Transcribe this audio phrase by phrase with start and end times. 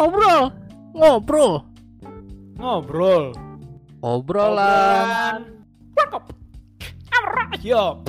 [0.00, 0.48] ngobrol,
[0.96, 1.52] ngobrol,
[2.56, 3.36] Ngobrol.
[4.00, 5.44] obrolan.
[7.60, 8.00] Yo.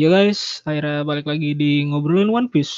[0.00, 2.72] Ya guys, akhirnya balik lagi di ngobrolin One Piece.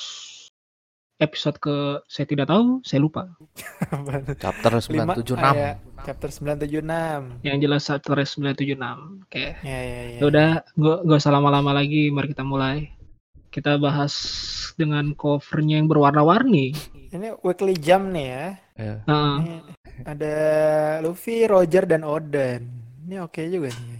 [1.22, 3.30] Episode ke saya tidak tahu, saya lupa.
[4.42, 5.38] Chapter Lima, 976.
[5.38, 5.72] ah, ya.
[6.02, 7.46] Chapter 976.
[7.46, 9.22] Yang jelas chapter 976.
[9.22, 9.54] Oke.
[9.62, 10.18] Ya ya ya.
[10.18, 12.90] Ya udah, gak, gak usah lama-lama lagi, mari kita mulai.
[13.52, 14.16] Kita bahas
[14.80, 16.72] dengan covernya yang berwarna-warni.
[17.12, 18.46] Ini weekly jam nih ya.
[18.80, 18.94] Ya.
[19.04, 19.56] Nah, Ini
[20.08, 20.36] ada
[21.04, 22.64] Luffy, Roger dan Oden.
[23.04, 23.98] Ini oke juga nih.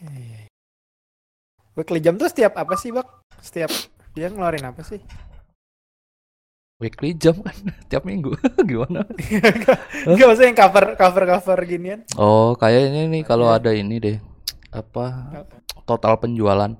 [0.00, 0.48] Eh.
[1.76, 3.04] Weekly jam tuh setiap apa sih, Bak?
[3.44, 3.68] Setiap
[4.16, 4.96] dia ngeluarin apa sih?
[6.80, 7.52] Weekly jam kan
[7.92, 8.32] tiap minggu.
[8.68, 9.04] Gimana?
[10.08, 12.00] Enggak maksudnya yang cover cover cover ginian.
[12.16, 14.16] Oh, kayaknya nih kalau ada ini deh.
[14.74, 15.06] Apa
[15.86, 16.74] total penjualan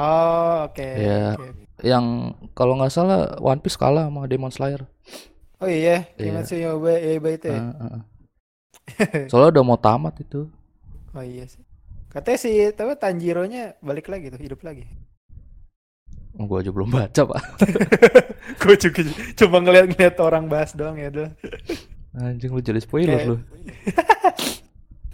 [0.00, 0.80] Oh, oke.
[0.80, 1.34] Ya.
[1.36, 1.48] oke.
[1.84, 4.86] yang kalau nggak salah One Piece kalah sama Demon Slayer.
[5.60, 6.08] Oh iya.
[6.16, 7.60] Kimetsu Yoba Yaiba itu ya.
[7.60, 8.02] Heeh, heeh.
[9.28, 10.48] Soalnya udah mau tamat itu.
[11.12, 11.60] Oh iya sih.
[12.10, 14.88] Katanya sih, tapi Tanjiro-nya balik lagi tuh, hidup lagi.
[16.34, 17.42] Gue aja belum baca pak.
[18.62, 19.02] Gue juga
[19.36, 21.30] cuma ngeliat-ngeliat orang bahas doang ya udah.
[22.16, 23.36] Anjing lu jadi spoiler lu.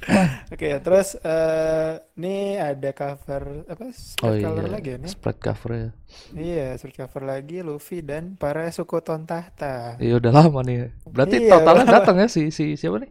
[0.54, 3.84] Oke, terus eh ini ada cover apa?
[3.84, 4.46] Oh Spread iya.
[4.46, 5.10] color lagi ya nih.
[5.10, 5.88] Spread cover ya.
[6.32, 9.98] Iya, spread cover lagi Luffy dan para suku Tontahta.
[9.98, 10.94] Iya udah lama nih.
[11.10, 13.10] Berarti Iya, totalnya datang ya si si siapa nih?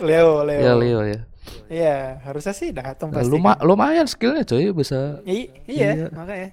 [0.00, 0.60] Leo, Leo.
[0.64, 1.20] Ya Leo ya.
[1.68, 3.28] Iya, harusnya sih datang pasti.
[3.28, 5.20] Luma, lumayan skillnya coy bisa.
[5.28, 6.08] I- iya, Iya.
[6.14, 6.50] makanya.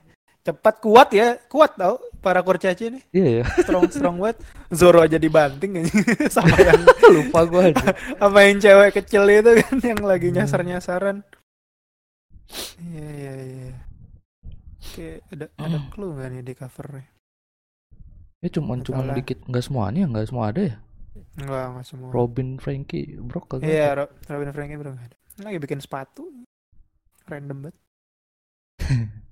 [0.50, 3.04] Cepat kuat ya, kuat tau para kurcaci nih.
[3.14, 3.44] Iya ya.
[3.62, 4.38] Strong strong banget.
[4.74, 5.86] Zoro aja dibanting
[6.34, 6.82] sama yang
[7.14, 7.94] Lupa gue aja.
[8.18, 11.22] sama yang cewek kecil itu kan yang lagi nyasar-nyasaran.
[12.82, 13.72] Iya iya iya.
[14.80, 17.06] Oke, ada ada clue nggak nih di covernya?
[18.40, 19.16] Ya cuman cuman Salah.
[19.16, 20.76] dikit nggak semuanya nggak semua ada ya.
[21.38, 22.10] Enggak, enggak semua.
[22.10, 23.70] Robin, Frankie, Brock kagak.
[23.70, 23.88] Iya.
[23.96, 25.14] Ro- Robin Frankie bro nggak.
[25.40, 26.26] Lagi bikin sepatu.
[27.30, 27.78] Random banget.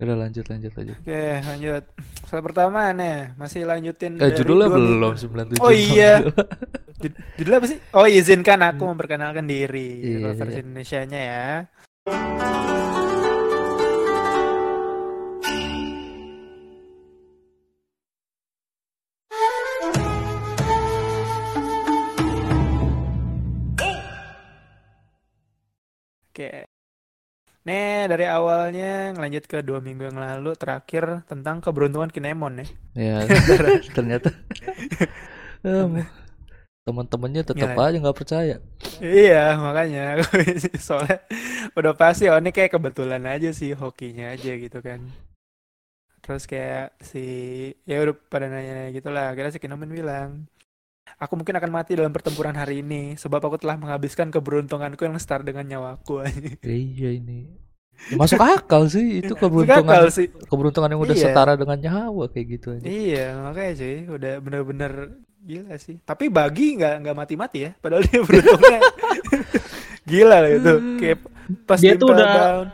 [0.00, 0.96] Udah lanjut lanjut lanjut.
[0.96, 1.84] Oke, lanjut.
[2.24, 5.60] Soal pertama nih, masih lanjutin Eh dari judulnya dua belum minggu.
[5.60, 5.60] 97.
[5.60, 6.24] Oh iya.
[7.00, 7.78] Jud- Judulnya apa sih?
[7.92, 10.00] Oh, izinkan aku memperkenalkan diri.
[10.00, 10.62] Iya, Kalau versi iya.
[10.64, 11.44] Indonesianya ya.
[27.60, 32.66] Nih dari awalnya ngelanjut ke dua minggu yang lalu terakhir tentang keberuntungan Kinemon ya.
[32.96, 33.16] ya
[33.96, 34.32] ternyata
[36.88, 37.84] teman-temannya tetap Gila.
[37.92, 38.56] aja nggak percaya.
[38.98, 40.24] Iya makanya
[40.88, 41.20] soalnya
[41.76, 45.04] udah pasti oh ini kayak kebetulan aja sih hokinya aja gitu kan.
[46.24, 47.24] Terus kayak si
[47.84, 49.36] ya udah pada nanya gitu lah.
[49.36, 50.48] Akhirnya si Kinemon bilang,
[51.16, 55.42] aku mungkin akan mati dalam pertempuran hari ini sebab aku telah menghabiskan keberuntunganku yang setara
[55.42, 56.22] dengan nyawaku.
[56.60, 57.48] Iya ini.
[58.08, 60.32] Ya, masuk akal sih itu keberuntungan akal sih.
[60.48, 61.24] keberuntungan yang udah Iya.
[61.26, 62.84] setara dengan nyawa kayak gitu aja.
[62.84, 64.92] Iya makanya sih udah bener-bener
[65.40, 66.00] gila sih.
[66.00, 67.70] Tapi bagi nggak nggak mati-mati ya.
[67.76, 68.80] Padahal dia beruntungnya
[70.08, 70.72] gila lah itu.
[70.96, 71.18] Kayak
[71.66, 72.66] pas Dia tuh udah- Down.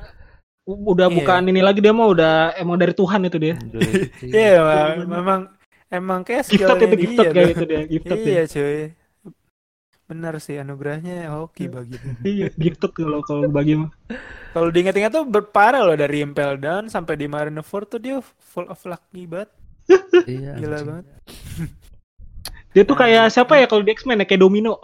[0.67, 1.15] udah Iya.
[1.17, 3.55] bukan ini lagi dia mah udah emang dari Tuhan itu dia.
[4.23, 4.63] Iya.
[4.63, 5.41] Memang, memang
[5.97, 8.45] emang kayak Gifted itu gifted dia kayak gitu dia, gifted Iya ya.
[8.47, 8.81] cuy.
[10.07, 11.99] Bener sih anugerahnya hoki bagi.
[12.23, 13.91] Iya, gifted kalau kalau bagi mah.
[14.55, 18.79] Kalau diingat-ingat tuh berparah loh dari Impel Down sampai di Marineford tuh dia full of
[18.85, 19.51] lucky banget.
[20.31, 21.05] Iya, Gila banget.
[22.71, 24.77] Dia tuh kayak siapa ya kalau di X-Men ya kayak Domino.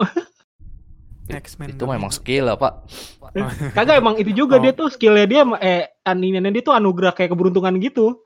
[1.29, 1.77] X-Men.
[1.77, 2.89] Itu memang skill lah pak.
[3.71, 4.61] Kagak emang itu juga Oh.
[4.61, 8.17] dia tuh skillnya dia eh aniniannya dia tuh anugerah kayak keberuntungan gitu.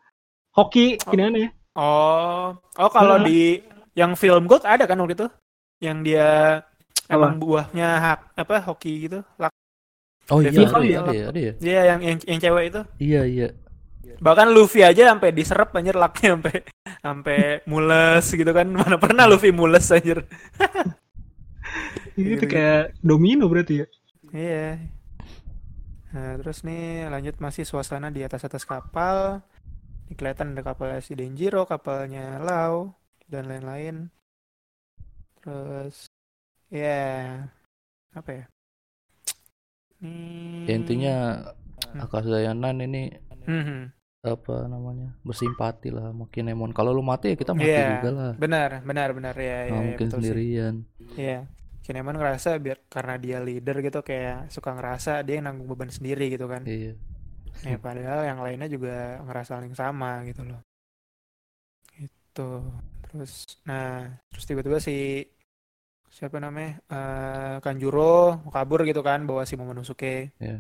[0.56, 1.12] Hoki Oh.
[1.12, 1.48] gini aneh.
[1.78, 3.28] Oh, oh kalau Heeh.
[3.30, 3.42] di
[3.94, 5.28] yang film Gold ada kan waktu itu?
[5.78, 6.30] Yang dia
[7.06, 9.22] emang buahnya hak apa hoki gitu.
[9.38, 9.54] Lak.
[10.28, 11.54] Oh iya, ada kali ya, ada ya, ada ya.
[11.62, 12.82] Iya yang, yang yang cewek itu.
[13.00, 13.48] Iya, iya.
[14.18, 16.56] Bahkan Luffy aja sampai diserap anjir laknya sampai
[17.06, 17.38] sampai
[17.70, 18.66] mules gitu kan.
[18.68, 20.26] Mana pernah Luffy mules anjir.
[22.18, 22.50] Itu Gitu-gitu.
[22.50, 23.88] kayak Domino berarti ya.
[24.34, 24.68] Iya.
[26.18, 29.46] Nah, terus nih lanjut masih suasana di atas-atas kapal.
[30.08, 32.96] Ini kelihatan ada kapalnya si Denjiro, kapalnya Lau,
[33.28, 34.08] dan lain-lain.
[35.44, 36.08] Terus,
[36.72, 37.44] ya,
[38.16, 38.46] apa ya?
[40.00, 40.64] Ini...
[40.68, 41.16] Ya, intinya
[41.98, 43.16] Akazayanan ini
[43.48, 43.96] Mhm.
[44.28, 46.76] apa namanya bersimpati lah sama Kinemon.
[46.76, 48.34] Kalau lu mati ya kita mati Iya, juga lah.
[48.36, 50.26] benar, benar, benar ya, ya, ya, mungkin betul sih.
[50.28, 50.76] sendirian.
[51.16, 51.40] Iya.
[51.88, 56.28] Kinemon ngerasa biar karena dia leader gitu kayak suka ngerasa dia yang nanggung beban sendiri
[56.28, 56.68] gitu kan.
[56.68, 57.00] Iya.
[57.66, 60.62] Ya padahal yang lainnya juga ngerasa hal yang sama gitu loh.
[61.98, 62.50] Itu
[63.08, 65.24] terus nah terus tiba-tiba si
[66.12, 70.34] siapa namanya eh Kanjuro kabur gitu kan bawa si Momonosuke.
[70.42, 70.60] Iya.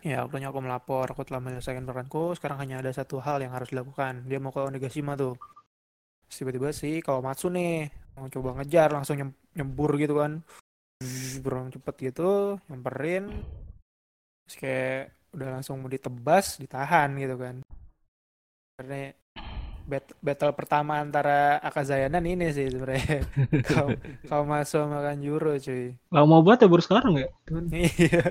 [0.00, 3.68] ya waktunya aku melapor aku telah menyelesaikan peranku sekarang hanya ada satu hal yang harus
[3.68, 4.24] dilakukan.
[4.24, 5.36] Dia mau ke Onigashima tuh.
[6.30, 10.40] Tiba-tiba si Kawamatsu nih mau coba ngejar langsung nyem- nyembur gitu kan.
[11.44, 13.28] Burung cepet gitu nyamperin.
[14.46, 17.62] Terus kayak udah langsung mau ditebas ditahan gitu kan
[18.74, 19.14] karena
[19.82, 23.22] bat- battle pertama antara Akazayanan ini sih sebenarnya
[23.68, 23.94] kau
[24.24, 27.28] kau masuk sama Kanjuro cuy Lama banget ya baru sekarang ya.
[27.74, 28.22] iya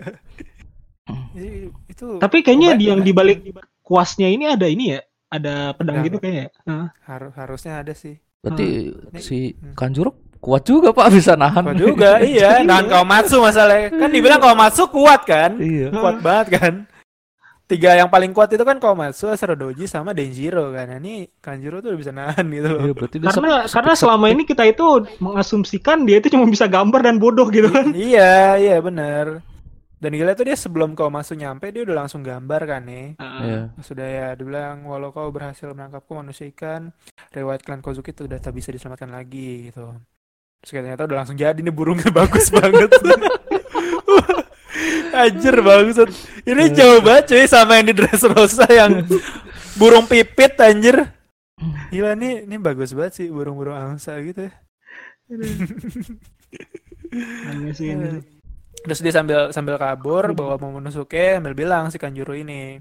[1.34, 3.40] Itu- itu Tapi kayaknya Obat- di yang dibalik
[3.82, 6.06] kuasnya ini ada ini ya, ada pedang Pedang.
[6.06, 6.48] gitu kayaknya.
[6.64, 6.88] Hah.
[7.04, 9.74] harus harusnya ada sih Berarti Ini- si hmm.
[9.74, 11.66] Kanjuro kuat juga Pak bisa nahan.
[11.66, 15.92] kuat juga iya nahan Kawamatsu masalahnya kan dibilang Kawamatsu kuat kan Iya.
[15.92, 16.74] kuat banget kan
[17.70, 20.90] tiga yang paling kuat itu kan Kawamatsu, Asarodoji sama Denjiro kan.
[20.90, 22.82] Nah, ini Kanjuro tuh udah bisa nahan gitu loh.
[22.82, 24.86] Iya, berarti dia Karena sep- karena selama ini kita itu
[25.22, 27.94] mengasumsikan dia itu cuma bisa gambar dan bodoh gitu kan.
[28.10, 29.46] iya iya bener.
[30.00, 33.08] Dan gila tuh dia sebelum Kawamatsu nyampe dia udah langsung gambar kan nih.
[33.22, 33.62] Iya.
[33.80, 36.90] sudah ya dibilang walau kau berhasil menangkapku manusia ikan
[37.30, 39.94] riwayat klan Kozuki itu udah tak bisa diselamatkan lagi gitu.
[40.60, 42.90] Terus ternyata udah langsung jadi nih burungnya bagus banget
[45.10, 45.98] Anjir bagus
[46.46, 49.04] ini jauh banget cuy sama yang di Dressrosa yang
[49.76, 51.10] burung pipit anjir
[51.92, 54.54] gila nih ini bagus banget sih burung-burung angsa gitu ya.
[58.80, 62.80] Terus dia sambil sambil kabur bawa Momonosuke sambil bilang si Kanjuro ini.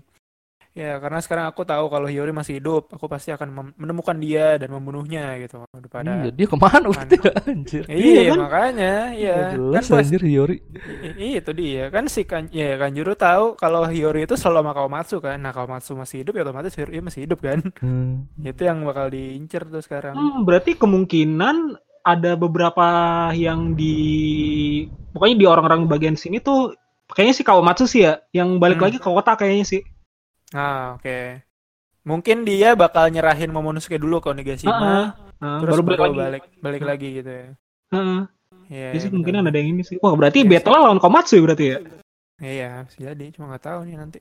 [0.77, 4.71] Ya, karena sekarang aku tahu kalau Hiyori masih hidup, aku pasti akan menemukan dia dan
[4.71, 5.65] membunuhnya gitu.
[5.75, 7.17] Daripada Iya, dia ke mana berarti
[7.51, 7.83] anjir?
[7.91, 8.39] Iya, Iya kan?
[8.47, 9.35] makanya, iya.
[9.35, 10.57] Kan jelas pas, anjir Hiyori.
[11.03, 11.91] i- i- itu dia.
[11.91, 15.39] Kan si kan ya Kanjuro tahu kalau Hiyori itu selalu sama Kawamatsu kan.
[15.43, 17.59] Nah, Kawamatsu masih hidup ya otomatis Hiyori masih hidup kan.
[17.83, 18.31] Hmm.
[18.39, 20.15] Itu yang bakal diincer tuh sekarang.
[20.15, 21.75] Hmm, berarti kemungkinan
[22.07, 22.87] ada beberapa
[23.35, 23.97] yang di
[25.11, 26.73] pokoknya di orang-orang bagian sini tuh
[27.11, 28.87] kayaknya sih Kawamatsu sih ya, yang balik Hmm.
[28.87, 29.83] lagi ke kota kayaknya sih.
[30.55, 31.45] Nah, oke.
[32.09, 35.07] Mungkin dia bakal nyerahin Momonosuke dulu ke Onigashima, Heeh.
[35.39, 36.19] Nah, terus baru balik lagi.
[36.19, 37.49] balik balik lagi gitu ya.
[37.93, 38.21] Heeh.
[38.69, 39.13] Iya, Jadi sih benar.
[39.13, 39.97] kemungkinan ada yang ini sih.
[40.01, 41.77] Wah, berarti Iya battle lawan Komatsu ya berarti ya?
[42.39, 44.19] Iya, bisa jadi, cuma nggak tahu nih nanti.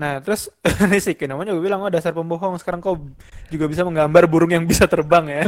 [0.00, 0.48] Nah, terus
[0.88, 2.96] ini sih namanya juga bilang, oh dasar pembohong, sekarang kau
[3.52, 5.42] juga bisa menggambar burung yang bisa terbang ya.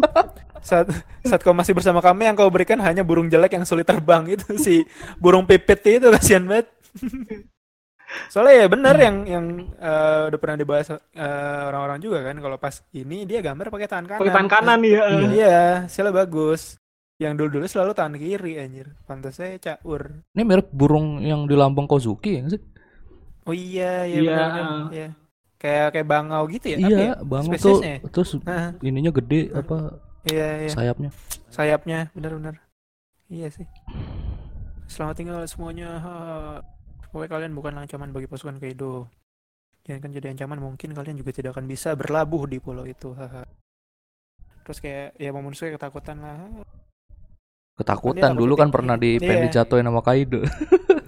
[0.70, 0.86] saat
[1.26, 4.46] saat kau masih bersama kami, yang kau berikan hanya burung jelek yang sulit terbang itu
[4.60, 4.86] si
[5.18, 6.70] burung pipit itu kasihan banget.
[8.26, 9.44] Soalnya ya benar yang yang
[9.78, 14.06] eh, udah pernah dibahas eh, orang-orang juga kan, kalau pas ini dia gambar pakai tangan
[14.06, 14.20] kanan.
[14.22, 15.00] Pakai tangan kanan ya.
[15.06, 15.28] Iya.
[15.30, 16.62] Iya, hasilnya bagus.
[17.20, 18.96] Yang dulu-dulu selalu tangan kiri anjir.
[19.04, 20.24] Pantasnya caur.
[20.32, 22.62] Ini mirip burung yang di lambang Kozuki ya sih?
[23.44, 24.30] Oh iya, iya Iya.
[24.30, 24.50] benar
[24.90, 25.08] Iya.
[25.60, 26.76] Kayak kayak bangau gitu ya?
[26.80, 27.12] Iya, ya?
[27.20, 28.00] bang tuh ya?
[28.08, 30.70] terus Hah, ininya gede apa iya, iya.
[30.72, 31.10] sayapnya.
[31.52, 32.56] Sayapnya benar-benar.
[33.28, 33.68] Iya sih.
[34.88, 36.00] Selamat tinggal semuanya.
[36.00, 36.14] Ha.
[37.10, 39.10] Pokoknya kalian bukan ancaman bagi pasukan Kaido.
[39.82, 43.10] Jangan kan jadi ancaman, mungkin kalian juga tidak akan bisa berlabuh di pulau itu.
[44.62, 46.38] Terus kayak ya Momonosuke ketakutan lah.
[47.74, 49.24] Ketakutan dulu kan pernah di Iya.
[49.24, 50.40] pengen dijatuhin sama Kaido.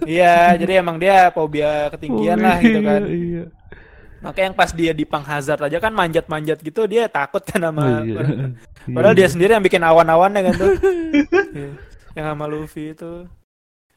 [0.03, 3.07] Iya, jadi emang dia fobia ketinggian lah gitu kan.
[3.07, 3.43] Iya.
[4.19, 7.83] Makanya yang pas dia di Pang Hazard aja kan manjat-manjat gitu dia takut kan sama
[8.03, 8.51] Iya.
[8.91, 9.31] Padahal dia Iya.
[9.31, 10.71] sendiri yang bikin awan-awannya kan tuh.
[11.55, 11.71] Iya.
[12.19, 13.23] yang sama Luffy itu.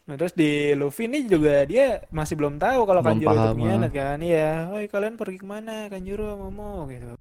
[0.06, 4.18] Nah terus di Luffy ini juga dia masih belum tahu kalau Kanjuro itu pengkhianat kan.
[4.22, 7.18] Iya, oi kalian pergi ke mana Kanjuro Momo gitu.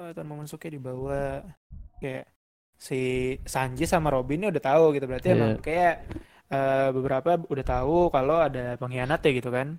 [0.00, 1.44] Oh, Tuan Momonosuke dibawa
[2.00, 2.26] kayak
[2.80, 5.36] si Sanji sama Robin ini udah tahu gitu berarti Iya.
[5.36, 5.94] emang kayak
[6.48, 9.76] eh, beberapa udah tahu kalau ada pengkhianat ya gitu kan.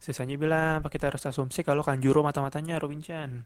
[0.00, 3.44] Si Sanji bilang, apa kita harus asumsi kalau Kanjuro mata-matanya Robin Chan.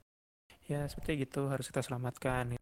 [0.66, 2.58] Ya seperti gitu harus kita selamatkan.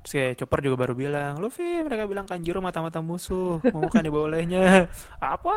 [0.00, 4.32] Terus kayak Chopper juga baru bilang, Luffy mereka bilang Kanjuro mata-mata musuh, mau kan dibawa
[4.32, 4.88] olehnya.
[5.20, 5.56] Apa?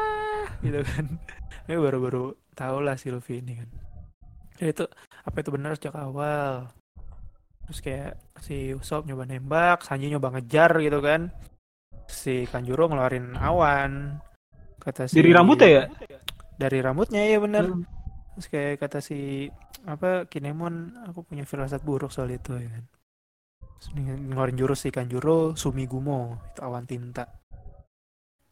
[0.60, 1.06] Gitu kan.
[1.72, 3.70] Ini baru-baru tahu lah si Luffy ini kan.
[4.60, 4.86] Jadi itu
[5.24, 6.68] apa itu benar sejak awal.
[7.66, 8.12] Terus kayak
[8.44, 11.32] si Usopp nyoba nembak, Sanji nyoba ngejar gitu kan.
[12.12, 14.20] Si Kanjuro ngeluarin awan.
[14.76, 15.84] Kata si Dari rambutnya ya?
[16.60, 17.64] Dari rambutnya ya bener.
[17.72, 17.88] Hmm.
[18.36, 19.48] Terus kayak kata si
[19.88, 22.84] apa Kinemon, aku punya firasat buruk soal itu ya kan.
[23.92, 27.28] Ngeluarin jurus si Kanjuro Sumigumo, itu awan tinta.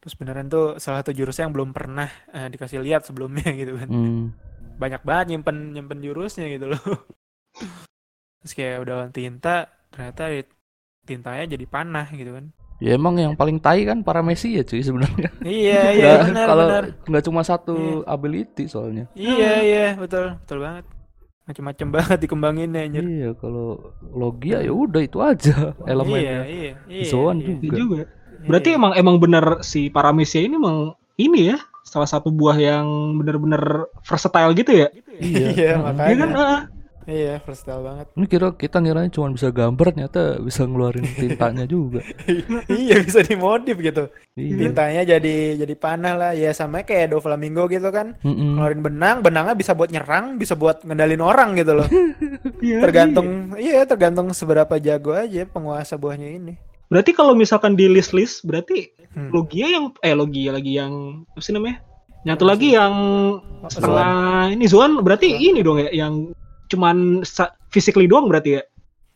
[0.02, 3.88] Terus beneran tuh salah satu jurusnya yang belum pernah eh, dikasih lihat sebelumnya gitu kan.
[3.88, 4.34] Hmm.
[4.76, 6.82] Banyak banget nyimpen nyimpen jurusnya gitu loh.
[8.42, 10.50] Terus kayak udah awan tinta, ternyata di-
[11.06, 12.50] tintanya jadi panah gitu kan.
[12.82, 15.30] Ya emang yang paling tai kan para Messi ya cuy sebenarnya.
[15.46, 16.84] Iya iya benar kalau benar.
[17.06, 19.06] nggak cuma satu ability soalnya.
[19.14, 20.84] Iya iya betul betul banget.
[21.42, 23.02] Macem-macem banget dikembanginnya anjir.
[23.02, 26.40] Iya, kalau Logia ya udah itu aja Iya elemennya.
[26.46, 27.04] iya iya.
[27.08, 27.54] Zoan iya.
[27.54, 27.76] Iya juga.
[27.78, 28.00] juga.
[28.42, 32.86] Berarti emang emang bener si Paramecia ini emang ini ya salah satu buah yang
[33.18, 34.88] bener-bener versatile gitu ya.
[34.90, 34.98] Iya.
[35.22, 35.50] Iya Heeh.
[35.58, 36.30] Iya kan?
[36.30, 36.81] makanya.
[37.06, 38.06] Iya versatile banget.
[38.14, 42.00] Ini kira kita ngiranya cuma bisa gambar ternyata bisa ngeluarin tintanya juga.
[42.70, 44.10] iya bisa dimodif gitu.
[44.38, 44.56] Iya.
[44.68, 46.32] Tintanya jadi jadi panah lah.
[46.32, 48.14] Ya sama kayak Doflamingo gitu kan.
[48.22, 48.58] Mm-mm.
[48.58, 51.88] Ngeluarin benang, benangnya bisa buat nyerang, bisa buat ngendalin orang gitu loh.
[52.62, 56.54] Iya, tergantung iya tergantung seberapa jago aja penguasa buahnya ini.
[56.86, 59.28] Berarti kalau misalkan di list-list berarti Hmm.
[59.28, 61.84] Logia yang eh Logia lagi yang apa sih namanya?
[62.24, 62.94] Nyatu lagi yang
[63.68, 66.32] setengah ini Zoan berarti ini dong ya yang
[66.72, 67.20] cuman
[67.68, 68.62] physically doang berarti ya?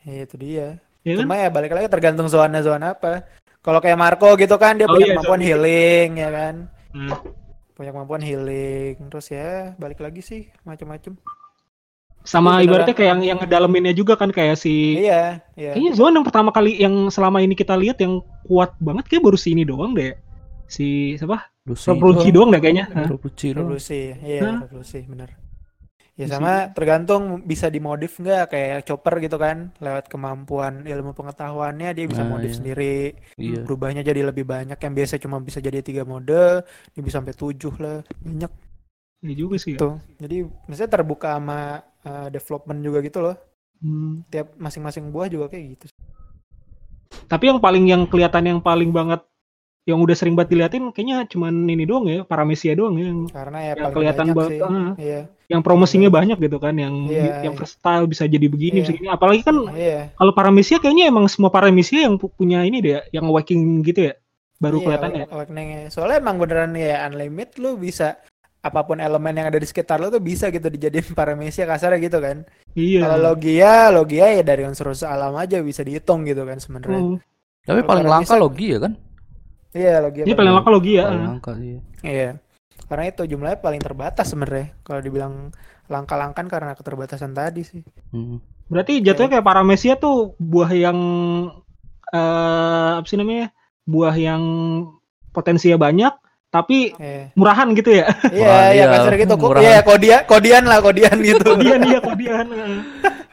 [0.05, 0.67] Iya, itu dia.
[1.03, 1.25] Ya kan?
[1.25, 3.25] Cuma ya balik lagi tergantung zona zona apa.
[3.61, 5.47] Kalau kayak Marco gitu kan dia Oh punya iya, kemampuan zona.
[5.49, 6.55] healing ya kan.
[6.95, 7.11] Hmm.
[7.73, 8.95] Punya kemampuan healing.
[9.11, 11.19] Terus ya balik lagi sih macam-macam.
[12.23, 12.99] Sama Iya, ibaratnya beneran.
[12.99, 15.75] kayak yang yang ngedalaminnya juga kan kayak si Iya, iya.
[15.75, 19.39] Kayaknya Zoan yang pertama kali yang selama ini kita lihat yang kuat banget kayak baru
[19.39, 20.15] si ini doang deh.
[20.67, 21.47] Si siapa?
[21.67, 21.87] Lucy.
[21.87, 22.87] Revolusi doang deh kayaknya.
[22.91, 23.47] Revolusi.
[23.55, 24.01] Revolusi.
[24.19, 25.46] Iya, revolusi bener.
[26.17, 32.05] Ya sama tergantung bisa dimodif nggak kayak chopper gitu kan lewat kemampuan ilmu pengetahuannya dia
[32.09, 32.57] bisa Nah, modif iya.
[32.57, 32.97] sendiri
[33.37, 33.61] Iya.
[33.69, 37.75] berubahnya jadi lebih banyak yang biasa cuma bisa jadi tiga mode dia bisa sampai tujuh
[37.77, 38.49] lah banyak
[39.29, 39.77] Iya juga sih.
[39.77, 39.81] Ya.
[39.81, 43.37] tuh jadi misalnya terbuka sama uh, development juga gitu loh
[43.77, 44.25] Hmm.
[44.33, 45.87] tiap masing-masing buah juga kayak gitu
[47.29, 49.21] Tapi yang paling yang kelihatan yang paling banget
[49.87, 53.59] yang udah sering banget diliatin kayaknya cuman ini doang ya, Paramecia doang ya yang, karena
[53.63, 57.47] ya yang kelihatan banyak banget sih ah, iya yang promosinya banyak gitu kan yang Iya,
[57.47, 57.61] yang iya.
[57.63, 58.83] versatile bisa jadi begini Iya.
[58.83, 59.07] bisa gini.
[59.07, 63.25] Apalagi kan iya kalau Paramecia kayaknya emang semua Paramecia yang pu- punya ini deh yang
[63.25, 64.15] awakening gitu ya.
[64.57, 65.25] Baru iya, kelihatan ya.
[65.29, 65.81] awakeningnya.
[65.89, 68.19] soalnya emang beneran ya unlimited lu bisa
[68.59, 72.19] apa pun elemen yang ada di sekitar lu tuh bisa gitu dijadiin paramesia kasarnya gitu
[72.19, 72.43] kan
[72.75, 73.07] Iya.
[73.07, 77.19] kalau logia logia ya dari unsur unsur alam aja bisa dihitung gitu kan sebenarnya Hmm.
[77.63, 78.95] Tapi paling langka Logia kan?
[79.77, 81.05] Iya logia Ini paling langka Logia.
[81.05, 81.29] Paling ah.
[81.37, 81.79] langka iya.
[82.01, 82.31] iya
[82.87, 85.51] karena itu jumlahnya paling terbatas sebenarnya kalau dibilang
[85.91, 87.83] langka-langkan karena keterbatasan tadi sih
[88.15, 88.41] Hmm.
[88.67, 90.99] Berarti jatuhnya kayak Paramecia tuh buah yang
[92.11, 93.55] eh apa sih namanya?
[93.87, 94.43] Buah yang
[95.31, 96.11] potensinya banyak
[96.51, 98.07] tapi iya murahan gitu ya.
[98.33, 99.63] iya Wah, iya iya, kasar gitu kok murahan.
[99.67, 102.47] iya kodian kodian lah kodian gitu kodian iya kodian.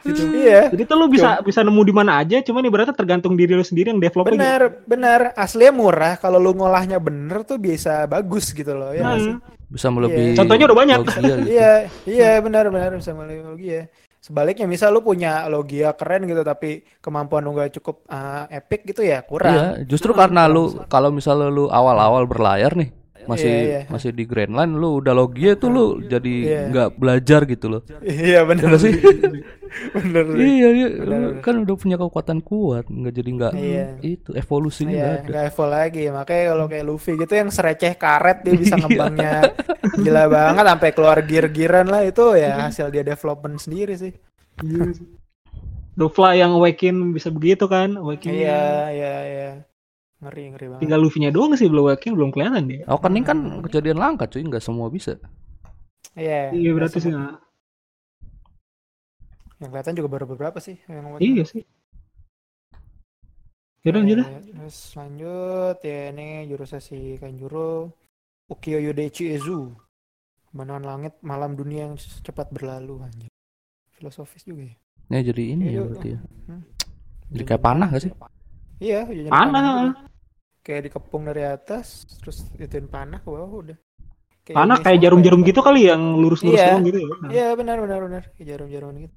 [0.04, 0.22] Gitu.
[0.36, 3.64] iya Jadi tuh lu bisa bisa nemu di mana aja, cuman ibaratnya tergantung diri lu
[3.64, 4.36] sendiri yang developnya.
[4.36, 9.16] benar benar aslinya murah kalau lu ngolahnya bener tuh bisa bagus gitu loh ya?
[9.16, 9.40] Hmm.
[9.72, 10.98] Bisa melebihi Contohnya udah banyak.
[11.02, 11.50] Logia gitu.
[11.50, 11.72] Iya,
[12.06, 13.90] iya benar-benar bisa melalui logia.
[14.24, 19.04] Sebaliknya misal lu punya logia keren gitu tapi kemampuan lu gak cukup uh, epic gitu
[19.04, 19.52] ya kurang.
[19.52, 23.80] Iya, justru karena lu kalau misalnya lu awal-awal berlayar nih masih Iya, iya.
[23.88, 26.60] masih di Grand Line lu udah logia tuh lu jadi Iya.
[26.68, 27.80] nggak belajar gitu loh.
[28.00, 28.92] Iya benar Bener sih?
[29.96, 30.44] bener sih.
[30.44, 30.88] iya, iya.
[31.40, 33.86] Kan udah punya kekuatan kuat, nggak jadi nggak Iya.
[34.00, 35.28] itu evolusinya Iya, nggak ada.
[35.28, 36.02] nggak evo lagi.
[36.08, 39.32] Makanya kalau kayak Luffy gitu yang sereceh karet dia bisa ngembangnya
[39.94, 44.12] gila banget sampai keluar gear-gearan lah itu ya hasil dia development sendiri sih.
[45.94, 47.94] Dofla yang awaken bisa begitu kan?
[47.94, 48.30] Awaken.
[48.34, 49.50] Iya, iya, iya.
[50.24, 50.80] Ngeri, ngeri banget.
[50.88, 52.82] Tinggal Luffy-nya doang sih belum awaken, belum kelihatan dia.
[52.88, 53.38] Awakening kan
[53.68, 55.20] kejadian langka cuy, nggak semua bisa.
[56.16, 56.50] Iya.
[56.56, 57.12] Iya berarti sih.
[57.12, 57.36] nah.
[59.60, 61.62] Yang kelihatan juga baru beberapa sih yang Iya sih.
[63.84, 64.28] Yaudah lanjut dah.
[64.32, 67.92] Eh, Terus lanjut ya ini jurusnya si Kanjuro
[68.48, 69.76] Ukiyo Yodechi Ezu
[70.48, 73.28] Pemandangan langit malam dunia yang cepat berlalu anjir.
[73.92, 74.76] Filosofis juga ya.
[75.12, 75.82] Ya jadi ini Iya, ya iya.
[75.84, 76.20] berarti ya.
[76.48, 76.62] Hmm.
[77.34, 78.12] Jadi kayak panah gak sih?
[78.80, 79.64] Iya, jajan Panah.
[80.64, 83.78] Kayak dikepung dari atas terus ituin panah ke bawah udah.
[84.44, 85.48] Panah ini kayak jarum-jarum ya.
[85.52, 86.76] gitu kali yang lurus-lurus Iya.
[86.84, 87.08] gitu ya.
[87.20, 87.30] Nah.
[87.32, 89.16] Iya benar benar benar kayak jarum-jarum gitu.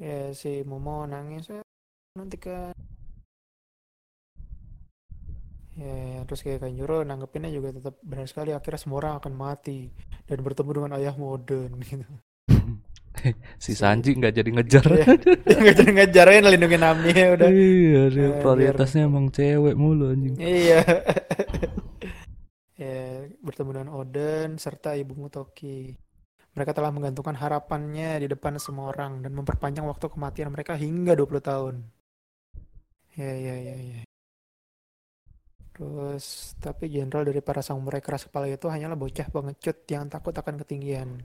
[0.00, 1.64] Ya si Momo nangis "Ah,
[2.16, 2.72] nanti kan.
[5.72, 9.88] Ya, terus kayak Kanjuro nanggepinnya juga tetap benar sekali akhirnya semua orang akan mati
[10.28, 12.04] dan bertemu dengan ayah modern gitu.
[13.62, 14.84] Si Sanji nggak jadi ngejar.
[14.88, 15.06] Iya,
[15.60, 17.48] nggak jadi ngejarin lindungin Nami ya udah.
[17.52, 20.34] Iya, dia prioritasnya emang cewek mulu anjing.
[20.40, 20.80] Iya.
[22.82, 25.92] ya, bertemu dengan Oden serta Ibu Mutoki.
[26.52, 31.40] Mereka telah menggantungkan harapannya di depan semua orang dan memperpanjang waktu kematian mereka hingga 20
[31.40, 31.74] tahun.
[33.16, 34.00] Ya, ya, ya, ya.
[35.72, 40.60] Terus, tapi jenderal dari para samurai keras kepala itu hanyalah bocah pengecut yang takut akan
[40.60, 41.24] ketinggian.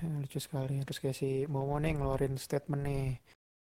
[0.00, 0.80] Ya, lucu sekali.
[0.80, 3.20] Terus kayak si Momo nih ngeluarin statement nih.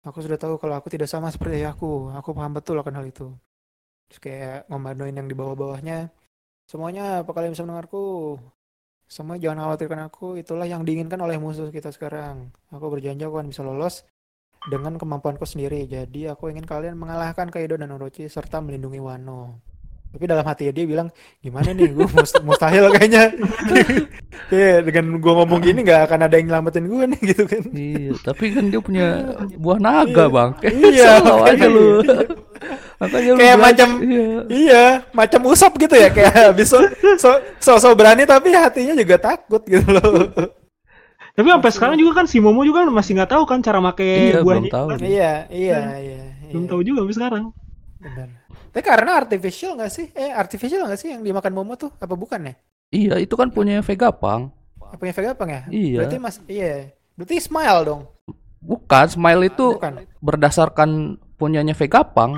[0.06, 2.10] Aku sudah tahu kalau aku tidak sama seperti ayahku.
[2.18, 3.30] Aku paham betul akan hal itu.
[4.10, 6.10] Terus kayak ngomandoin yang di bawah-bawahnya.
[6.66, 8.38] Semuanya apa kalian bisa mendengarku?
[9.06, 12.50] Semua jangan khawatirkan aku, itulah yang diinginkan oleh musuh kita sekarang.
[12.74, 14.02] Aku berjanji aku akan bisa lolos
[14.66, 15.86] dengan kemampuanku sendiri.
[15.86, 19.62] Jadi aku ingin kalian mengalahkan Kaido dan Orochi serta melindungi Wano.
[20.16, 22.06] Tapi dalam hati dia bilang, gimana nih, gue
[22.48, 23.24] mustahil kayaknya.
[24.46, 27.62] Iya, dengan gue ngomong gini nggak akan ada yang nyelamatin gue nih gitu kan.
[27.66, 29.06] Iya, tapi kan dia punya
[29.56, 30.50] buah naga, Bang.
[30.62, 31.66] Iya, Selalu aja makanya.
[31.66, 31.88] lu.
[32.96, 34.28] Makanya lu Kayak macam- iya.
[34.46, 36.78] Iya, macam usap gitu ya kayak habis so,
[37.16, 40.30] so, so, so berani tapi hatinya juga takut gitu loh.
[41.32, 44.40] Tapi sampai sekarang juga kan si Momo juga masih nggak tahu kan cara make Iya,
[44.40, 44.62] buahnya.
[44.62, 44.86] belum tahu.
[44.88, 44.98] kan?
[45.02, 46.20] iya, iya, iya.
[46.48, 46.70] Belum iya.
[46.70, 47.44] tahu juga sampai sekarang.
[47.96, 48.28] Benar.
[48.76, 50.12] Tapi karena artificial nggak sih?
[50.12, 51.96] Eh, artificial nggak sih yang dimakan Momo tuh?
[51.96, 52.54] Apa bukan ya?
[52.92, 54.52] Iya, itu kan punya Vegapunk.
[54.76, 55.62] Apa yang Vegapunk ya?
[55.72, 55.98] Iya.
[56.04, 56.92] Berarti mas, iya.
[57.16, 58.04] Berarti Smile dong.
[58.60, 60.04] Bukan, Smile itu Bukan.
[60.20, 62.36] berdasarkan punyanya Vegapunk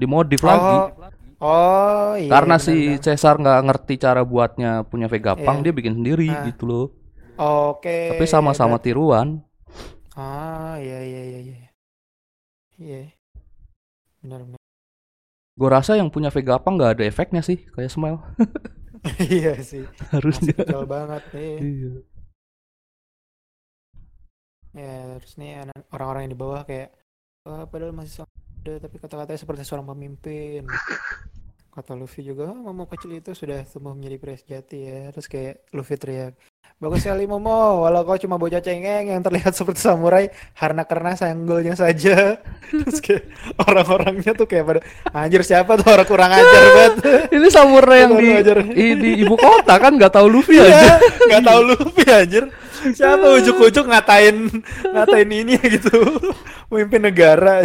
[0.00, 0.96] dimodif lagi.
[1.36, 2.32] Oh, iya.
[2.32, 3.00] Karena benar, si benar.
[3.04, 5.64] Caesar nggak ngerti cara buatnya punya Vegapunk, Iya.
[5.68, 6.48] dia bikin sendiri Ah.
[6.48, 6.86] gitu loh.
[7.36, 8.16] Oke.
[8.16, 9.44] Tapi sama-sama tiruan.
[10.16, 11.56] Ah, iya, iya, iya, iya.
[12.80, 13.00] Iya.
[14.24, 14.63] Benar, benar.
[15.54, 18.18] Gue rasa yang punya Vegapunk nggak ada efeknya sih, kayak Smile
[19.20, 19.84] iya sih.
[20.10, 20.56] Harusnya.
[20.56, 21.54] kecil banget nih.
[21.60, 21.92] Iya.
[24.74, 25.62] Ya, terus nih
[25.94, 26.90] orang-orang yang di bawah kayak
[27.46, 30.64] "Wah, padahal masih sama muda tapi kata-katanya seperti seorang pemimpin.
[31.74, 35.00] Kata Luffy juga, oh, Momo kecil itu sudah tumbuh menjadi pria sejati ya.
[35.12, 36.32] Terus kayak Luffy teriak,
[36.74, 41.72] bagus sekali Momo, walau kau cuma bocah cengeng yang terlihat seperti samurai, karena karena sanggulnya
[41.72, 42.36] saja.
[42.70, 43.24] Terus kayak
[43.56, 44.80] orang-orangnya tuh kayak pada,
[45.10, 46.94] anjir siapa tuh orang kurang ajar banget.
[47.36, 48.56] Ini samurai yang di, Kurang ajar.
[48.70, 50.68] i- di ibu kota kan nggak tahu Luffy aja.
[50.68, 50.94] Iya,
[51.30, 52.44] nggak tahu Luffy anjir.
[52.84, 54.36] Siapa ujuk-ujuk ngatain
[54.84, 55.88] ngatain ini gitu.
[56.68, 57.64] Pemimpin negara.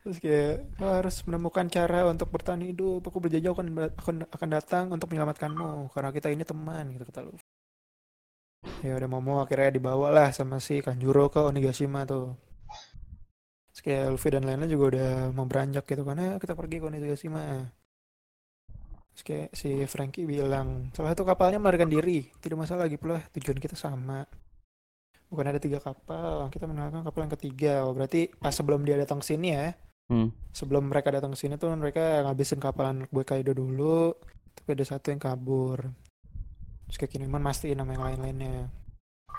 [0.00, 3.04] Terus kayak "Kau harus menemukan cara untuk bertahan hidup.
[3.04, 7.44] Aku berjanji akan, datang untuk menyelamatkanmu karena kita ini teman gitu kata Luffy.
[8.80, 12.32] Ya udah Momo akhirnya dibawa lah sama si Kanjuro ke Onigashima tuh.
[13.72, 17.68] Terus kayak Luffy dan lainnya juga udah mau beranjak gitu karena kita pergi ke Onigashima.
[19.12, 22.24] Terus kayak si Frankie bilang, salah satu kapalnya melarikan diri.
[22.40, 24.24] Tidak masalah lagi pula, tujuan kita sama.
[25.28, 27.72] Bukan ada tiga kapal, kita menangkap kapal yang ketiga.
[27.84, 29.76] Oh, berarti pas sebelum dia datang sini ya,
[30.10, 30.34] Hmm.
[30.50, 34.18] sebelum mereka datang ke sini tuh mereka ngabisin kapal anak buah Kaido dulu.
[34.58, 35.86] Tapi ada satu yang kabur.
[36.90, 38.66] Terus kayak Kinemon mastiin nama yang lain-lainnya.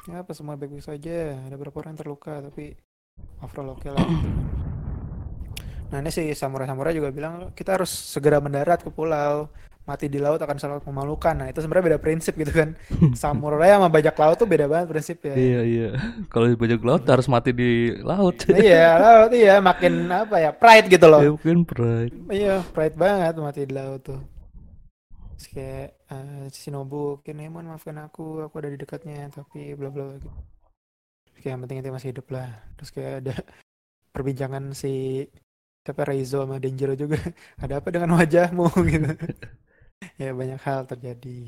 [0.08, 1.36] Ya, apa semua baik-baik saja.
[1.44, 2.80] Ada beberapa orang yang terluka, tapi
[3.44, 4.00] overall oke lah.
[4.00, 4.62] gitu kan.
[5.92, 9.52] Nah ini si samurai-samurai juga bilang kita harus segera mendarat ke pulau.
[9.82, 11.34] Mati di laut akan sangat memalukan.
[11.34, 12.78] Nah itu sebenarnya beda prinsip gitu kan.
[13.22, 15.34] Samurai sama bajak laut tuh beda banget prinsipnya.
[15.34, 15.90] Iya iya.
[16.30, 18.38] Kalau di bajak laut harus mati di laut.
[18.54, 21.22] iya, laut iya makin apa ya pride gitu loh.
[21.22, 22.14] Ya mungkin pride.
[22.30, 24.22] Iya, pride banget mati di laut tuh.
[25.42, 30.22] Terus kayak eh, Shinobu, Kinemon maafkan aku, aku ada di dekatnya, tapi bla bla bla
[30.22, 30.30] gitu.
[31.26, 32.50] Terus kayak yang penting itu masih hidup lah.
[32.78, 33.34] Terus kayak ada
[34.14, 35.26] perbincangan si
[35.82, 37.18] siapa Reizo sama Denjiro juga.
[37.64, 39.10] Ada apa dengan wajahmu gitu.
[40.22, 41.40] Ya banyak hal terjadi.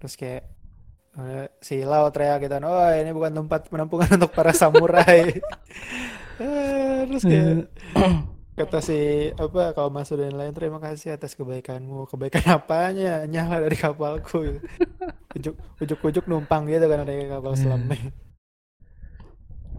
[0.00, 0.42] Terus kayak
[1.60, 5.20] si Lau teriak gitu, oh ini bukan tempat penampungan untuk para samurai.
[6.40, 7.68] Eh, Terus kayak
[8.58, 8.98] kata si
[9.36, 14.60] apa kalau masuk dan lain terima kasih atas kebaikanmu kebaikan apanya nyala dari kapalku
[15.36, 18.12] ujuk ujuk ujuk numpang gitu kan dari kapal selamnya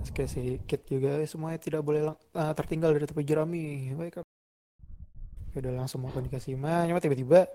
[0.02, 3.62] Terus kayak si Kit juga "Eh, semuanya tidak boleh eh, tertinggal dari tepi jerami
[4.00, 4.23] baik Kap."
[5.54, 7.46] Ya udah langsung mau ke Nikashima cuma tiba-tiba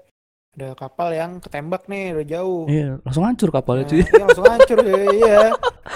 [0.48, 4.00] ada kapal yang ketembak nih udah jauh Iya, langsung hancur kapalnya Nah, cuy.
[4.00, 5.38] iya, langsung hancur ya, iya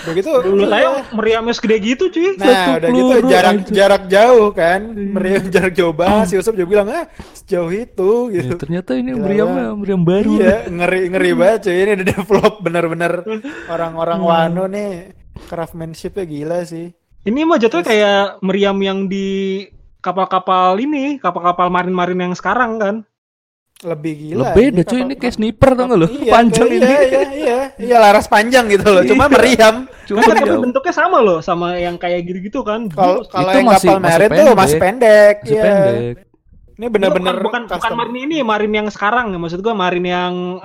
[0.03, 0.69] begitu Dulu iya.
[0.69, 2.35] saya meriamnya segede gitu cuy.
[2.35, 3.71] Nah, Satu udah gitu peluru jarak aja.
[3.73, 4.81] jarak jauh kan.
[4.93, 5.09] Iya.
[5.09, 6.25] Meriam jarak jauh banget.
[6.27, 8.55] Si Yusuf juga bilang, "Ah, sejauh itu." Ya, gitu.
[8.57, 10.31] ternyata ini Gila meriamnya meriam baru.
[10.33, 11.77] Iya, ngeri ngeri banget cuy.
[11.77, 13.13] Ini udah develop bener-bener
[13.69, 14.29] orang-orang Hmm.
[14.29, 14.91] Wano nih.
[15.47, 16.87] Craftsmanship-nya gila sih.
[17.23, 19.65] Ini mah jatuhnya kayak meriam yang di
[20.03, 22.97] kapal-kapal ini, kapal-kapal marin-marin yang sekarang kan.
[23.83, 24.43] Lebih gila.
[24.51, 26.07] Lebih beda cuy ini kayak sniper tau gak lo?
[26.07, 26.87] Iya, Panjang kayak- ini.
[26.87, 27.59] Iya, iya, iya.
[27.75, 29.03] Iya, laras panjang gitu loh.
[29.03, 29.33] Cuma Iya.
[29.33, 29.77] meriam.
[30.05, 30.63] Cuma Kan tapi meriam.
[30.63, 32.87] bentuknya sama loh sama yang kayak gitu-gitu kan.
[32.87, 34.55] Kalau yang masih- kapal masih merit tuh pendek.
[34.55, 35.35] masih pendek.
[35.37, 35.63] Masih Iya.
[35.65, 36.17] pendek.
[36.83, 39.31] Ini bener-bener bukan, bukan, bukan marin ini, marin yang sekarang.
[39.39, 40.59] Maksud gua marin yang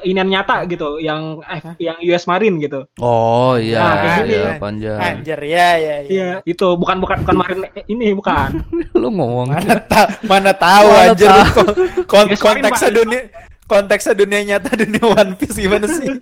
[0.00, 1.74] inian nyata gitu, yang Hah?
[1.82, 2.86] yang US Marine gitu.
[3.02, 4.34] Oh iya, Nah, kayak gini.
[4.38, 4.98] iya panjang.
[5.02, 6.06] Anjir, ya, ya, ya.
[6.06, 7.58] Iya, itu bukan bukan bukan marin
[7.90, 8.62] ini bukan.
[9.02, 9.50] Lu ngomong.
[9.50, 11.60] Mana, ta- mana tahu Mana anjir tahu.
[12.06, 13.20] Kon- Ya, konteksnya dunia
[13.64, 16.20] konteksnya dunia nyata dunia One Piece gimana sih?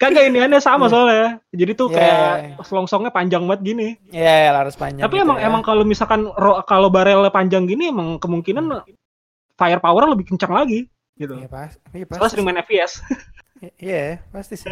[0.00, 0.92] Kagak ini aneh sama Iya.
[0.92, 1.28] soalnya.
[1.52, 2.64] Jadi tuh Iya, kayak iya, iya.
[2.64, 3.88] selongsongnya panjang banget gini.
[4.10, 5.04] Iya, ya, laras panjang.
[5.04, 5.46] Tapi gitu emang ya.
[5.46, 6.26] emang kalau misalkan
[6.64, 8.64] kalau barelnya panjang gini emang kemungkinan
[9.54, 11.34] firepower lebih kencang lagi gitu.
[11.34, 12.32] Iya pas, iya Soalnya pasti.
[12.34, 12.92] sering main FPS.
[13.74, 14.70] Iya, pasti sih.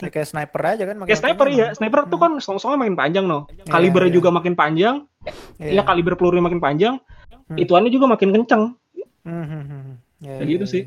[0.00, 0.96] Kayak, kayak sniper aja kan.
[1.04, 1.76] Kayak sniper makanya ya.
[1.76, 3.44] Sniper tuh kan selongsongnya makin panjang no.
[3.52, 4.16] Iya, Kalibernya iya.
[4.16, 4.96] juga makin panjang.
[5.60, 5.76] Iya.
[5.76, 6.94] Iya kaliber pelurunya makin panjang.
[7.52, 7.60] Hmm.
[7.60, 8.62] Ituannya juga makin kencang.
[9.28, 9.92] Hmm, hmm, hmm.
[10.24, 10.72] Ya, Kayak iya, gitu iya.
[10.72, 10.82] sih.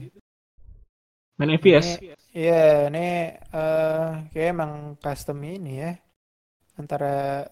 [1.41, 1.97] Main FPS.
[2.37, 5.91] Iya, ini eh kayak emang custom ini ya.
[6.77, 7.43] Antara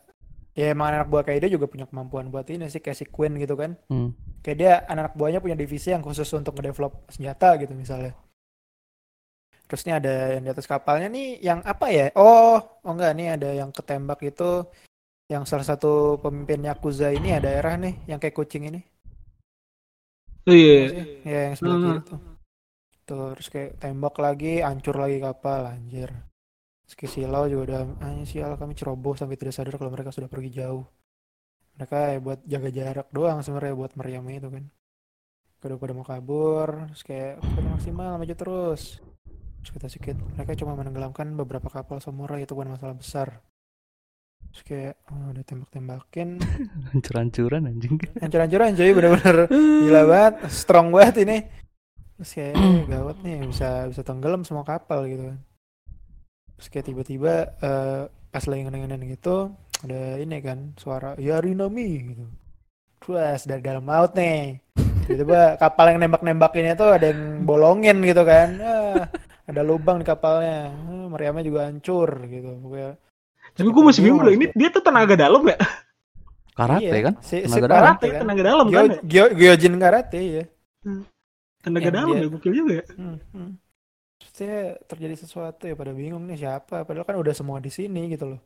[0.54, 3.58] ya emang anak buah Kaido juga punya kemampuan buat ini sih kayak si Queen gitu
[3.58, 3.74] kan.
[3.90, 4.14] Hmm.
[4.46, 8.14] Kayak dia anak buahnya punya divisi yang khusus untuk ngedevelop senjata gitu misalnya.
[9.66, 12.14] Terus ini ada yang di atas kapalnya nih yang apa ya?
[12.14, 14.66] Oh, oh enggak nih ada yang ketembak itu
[15.30, 18.82] yang salah satu pemimpin Yakuza ini ada daerah nih yang kayak kucing ini.
[20.50, 21.06] Oh, iya.
[21.22, 21.86] Ya yang sebelah Hmm.
[21.86, 22.29] kiri tuh.
[23.10, 26.14] Tuh, terus kayak tembak lagi, hancur lagi kapal, anjir.
[26.86, 30.30] Terus kayak silau juga udah, ah sial kami ceroboh sampai tidak sadar kalau mereka sudah
[30.30, 30.86] pergi jauh.
[31.74, 34.66] Mereka ya buat jaga jarak doang sebenarnya buat meriam itu kan.
[35.66, 39.02] Udah pada mau kabur, terus kayak pada maksimal maju terus.
[39.60, 43.42] Terus kita sikit, mereka cuma menenggelamkan beberapa kapal samurai itu bukan masalah besar.
[44.50, 46.30] Terus kayak, oh, udah tembak-tembakin,
[46.94, 47.98] Hancur-hancuran anjing.
[48.22, 49.38] hancur-hancuran cuy bener-bener
[49.84, 51.38] gila banget strong banget ini
[52.20, 55.40] terus kayak eh, gawat nih bisa bisa tenggelam semua kapal gitu kan.
[56.60, 62.26] Terus kayak tiba-tiba eh, pas lagi ngeneng gitu ada ini kan suara Yarinami gitu.
[63.00, 64.60] Terus dari dalam laut nih
[65.08, 68.60] tiba-tiba kapal yang nembak-nembakinnya tuh ada yang bolongin gitu kan.
[68.62, 69.08] Ah,
[69.50, 70.70] ada lubang di kapalnya.
[70.70, 72.60] Ah, meriamnya juga hancur gitu.
[72.62, 72.92] Pokoknya
[73.56, 75.58] Tapi gue masih bingung loh, ini dia tuh tenaga dalam ya?
[76.54, 77.14] Karate Iya, kan?
[77.24, 77.96] si, si Tenaga dalam.
[77.96, 78.20] karate Karate, kan.
[78.22, 79.00] tenaga dalam Gyo, kan ya?
[79.08, 80.44] Gyo, Gyojin karate ya
[81.60, 82.86] Tenaga dalam dia- ya, gokil juga ya.
[82.96, 83.52] Hmm, hmm.
[84.40, 88.36] Dia terjadi sesuatu ya pada bingung nih siapa padahal kan udah semua di sini gitu
[88.36, 88.42] loh.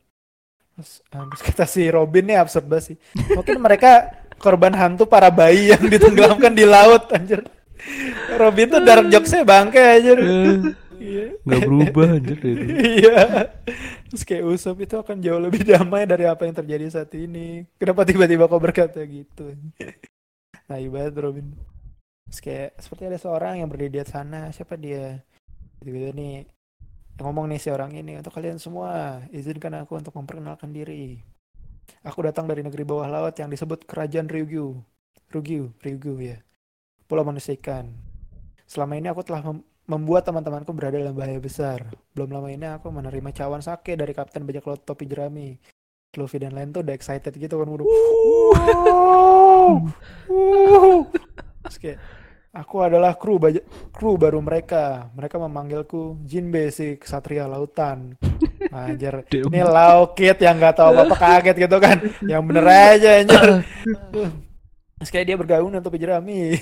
[0.74, 2.96] Terus, ah, terus kata si Robin nih absurd banget sih.
[3.30, 4.10] Mungkin mereka
[4.42, 7.46] korban hantu para bayi yang ditenggelamkan di laut anjir.
[8.34, 10.18] Robin tuh dark jokesnya bangke anjir.
[10.98, 11.26] Iya.
[11.46, 12.64] Gak berubah anjir dari
[12.98, 13.50] iya.
[14.10, 17.66] Terus kayak Usop itu akan jauh lebih damai dari apa yang terjadi saat ini.
[17.78, 19.54] Kenapa tiba-tiba kau berkata gitu?
[20.66, 21.54] Nah ibarat Robin
[22.28, 25.20] terus kayak seperti ada seorang yang berdiri di sana siapa dia?
[25.80, 26.48] Gitu nih.
[27.14, 31.22] Yang ngomong nih si orang ini untuk kalian semua izinkan aku untuk memperkenalkan diri.
[32.02, 34.80] Aku datang dari negeri bawah laut yang disebut kerajaan Ryugyu.
[35.30, 36.38] Ryugyu Ryugyu ya.
[37.06, 38.14] Pulau manusia ikan
[38.64, 41.84] selama ini aku telah mem- membuat teman-temanku berada dalam bahaya besar.
[42.16, 45.60] Belum lama ini aku menerima cawan sake dari kapten bajak laut topi jerami.
[46.14, 47.82] Luffy dan lain tuh udah excited gitu kan wow,
[50.30, 50.98] wow.
[51.64, 51.98] Terus kayak
[52.54, 55.10] aku adalah kru bajak kru baru mereka.
[55.16, 58.14] Mereka memanggilku Jinbe si kesatria lautan.
[58.70, 59.26] Anjir.
[59.50, 61.98] Ini Laukit yang nggak tahu apa-apa kaget gitu kan.
[62.22, 63.48] Yang bener aja anjir
[64.94, 66.54] Terus kayak dia bergaung dengan topi jerami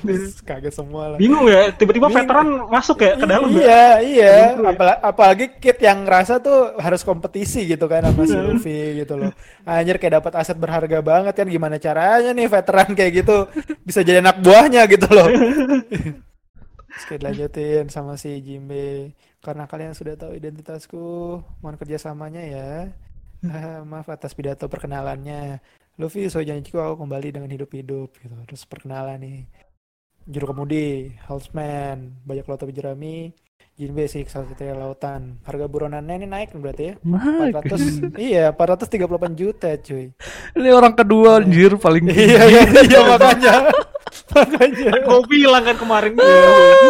[0.00, 3.60] Terus kaget semua lah Bingung ya, tiba-tiba veteran masuk ya ke dalam ya.
[3.60, 4.34] Iya, iya.
[4.56, 4.72] Ya.
[4.72, 8.42] Apala- apalagi Kit yang ngerasa tuh harus kompetisi gitu kan sama si Iya.
[8.42, 9.30] Luffy gitu loh.
[9.62, 13.36] Anjir kayak dapat aset berharga banget kan gimana caranya nih veteran kayak gitu
[13.84, 15.28] bisa jadi anak buahnya gitu loh.
[16.88, 19.12] Terus kayak dilanjutin sama si Jimbe.
[19.38, 21.04] Karena kalian sudah tahu identitasku,
[21.60, 22.70] mohon kerjasamanya ya.
[23.44, 25.60] Ah, maaf atas pidato perkenalannya.
[25.94, 28.34] Luffy, so janjiku aku kembali dengan hidup-hidup gitu.
[28.50, 29.38] Terus perkenalan nih.
[30.26, 33.30] Juru kemudi, Halsman, banyak laut jerami,
[33.76, 35.38] Jinbe sih Satria Lautan.
[35.44, 36.94] Harga buronannya ini naik berarti ya?
[37.04, 40.10] Mah, 400 iya, 438 juta, cuy.
[40.56, 43.54] ini orang kedua anjir paling iya, iya, iya makanya.
[44.34, 44.90] makanya.
[45.04, 46.42] Gue bilang kan kemarin Iya,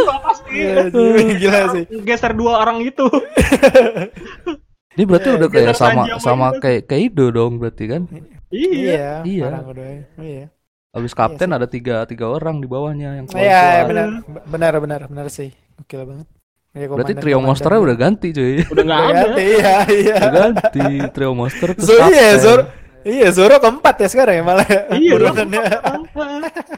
[0.07, 1.85] Gua pasti Iya, cuy, gila sih.
[2.07, 3.05] geser dua orang itu.
[4.95, 6.61] Ini berarti Iya, udah kayak sama sama gitu.
[6.63, 8.03] kayak Kaido dong berarti kan.
[8.55, 8.71] Iya.
[8.71, 9.45] Iya, Iya.
[9.45, 9.87] parah udah.
[10.17, 10.45] Iya.
[10.95, 13.89] Habis kapten ada tiga tiga orang di bawahnya yang Iya, iya, keluar.
[13.91, 14.09] benar.
[14.47, 15.51] Benar, benar, benar sih.
[15.75, 16.27] Gokil banget.
[16.71, 18.63] Ya, Berarti trio monsternya udah ganti cuy.
[18.67, 19.11] Udah nggak ada.
[19.15, 20.17] ganti, Iya, iya.
[20.19, 22.35] Udah ganti trio monster Zoro, iya.
[22.39, 22.63] Zoro.
[23.05, 24.67] Iya, Zoro keempat ya sekarang ya malah.
[24.91, 25.63] Iya, Buronannya.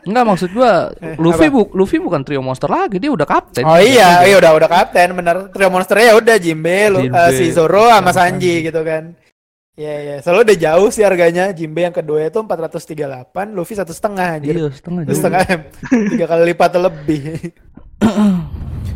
[0.03, 1.55] Enggak maksud gua Eh, Luffy apa?
[1.55, 3.63] bu Luffy bukan trio monster lagi, dia udah kapten.
[3.63, 5.49] Oh iya, iya udah udah kapten, bener.
[5.51, 9.15] Trio monsternya ya udah Jimbe, lu, Jinbe, eh, si Zoro sama sama Sanji gitu kan.
[9.77, 11.53] Iya iya, selalu udah jauh sih harganya.
[11.53, 14.57] Jimbe yang kedua itu 438, Luffy satu setengah anjir.
[14.57, 15.61] Iya, setengah Satu setengah M,
[16.17, 17.53] tiga kali lipat lebih.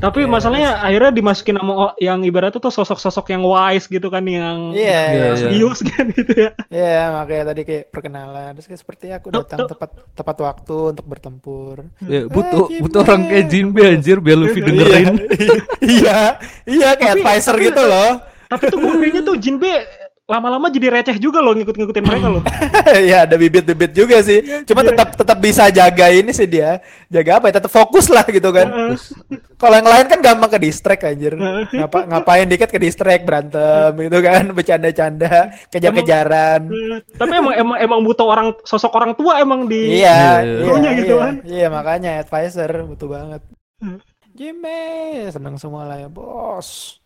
[0.01, 4.73] Tapi Iya, masalahnya akhirnya dimasukin sama yang ibaratnya tuh sosok-sosok yang wise gitu kan yang
[4.73, 5.21] Iya, Iya, iya.
[5.21, 5.33] iya.
[5.37, 6.51] serius kan gitu ya.
[6.73, 8.51] Iya, makanya tadi kayak perkenalan.
[8.57, 11.85] Terus kayak seperti aku datang tepat tepat waktu untuk bertempur.
[12.01, 12.81] Ya, butuh Jinbe.
[12.88, 15.21] butuh orang kayak Jinbe anjir biar Luffy dengerin.
[16.01, 18.11] iya, iya kayak Tapi- advisor tapi- gitu loh.
[18.49, 19.73] Tapi tuh gue kayaknya tuh Jinbe
[20.31, 22.43] lama-lama jadi receh juga loh ngikut-ngikutin mereka loh.
[23.11, 24.38] Iya, ada bibit-bibit juga sih.
[24.62, 24.95] Cuma Iya.
[24.95, 26.79] tetap tetap bisa jaga ini sih dia.
[27.11, 27.59] Jaga apa ya?
[27.59, 28.95] Tetap fokus lah gitu kan.
[29.59, 31.35] Kalau yang lain kan gampang ke distract anjir.
[31.35, 36.61] Ngapa ngapain dikit ke distract berantem gitu kan, bercanda-canda, kejar-kejaran.
[37.19, 40.75] Tapi emang emang emang butuh orang sosok orang tua emang di Iya, Iya.
[40.79, 41.23] iya, gitu iya.
[41.27, 41.35] kan.
[41.43, 43.43] Iya, makanya advisor butuh banget.
[44.31, 44.81] Jimbe,
[45.29, 46.97] seneng semua lah ya, bos.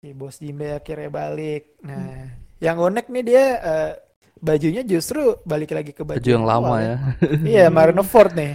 [0.00, 1.76] Si bos Jimbe akhirnya balik.
[1.84, 3.92] Nah, yang unik nih dia eh,
[4.40, 6.96] bajunya justru balik lagi ke baju, Baju yang lama awal ya.
[7.56, 8.52] Iya, Marineford nih.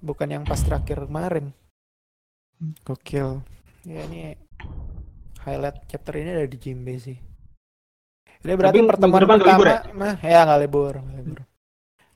[0.00, 1.52] Bukan yang pas terakhir kemarin.
[2.82, 3.44] Gokil.
[3.86, 4.34] Ya ini
[5.44, 7.16] highlight chapter ini ada di Jimbe sih.
[8.44, 9.58] Ini berarti Tapi pertemuan nggak pertama.
[9.58, 9.78] libur ya?
[9.94, 11.38] Nah, ya nggak libur, libur.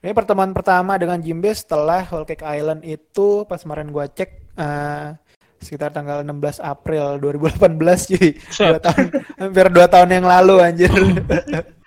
[0.03, 5.07] Ini pertemuan pertama dengan Jimbe setelah Whole Cake Island itu pas kemarin gua cek eh,
[5.63, 8.29] sekitar tanggal 16 April 2018 cuy.
[8.69, 9.05] Dua tahun,
[9.39, 10.91] hampir dua tahun yang lalu anjir.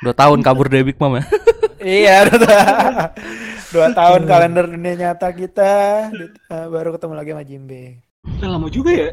[0.03, 1.25] Dua tahun kabur dari Big Mom ya.
[1.81, 3.13] Iya, dua, ta-
[3.71, 5.73] dua tahun kalender dunia nyata kita
[6.51, 7.83] eh, baru ketemu lagi sama Jimbe.
[8.27, 9.11] Udah lama juga ya.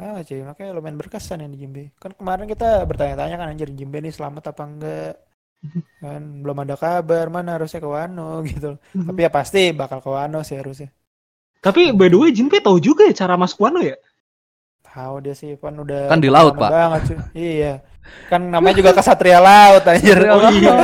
[0.00, 1.92] Ah, cuy, makanya lumayan berkesan ya di Jimbe.
[2.00, 5.14] Kan kemarin kita bertanya-tanya kan anjir Jimbe nih selamat apa enggak?
[6.02, 8.80] Kan belum ada kabar, mana harusnya ke Wano gitu.
[8.80, 10.90] Tapi ya pasti bakal ke Wano sih harusnya.
[11.62, 13.94] Tapi by the way Jinbe tahu juga ya cara masuk Wano ya.
[14.82, 16.68] Tahu dia sih Pan udah Kan di laut, Pak.
[16.68, 17.18] Banget, cuy.
[17.32, 17.72] Iya.
[18.26, 20.18] Kan namanya juga kesatria laut anjir.
[20.26, 20.74] Oh, iya.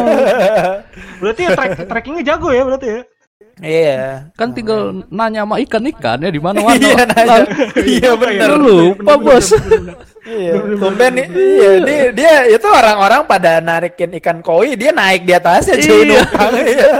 [1.20, 3.00] Berarti ya track, trackingnya jago ya berarti ya.
[3.58, 4.00] iya.
[4.38, 6.78] Kan tinggal nanya sama ikan-ikan ya di mana mana.
[6.78, 7.38] Iya, nanya.
[7.74, 8.48] Iya benar.
[8.54, 9.50] Lu lupa bos.
[10.28, 11.26] Iya, tumben nih.
[11.32, 16.20] Iya, dia, dia itu orang-orang pada narikin ikan koi, dia naik di atasnya cuy Iya.
[16.20, 16.52] numpang.
[16.68, 16.90] Iya.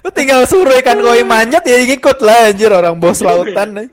[0.00, 3.90] Lu tinggal suruh ikan koi manjat ya ikut lah anjir orang bos lautan.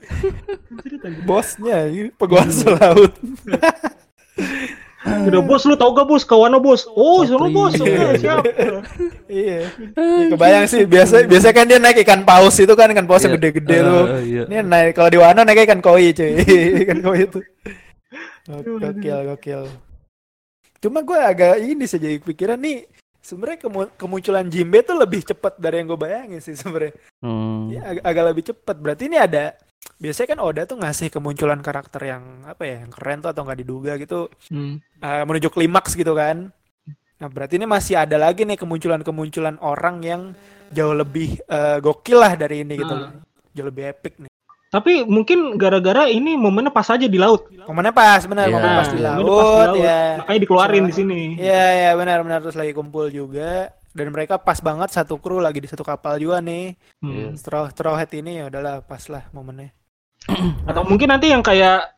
[1.24, 3.12] Bosnya, ini penguasa laut.
[5.08, 6.84] Udah bos lu tau gak bos ke Wano bos?
[6.86, 7.72] Oh sono bos.
[7.74, 8.44] Oke siap.
[9.26, 9.64] Iya.
[9.96, 13.32] Ya, kebayang sih biasa biasa kan dia naik ikan paus itu kan ikan paus yang
[13.32, 13.40] Iya.
[13.40, 14.04] gede-gede Eh, tuh.
[14.20, 14.42] iya.
[14.44, 16.32] Ini naik kalau di Wano naik ikan koi cuy.
[16.84, 17.40] ikan koi itu.
[18.48, 19.62] Gokil, gokil.
[20.78, 22.88] Cuma gue agak ini saja pikiran nih
[23.20, 26.94] sebenarnya kemu- kemunculan Jimbe tuh lebih cepat dari yang gue bayangin sih sebenarnya.
[27.20, 27.68] Hmm.
[27.68, 28.76] Ya, ag- agak lebih cepat.
[28.78, 29.52] Berarti ini ada
[29.98, 33.60] biasanya kan Oda tuh ngasih kemunculan karakter yang apa ya, yang keren tuh atau nggak
[33.60, 34.78] diduga gitu Hmm.
[35.02, 36.48] eh, menuju klimaks gitu kan.
[37.18, 40.22] Nah, berarti ini masih ada lagi nih kemunculan-kemunculan orang yang
[40.70, 42.94] jauh lebih eh, gokil lah dari ini gitu.
[42.94, 43.12] Nah.
[43.50, 44.30] Jauh lebih epic nih.
[44.68, 47.48] Tapi mungkin gara-gara ini momennya pas aja di laut.
[47.64, 48.54] Momennya pas, benar, Iya.
[48.54, 49.76] momen pas di momennya laut, pas di laut.
[49.80, 50.02] ya.
[50.18, 51.22] Makanya dikeluarin di sini.
[51.36, 55.66] Iya, iya benar-benar terus lagi kumpul juga dan mereka pas banget satu kru lagi di
[55.66, 56.76] satu kapal juga nih.
[57.00, 57.32] Hmm.
[57.34, 59.72] Straw Straw Hat ini ya udahlah pas lah momennya.
[60.68, 61.88] Atau mungkin nanti yang kayak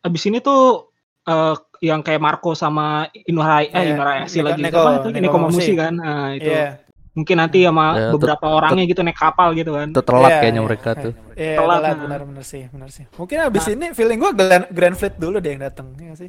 [0.00, 0.88] abis ini tuh
[1.22, 1.52] eh,
[1.84, 5.20] yang kayak Marco sama Inurai eh Iya, Inurai sih Neko- lagi Neko- apa itu Neko
[5.20, 5.72] Neko Mamushi Mamushi.
[5.76, 5.92] kan.
[5.92, 6.48] Nah, itu.
[6.48, 6.68] Iya.
[7.16, 9.88] Mungkin nanti sama Ya, beberapa orangnya gitu naik kapal gitu kan.
[9.88, 10.66] Itu telat Iya, kayaknya iya.
[10.68, 11.12] mereka tuh.
[11.32, 12.02] Iya, Telat, telat nah.
[12.04, 13.04] benar-benar sih, benar sih.
[13.10, 16.28] Mungkin abis ini feeling gua Grand, Grand Fleet dulu deh yang datang, ya sih?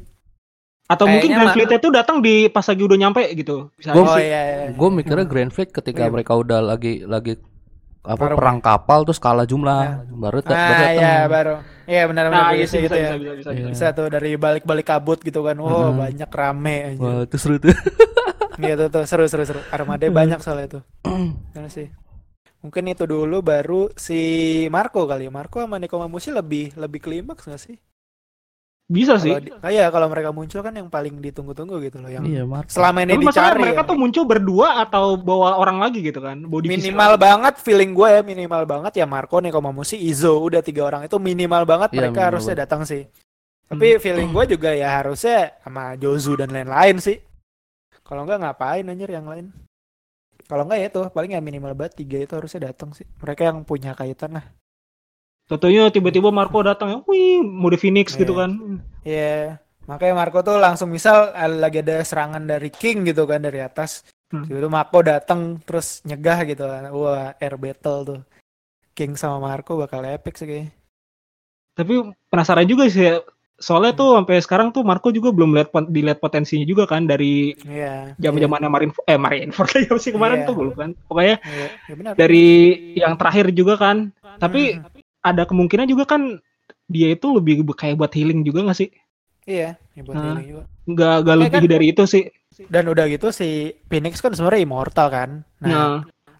[0.86, 3.68] Atau mungkin Kayaknya Grand mah- Fleet itu datang di pas lagi udah nyampe gitu.
[3.78, 4.24] Aja Oh sih.
[4.24, 4.66] iya, iya.
[4.72, 6.10] Gue mikirnya Grand Fleet ketika Iya.
[6.10, 7.36] mereka udah lagi lagi
[8.00, 10.94] apa Baru- perang kapal terus kalah jumlah baru tak baru Ah datang.
[10.94, 11.54] iya baru.
[11.84, 13.10] Iya benar-benar Nah, iya bisa sih gitu bisa, ya.
[13.10, 13.60] bisa, bisa, bisa, Iya.
[13.60, 13.70] bisa.
[13.70, 15.56] Bisa tuh dari balik-balik kabut gitu kan.
[15.58, 16.00] Wow, Hmm.
[16.00, 16.98] banyak rame aja.
[16.98, 17.68] Wah, itu seru tuh.
[18.58, 19.60] Gitu tuh, seru-seru seru.
[19.70, 20.80] Armada banyak soalnya itu.
[21.52, 21.88] Karena sih.
[22.58, 24.18] Mungkin itu dulu baru si
[24.66, 25.32] Marco kali ya.
[25.32, 27.78] Marco sama Neko Mamushi lebih lebih klimaks gak sih?
[28.88, 29.36] Bisa sih.
[29.60, 32.72] Kayak kalau mereka muncul kan yang paling ditunggu-tunggu gitu loh yang Iya, Marco.
[32.72, 33.60] selama ini Tapi dicari.
[33.60, 33.88] mereka ya.
[33.92, 36.40] tuh muncul berdua atau bawa orang lagi gitu kan.
[36.40, 40.82] Body minimal banget feeling gue ya minimal banget ya Marco Neko Mamushi Izo udah tiga
[40.82, 42.64] orang itu minimal banget Iya, mereka minimal harusnya banget.
[42.64, 43.02] datang sih.
[43.68, 47.20] Tapi feeling gue juga ya harusnya sama Jozu dan lain-lain sih.
[48.08, 49.52] Kalau enggak ngapain anjir yang lain?
[50.48, 53.04] Kalau enggak ya itu paling ya minimal banget tiga itu harusnya datang sih.
[53.20, 54.46] Mereka yang punya kaitan lah.
[55.48, 58.20] Tentunya tiba-tiba Marco datang ya, wih, mode Phoenix Iya.
[58.24, 58.50] gitu kan.
[59.04, 59.60] Iya.
[59.88, 64.04] Makanya Marco tuh langsung misal eh, lagi ada serangan dari King gitu kan dari atas.
[64.28, 64.44] Hmm.
[64.44, 66.92] Tiba-tiba Marco datang terus nyegah gitu kan.
[66.92, 68.20] Wah, air battle tuh.
[68.92, 70.72] King sama Marco bakal epic sih kayaknya.
[71.72, 71.92] Tapi
[72.28, 73.08] penasaran juga sih
[73.58, 73.60] ya.
[73.60, 78.14] Soalnya tuh sampai sekarang tuh Marco juga belum lihat dilihat potensinya juga kan dari Iya.
[78.16, 80.46] zaman-zamannya Marin eh Marineford kayak sih kemarin Iya.
[80.46, 80.90] tuh belum kan.
[81.04, 82.12] Pokoknya Iya, iya benar.
[82.14, 82.46] dari
[82.94, 83.96] yang terakhir juga kan.
[84.38, 84.86] Tapi Hmm.
[85.20, 86.38] ada kemungkinan juga kan
[86.86, 88.88] dia itu lebih kayak buat healing juga gak sih?
[89.44, 90.24] Iya, ya buat Nah.
[90.38, 90.62] healing juga.
[90.86, 92.24] Nggak, nggak Kayak lebih kan- dari itu sih.
[92.64, 93.48] Dan udah gitu si
[93.86, 95.30] Phoenix kan sebenarnya immortal kan.
[95.58, 95.92] Nah, Nah,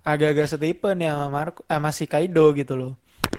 [0.04, 2.92] agak-agak setipe nih sama Marco, sama si Kaido gitu loh.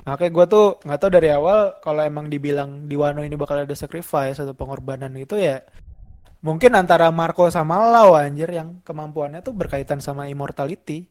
[0.08, 3.76] Makanya gue tuh nggak tahu dari awal kalau emang dibilang di Wano ini bakal ada
[3.76, 5.60] sacrifice atau pengorbanan gitu ya
[6.40, 11.08] mungkin antara Marco sama Lau anjir yang kemampuannya tuh berkaitan sama immortality.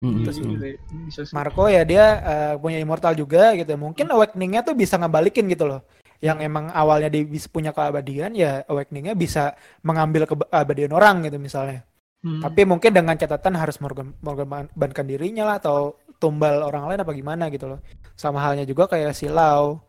[0.00, 1.28] Sih.
[1.28, 1.34] sih.
[1.36, 3.74] Marco ya dia eh, punya immortal juga gitu.
[3.76, 5.84] Mungkin awakening-nya tuh bisa ngebalikin gitu loh.
[6.20, 11.84] Yang emang awalnya dia bisa punya keabadian ya awakening-nya bisa mengambil keabadian orang gitu misalnya.
[12.20, 12.40] Hmm.
[12.44, 17.48] Tapi mungkin dengan catatan harus mengorban- mengorbankan dirinya lah atau tumbal orang lain apa gimana
[17.48, 17.80] gitu loh.
[18.14, 19.80] Sama halnya juga kayak si Lau.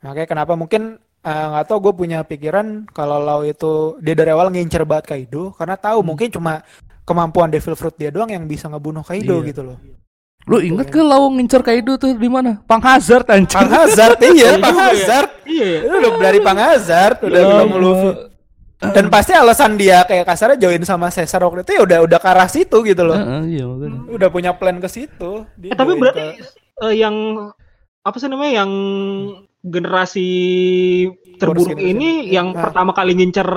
[0.00, 4.48] Makanya kenapa mungkin eh, nggak tahu gue punya pikiran kalau Lau itu dia dari awal
[4.48, 6.08] ngincer banget Kaido karena tahu Hmm.
[6.08, 6.64] mungkin cuma
[7.04, 9.48] kemampuan Devil Fruit dia doang yang bisa ngebunuh Kaido Iya.
[9.52, 9.78] gitu loh.
[10.46, 12.62] Lu inget ke lawang ngincer Kaido tuh di mana?
[12.70, 13.50] Pang Hazard anjir.
[13.50, 14.78] Pang Hazard iya, Iya Pang.
[14.78, 15.28] Hazard.
[15.42, 15.78] Iya, ya.
[15.82, 17.66] Itu udah dari Pang Hazard udah Ya Allah.
[17.76, 18.10] Luffy.
[18.76, 22.28] Dan pasti alasan dia kayak kasarnya join sama Caesar waktu itu ya udah udah ke
[22.28, 23.16] arah situ gitu loh.
[23.16, 24.00] Heeh, iya makanya.
[24.06, 25.48] Udah punya plan ke situ.
[25.54, 27.14] Dia Eh, tapi berarti ke- eh, yang
[28.00, 28.70] apa sih namanya yang
[29.62, 30.28] generasi
[31.36, 32.68] terburuk ini yang Ah.
[32.68, 33.48] pertama kali ngincer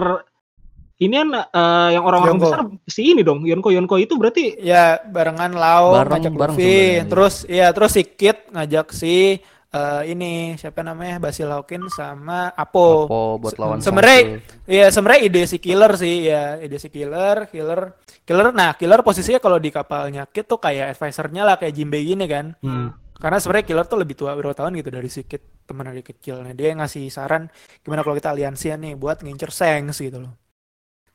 [0.98, 5.54] ini kan eh, yang orang-orang besar si ini dong Yonko Yonko itu berarti Ya barengan
[5.54, 10.82] Lau Bareng- ngajak bareng Luffy, terus ya terus si Kid ngajak si eh, ini siapa
[10.82, 13.06] namanya Basil Hawkins sama Apo.
[13.06, 14.42] Apa buat lawan Sebenarnya.
[14.66, 17.94] Iya sebenarnya ide si Killer sih ya ide si Killer, Killer,
[18.26, 18.54] Killer.
[18.54, 22.54] Nah Killer posisinya kalau di kapalnya Kid tuh kayak advisernya lah kayak Jinbei gini kan.
[22.62, 22.94] Hmm.
[23.20, 26.42] Karena sebenarnya Killer tuh lebih tua berapa tahun gitu dari si Kid teman dari kecil.
[26.42, 27.46] Nah dia ngasih saran
[27.86, 30.34] gimana kalau kita aliansian nih buat ngincer Sengs gitu loh.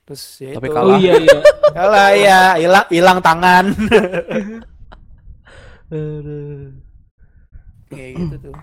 [0.04, 0.76] Terus ya Tapi itu.
[0.76, 0.94] kalah.
[0.94, 1.38] Oh iya iya.
[1.72, 3.64] Kalah ya hilang hilang tangan.
[7.94, 8.54] Kayak gitu tuh.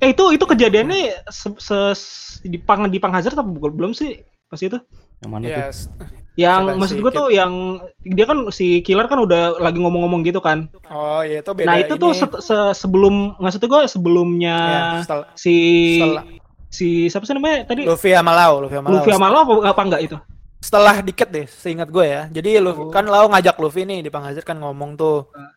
[0.00, 1.98] Eh itu itu kejadiannya se, se-
[2.42, 4.80] di pang di pang Hazard apa bukan belum sih pas itu?
[5.20, 5.60] Yang mana tuh?
[5.60, 5.78] Yes.
[6.34, 7.12] Yang maksud Kid?
[7.12, 7.52] tuh yang
[8.00, 10.72] dia kan si killer kan udah lagi ngomong-ngomong gitu kan.
[10.88, 11.68] Oh iya itu beda.
[11.68, 12.18] nah itu tuh ini.
[12.18, 14.56] se- se- sebelum maksud gua sebelumnya
[15.04, 15.56] Ya, si
[16.70, 18.94] si siapa sih namanya tadi Luffy sama Lau, Luffy sama Lau.
[18.96, 20.16] Luffy sama apa, apa enggak itu?
[20.60, 22.28] Setelah dikit deh, seingat gue ya.
[22.30, 22.88] Jadi Luffy, Oh.
[22.88, 25.28] kan Lau ngajak Luffy nih di Panghazard kan ngomong tuh.
[25.32, 25.56] Ah.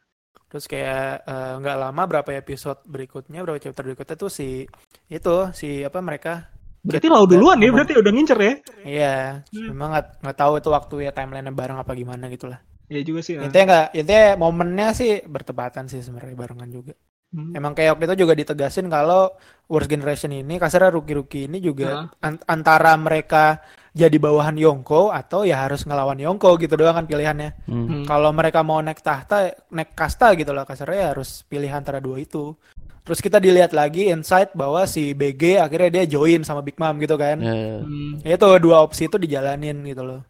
[0.53, 4.69] Terus kayak eh, nggak lama berapa episode berikutnya, berapa chapter berikutnya tuh si
[5.09, 8.53] itu si apa mereka Berarti lau duluan ya, berarti udah ngincer ya?
[8.83, 9.15] Iya,
[9.55, 9.71] Hmm.
[9.71, 12.59] memang nggak nggak tahu itu waktu ya timeline bareng apa gimana gitulah.
[12.91, 13.39] Iya juga sih.
[13.39, 13.47] ah.
[13.47, 16.91] Intinya nggak, intinya momennya sih bertepatan sih sebenarnya barengan juga.
[17.31, 17.55] Hmm.
[17.55, 19.31] Emang kayak waktu itu juga ditegasin kalau
[19.71, 23.63] Worst Generation ini kasarnya rookie-rookie ini juga an- antara mereka
[23.93, 27.53] jadi bawahan Yonko atau ya harus ngelawan Yonko gitu doang kan pilihannya.
[27.69, 27.85] Hmm.
[27.85, 28.03] Hmm.
[28.09, 32.17] Kalau mereka mau naik tahta, naik kasta gitu lah kasarnya ya harus pilih antara dua
[32.17, 32.57] itu.
[33.05, 37.13] Terus kita dilihat lagi insight bahwa si BG akhirnya dia join sama Big Mom gitu
[37.21, 37.37] kan.
[37.37, 37.77] Ya, ya.
[37.85, 38.13] Hmm.
[38.25, 40.21] Ya Itu dua opsi itu dijalanin gitu loh.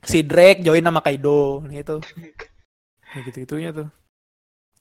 [0.00, 2.00] Si Drake join sama Kaido gitu.
[3.14, 3.88] Ya gitu-gitunya tuh.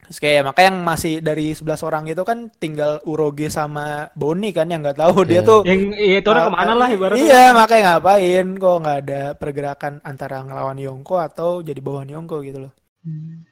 [0.05, 4.65] Terus kayak makanya yang masih dari 11 orang itu kan tinggal Uroge sama Boni kan
[4.65, 5.41] yang nggak tahu dia Iya.
[5.43, 7.23] tuh Yang iya, itu orang ke mana lah ibaratnya.
[7.23, 12.69] Iya, makanya ngapain kok nggak ada pergerakan antara ngelawan Yonko atau jadi bawahan Yonko gitu
[12.69, 12.73] loh.
[13.01, 13.45] Hmm.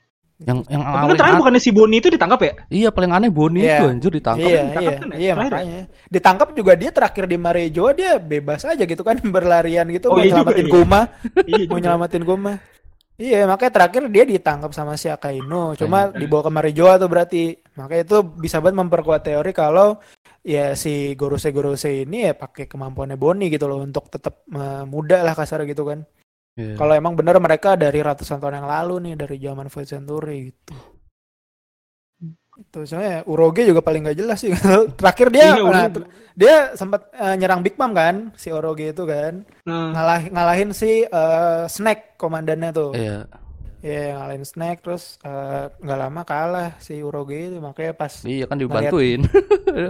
[0.44, 2.54] Yang yang Tapi kan terakhir an- bukannya si Boni itu ditangkap ya?
[2.68, 3.80] Iya paling aneh Boni Iya.
[3.80, 4.44] itu anjir ditangkap.
[4.44, 5.16] iya, ditangkap iya, kan ya?
[5.16, 5.36] iya Terakhir ya?
[5.56, 5.82] makanya.
[6.10, 10.20] Ditangkap juga dia terakhir di Marejo dia bebas aja gitu kan berlarian gitu Oh, mau
[10.20, 10.74] iya nyelamatin iya.
[10.74, 11.02] Kuma,
[11.46, 12.54] iya mau nyelamatin Kuma.
[13.14, 16.18] Iya, makanya terakhir dia ditangkap sama si Akainu, cuma Akainu.
[16.18, 17.44] dibawa ke Marejoa tuh berarti.
[17.78, 20.02] Makanya itu bisa banget memperkuat teori kalau
[20.42, 24.42] ya si Gorose Gorose ini ya pakai kemampuannya Boni gitu loh untuk tetap
[24.90, 26.02] muda lah kasar gitu kan.
[26.58, 26.78] Iya.
[26.78, 30.74] Kalau emang bener mereka dari ratusan tahun yang lalu nih dari zaman Void Century gitu.
[32.74, 34.50] Itu soalnya Uroge juga paling gak jelas sih.
[34.98, 39.06] Terakhir dia Iya, nah, ter- dia sempat eh, nyerang Big Mom kan si Uroge itu
[39.06, 39.46] kan.
[39.62, 42.98] Nah, Ngalah, ngalahin si eh, Snack komandannya tuh.
[42.98, 43.30] Iya.
[43.86, 48.58] Iya, ngalahin Snack terus eh, nggak lama kalah si Uroge itu makanya pas Iya kan
[48.58, 49.22] dibantuin.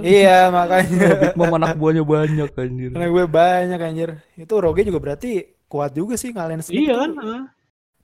[0.03, 2.91] Iya, makanya Big Mom anak buahnya banyak anjir.
[2.91, 4.09] Karena gue banyak anjir.
[4.35, 6.75] Itu Uroge juga berarti kuat juga sih ngalahin Snack.
[6.75, 6.99] iya tuh.
[6.99, 7.11] kan?
[7.23, 7.43] ah.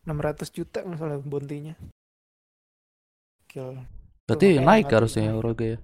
[0.07, 1.75] 600 juta masalah bontinya.
[3.51, 3.98] Kill.
[4.29, 5.77] Berarti Tuh, naik harusnya ya Oroge ya.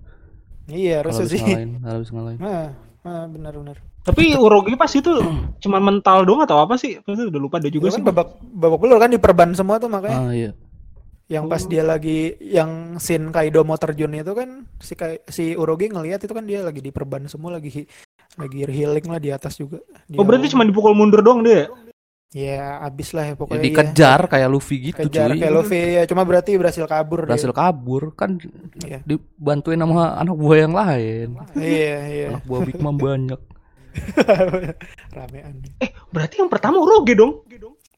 [0.65, 1.41] Iya, harusnya habis sih.
[1.43, 2.39] ngalahin, harus ngalahin.
[2.39, 2.65] Nah,
[3.01, 3.77] nah benar-benar.
[4.01, 5.11] Tapi Uroge pas itu
[5.63, 6.97] cuma mental doang atau apa sih?
[6.99, 7.99] Pas itu udah lupa ada juga Juga sih.
[7.99, 10.17] kan babak babak belur kan diperban semua tuh makanya.
[10.19, 10.51] Ah iya.
[11.25, 11.67] Yang pas Oh.
[11.67, 16.29] dia lagi yang scene Kaido mau terjun itu kan si Kai- si Uroge ngelihat itu
[16.29, 17.89] kan dia lagi diperban semua lagi
[18.35, 19.81] lagi healing lah di atas juga.
[20.05, 21.65] Di Oh berarti cuma dipukul mundur doang dia?
[22.35, 25.39] Ya abis lah ya Ya, pokoknya dikejar kayak Luffy gitu kejar cuy.
[25.39, 27.27] kayak Luffy ya cuma berarti berhasil kabur dia.
[27.31, 28.35] Berhasil kabur kan
[28.77, 28.99] Iya.
[29.01, 31.29] dibantuin sama anak buah yang lain.
[31.55, 33.39] iya iya Anak buah Big Mom banyak.
[35.09, 37.47] ramean Eh, berarti yang pertama Uroge dong.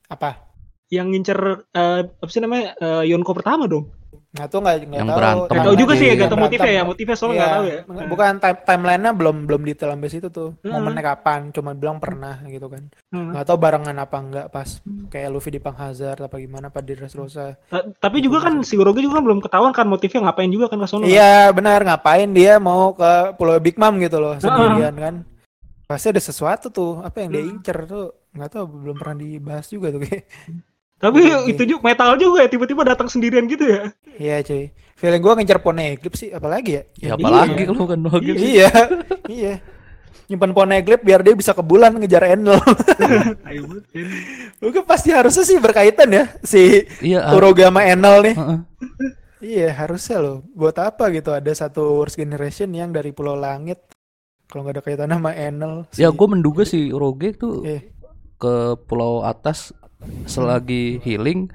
[0.08, 0.46] apa
[0.88, 2.78] Yang ngincer eh, apa sih namanya?
[2.78, 3.92] eh, Yonko pertama dong.
[4.38, 5.50] Nggak tuh nggak nggak Yang tahu berantem.
[5.50, 6.84] Gak tahu juga sih gak tau motifnya ya.
[6.84, 7.80] Motifnya soalnya Iya, gak tahu ya.
[8.08, 10.72] bukan time timelinenya belum belum detail sampai situ tuh Hmm.
[10.72, 13.34] momennya kapan cuma bilang pernah gitu kan Hmm.
[13.34, 14.70] nggak tahu barengan apa enggak pas
[15.08, 19.00] kayak Luffy di Panghazard apa gimana apa di Dressrosa Ta- Tapi juga kan si Uroge
[19.00, 21.04] juga kan belum ketahuan kan motifnya ngapain juga kan ke sono.
[21.04, 25.16] iya benar ngapain dia mau ke Pulau Big Mom gitu loh sendirian kan
[25.84, 27.52] pasti ada sesuatu tuh apa yang dia Hmm.
[27.54, 30.28] incer tuh nggak tahu belum pernah dibahas juga tuh kayak
[30.98, 31.46] Tapi Uroge.
[31.48, 33.94] itu juga metal juga ya tiba-tiba datang sendirian gitu ya.
[34.16, 38.00] iya cuy feeling gua ngincer Poneglyph sih apalagi ya Ya Yang apalagi dia- kalau kan
[38.04, 38.72] lagi iya
[39.28, 39.54] iya
[40.26, 42.58] nyimpan Poneglyph biar dia bisa ke bulan ngejar Enel.
[44.60, 47.24] Mungkin pasti harusnya sih berkaitan ya si Iya.
[47.24, 48.36] ah, Uroge sama Enel nih.
[48.36, 48.60] heeh.
[49.40, 50.38] Iya harusnya loh.
[50.52, 53.80] Buat apa gitu ada satu Worst Generation yang dari Pulau Langit.
[54.46, 55.86] Kalau nggak ada kaitan sama Enel.
[55.92, 57.86] si- Ya gue menduga si Uroge tuh Iya.
[58.36, 59.72] ke pulau atas
[60.26, 61.50] selagi healing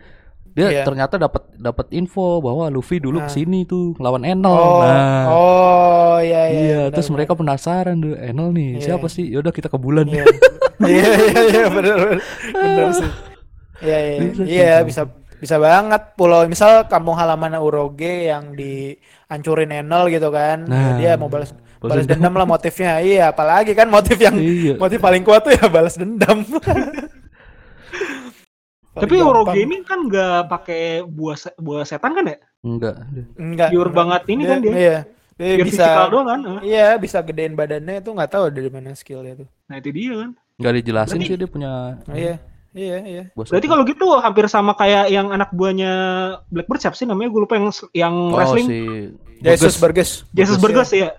[0.53, 0.85] dia Iya.
[0.85, 3.27] ternyata dapat dapat info bahwa Luffy dulu Nah.
[3.29, 4.53] ke sini tuh lawan Enel.
[4.53, 6.61] Oh, nah, oh iya iya.
[6.61, 7.17] iya, benar, terus benar.
[7.17, 8.81] mereka penasaran tuh Enel nih Iya.
[8.85, 9.25] siapa sih?
[9.33, 10.05] Yaudah kita ke bulan.
[10.13, 10.29] Iya
[10.93, 12.19] iya iya iya benar benar
[12.53, 13.11] benar sih.
[13.81, 14.15] Iya iya
[14.45, 15.09] iya bisa.
[15.43, 20.69] bisa banget pulau misal kampung halaman Uroge yang dihancurin Enel gitu kan.
[20.69, 20.95] Nah.
[20.95, 21.51] dia mau balas
[21.83, 23.03] Balas balas dendam lah motifnya.
[23.03, 24.79] Iya apalagi kan motif yang Iya.
[24.79, 26.45] motif paling kuat tuh ya balas dendam.
[28.93, 29.15] Tapi
[29.57, 32.37] ini kan nggak pakai buah se- buah setan kan ya?
[32.63, 32.97] Enggak.
[33.35, 34.73] enggak pure banget ini kan dia.
[34.73, 34.99] Iya.
[35.33, 36.41] Dia Biar bisa doang kan?
[36.61, 39.49] Iya, bisa gedein badannya itu nggak tahu dari mana skillnya tuh.
[39.67, 40.31] Nah itu dia kan.
[40.61, 41.73] Enggak dijelasin Berarti- sih dia punya
[42.05, 42.37] Oh, iya.
[42.73, 43.25] Iya, iya.
[43.33, 45.93] Berarti kalau gitu hampir sama kayak yang anak buahnya
[46.49, 47.29] Blackbird siapa sih namanya?
[47.29, 48.65] Gue lupa yang yang oh, wrestling.
[48.65, 48.79] si
[49.41, 50.11] Jesus Burgess.
[50.33, 51.13] Jesus Burgess ya.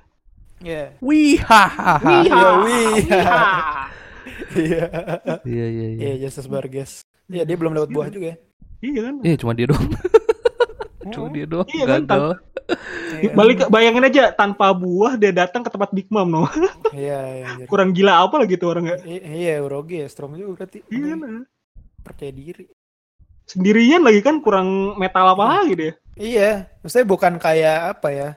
[0.58, 0.98] Iya.
[0.98, 2.00] Wih, hahaha.
[2.02, 2.90] Wiha, Iya, wih.
[3.04, 3.42] wiha.
[4.54, 4.84] Iya.
[5.44, 6.00] Iya, iya, iya.
[6.00, 7.02] Iya, Jesus Burgess.
[7.32, 8.38] Iya, dia belum dapat buah juga ya.
[8.84, 9.16] Iya kan?
[9.24, 9.88] Iya, cuma dia doang.
[11.14, 11.68] cuma dia doang.
[11.72, 12.28] Iya kan, gagal.
[13.20, 13.32] Iya.
[13.36, 16.44] Balik bayangin aja tanpa buah dia datang ke tempat Big Mom no.
[16.96, 17.46] Iya, iya.
[17.56, 17.68] anjir.
[17.68, 18.98] Kurang gila apa lagi tuh orang ya?
[19.04, 20.80] I- Iya, Uroge ya strong juga berarti.
[20.88, 21.44] Iya kan?
[22.04, 22.66] Percaya diri.
[23.44, 25.94] Sendirian lagi kan kurang metal apa lagi deh.
[26.16, 28.30] Iya, maksudnya bukan kayak apa ya?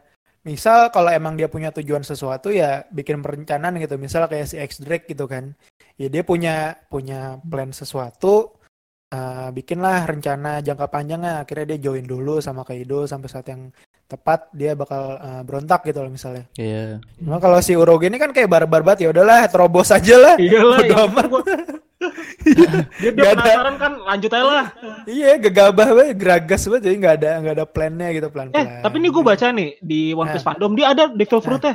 [0.43, 3.99] Misal kalau emang dia punya tujuan sesuatu ya bikin perencanaan gitu.
[3.99, 5.55] Misal kayak si X Drake gitu kan.
[5.99, 8.56] Ya dia punya punya plan sesuatu
[9.17, 11.41] eh, bikinlah rencana jangka panjangnya.
[11.41, 13.73] Akhirnya dia join dulu sama Kaido sampai saat yang
[14.07, 16.45] tepat dia bakal eh, berontak gitu loh misalnya.
[16.55, 17.01] Iya.
[17.17, 20.35] Cuma kalau si Uroge ini kan kayak barbar banget ya udahlah terobos aja lah.
[20.37, 20.79] Iya lah.
[20.79, 21.27] Bodo ya amat.
[22.47, 23.43] dia, dia Gak ada.
[23.43, 24.67] penasaran kan lanjut aja lah.
[25.07, 28.63] Iya, gegabah banget, geragas banget jadi nggak ada nggak ada plannya gitu pelan-pelan.
[28.63, 30.49] Eh tapi ini gue baca nih di One Piece Nah.
[30.53, 31.75] fandom dia ada devil fruit ya.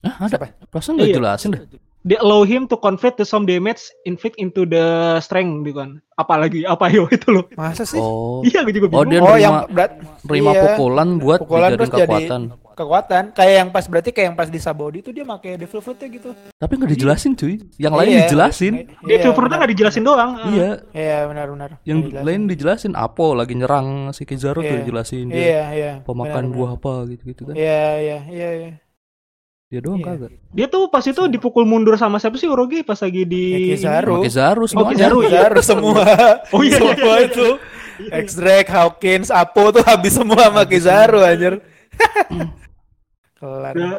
[0.00, 0.28] Ah, ada.
[0.30, 0.46] Siapa?
[0.70, 1.16] Perasaan nggak Iya.
[1.18, 1.62] jelasin deh.
[2.06, 4.86] They allow him to convert the some damage inflict into the
[5.18, 5.98] strength gitu kan.
[6.14, 7.50] Apalagi apa yo itu loh.
[7.52, 7.98] Masa sih?
[7.98, 9.10] Oh, Iya gue juga Oh, bingung.
[9.10, 10.62] dia oh, yang berat terima iya.
[10.64, 12.42] pukulan buat Pukulan terus jadi- kekuatan.
[12.76, 16.12] kekuatan kayak yang pas berarti kayak yang pas di Sabodi itu dia pakai devil fruitnya
[16.12, 17.56] gitu Tapi nggak dijelasin cuy.
[17.74, 18.20] Yang lain Iya.
[18.22, 18.74] dijelasin.
[19.02, 19.58] Devil fruitnya benar.
[19.58, 20.30] nggak dijelasin doang.
[20.46, 20.70] Iya.
[20.92, 22.22] iya benar benar Yang dijelasin.
[22.22, 24.80] lain dijelasin Apo lagi nyerang si Kizaru tuh Iya.
[24.80, 26.84] dijelasin dia iya iya pemakan benar, buah benar.
[26.84, 27.54] apa gitu-gitu kan.
[27.56, 28.70] iya iya iya iya
[29.76, 30.08] Dia doang Iya.
[30.08, 30.30] kagak.
[30.50, 34.24] Dia tuh pas itu dipukul mundur sama siapa sih Uroge pas lagi di Kizaru.
[34.24, 34.64] Kizaru.
[34.64, 35.18] Kizaru.
[35.20, 35.28] ya?
[35.28, 36.00] Kizaru semua
[36.56, 37.46] Oh, iya, iya, semua iya, itu
[37.96, 41.60] X-Drake, Hawkins, Apo tuh habis semua sama Kizaru anjir
[43.36, 43.92] kelar Udah,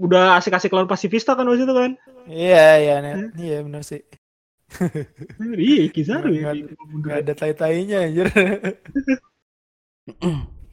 [0.00, 1.90] udah asik-asik lawan pasifista kan waktu itu kan.
[2.24, 3.36] iya iya Nek.
[3.36, 4.00] iya benar sih
[5.52, 6.52] Iya Kizaru ya.
[6.88, 8.28] Nggak ada tai-tainya anjir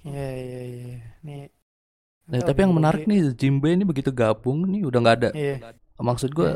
[0.07, 1.51] iya iya iya nih
[2.29, 5.29] Nah, tapi yang menarik nih Jimbe ini begitu gabung nih udah nggak ada.
[5.33, 6.55] iya Maksud gua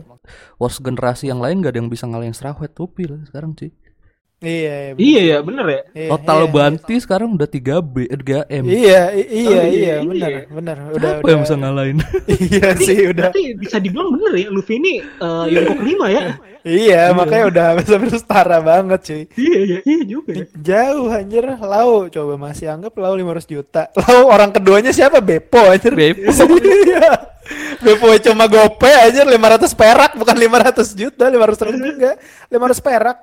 [0.56, 3.76] Wars generasi yang lain gak ada yang bisa ngalahin Straw Hat Topi lah sekarang sih.
[4.44, 5.00] Iya iya benar.
[5.00, 5.82] Iya ya bener ya.
[5.96, 6.52] Iya, Total iya.
[6.52, 8.64] Banti sekarang udah 3B, eh, 3M.
[8.68, 9.96] Iya, iya, Oh, iya, iya, iya.
[10.04, 10.78] benar, benar.
[10.92, 11.32] Udah, Apa udah.
[11.32, 11.98] yang bisa ngalahin?
[12.44, 13.30] Iya sih, udah.
[13.32, 16.24] Berarti bisa dibilang bener ya Luffy ini eh, Yonko kelima ya.
[16.64, 19.22] Iya, makanya udah sampai setara banget, cuy.
[19.36, 20.46] iya iya iya juga ya.
[20.56, 23.82] Jauh anjir, Lau coba masih anggap Lau 500 juta.
[23.96, 25.20] Lau orang keduanya siapa?
[25.20, 25.92] Bepo anjir.
[25.92, 26.32] Beppo.
[26.64, 27.10] Iya.
[27.84, 32.16] Bepo cuma gope anjir 500 perak bukan 500 juta, 500 ribu enggak.
[32.48, 33.18] 500 perak.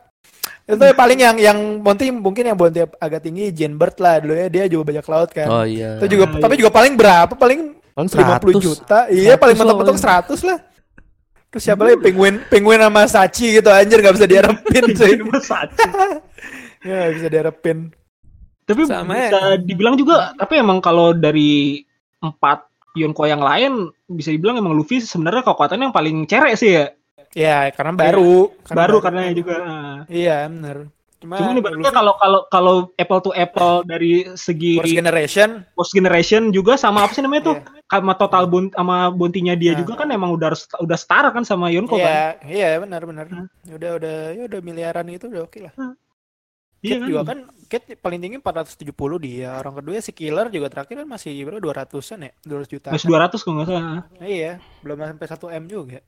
[0.70, 4.46] Itu yang paling yang yang Monty mungkin yang Monty agak tinggi Jenbert lah dulu ya
[4.46, 5.46] dia juga banyak laut kan.
[5.50, 5.98] Oh iya.
[5.98, 7.32] Itu juga tapi juga paling berapa?
[7.34, 8.64] Paling Paling 50 100.
[8.64, 8.98] juta.
[9.10, 9.96] Iya, paling 100 mentok-mentok.
[9.98, 10.58] 100 lah.
[11.50, 15.10] Terus siapa lagi penguin penguin sama Sachi gitu anjir nggak bisa diharapin cuy.
[15.18, 15.84] Ini mah Sachi.
[16.80, 17.78] Ya nggak bisa diharapin.
[18.64, 19.58] Tapi Sama bisa ya.
[19.60, 21.82] dibilang juga, tapi emang kalau dari
[22.22, 26.94] empat Yonko yang lain bisa dibilang emang Luffy sebenarnya kekuatannya yang paling cerek sih ya.
[27.32, 28.50] Ya karena baru.
[28.66, 29.54] baru karena juga.
[29.62, 29.96] ah.
[30.10, 30.90] Iya benar.
[31.20, 36.48] Cuma, Cuma ibaratnya kalau kalau kalau apple to apple dari segi First generation post generation
[36.48, 37.56] juga sama apa sih namanya tuh?
[37.60, 37.84] Iya.
[37.92, 39.84] Sama total bon, sama bontinya dia Nah.
[39.84, 42.40] juga kan emang udah udah setara kan sama Yonko kan?
[42.48, 43.28] Iya, iya benar benar.
[43.28, 43.46] Hmm.
[43.68, 45.74] Udah udah ya udah miliaran itu udah oke lah.
[46.80, 48.88] Iya Kit juga kan Kit paling tinggi 470
[49.20, 49.60] dia.
[49.60, 52.32] Orang kedua si Killer juga terakhir kan masih berapa 200-an ya?
[52.48, 52.88] 200 juta.
[52.96, 54.02] Masih 200 kalau nggak salah.
[54.24, 56.00] Iya, belum sampai 1 M juga.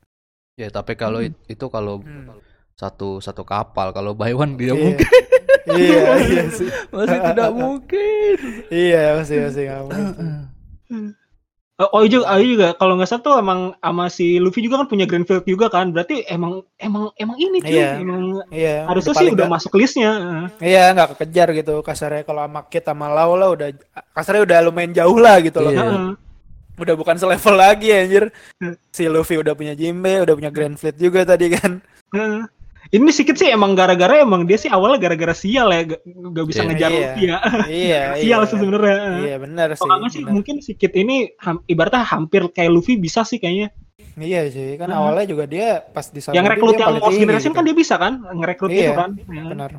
[0.55, 1.29] Ya tapi kalau Hmm.
[1.29, 2.29] it- itu kalau Hmm.
[2.75, 4.77] satu satu kapal kalau buy one dia Iya.
[4.77, 5.09] mungkin
[5.81, 6.69] iya, iya sih.
[6.93, 8.37] masih tidak mungkin.
[8.69, 10.29] Iya, masih masih nggak mungkin.
[11.81, 14.87] Oh, oh juga, oh juga kalau nggak salah tuh emang sama si Luffy juga kan
[14.87, 15.89] punya Greenfield juga kan.
[15.91, 17.97] Berarti emang emang emang ini cuy, Iya.
[17.97, 18.23] emang
[18.53, 20.11] Iya, harusnya udah sih udah masuk listnya.
[20.61, 21.81] Iya, nggak kekejar gitu.
[21.81, 23.73] Kasarnya kalau sama Kit sama Lau lah udah
[24.13, 25.73] kasarnya udah lumayan jauh lah gitu loh.
[26.73, 26.81] Iya.
[26.81, 28.25] Udah bukan selevel lagi anjir.
[28.57, 28.75] Hmm.
[28.89, 31.79] Si Luffy udah punya Jinbe, udah punya Grand Fleet juga tadi kan.
[32.11, 32.43] Heeh.
[32.91, 36.61] Ini sedikit sih emang gara-gara emang dia sih awalnya gara-gara sial ya, gak, gak bisa
[36.61, 36.69] Iya.
[36.69, 36.99] ngejar Iya.
[36.99, 37.39] Luffy ya.
[37.65, 38.49] iya, sial iya.
[38.51, 38.97] sih sebenarnya.
[39.23, 39.81] Iya, benar sih.
[39.81, 43.71] Kalau nggak sih mungkin si Kid ini ham- ibaratnya hampir kayak Luffy bisa sih kayaknya.
[44.13, 44.99] Iya sih, kan Hmm.
[44.99, 47.57] awalnya juga dia pas di yang rekrut yang Lost Generation gitu.
[47.57, 49.11] kan dia bisa kan ngerekrut Iya, itu kan.
[49.17, 49.25] Ya.
[49.25, 49.49] benar.
[49.49, 49.71] benar.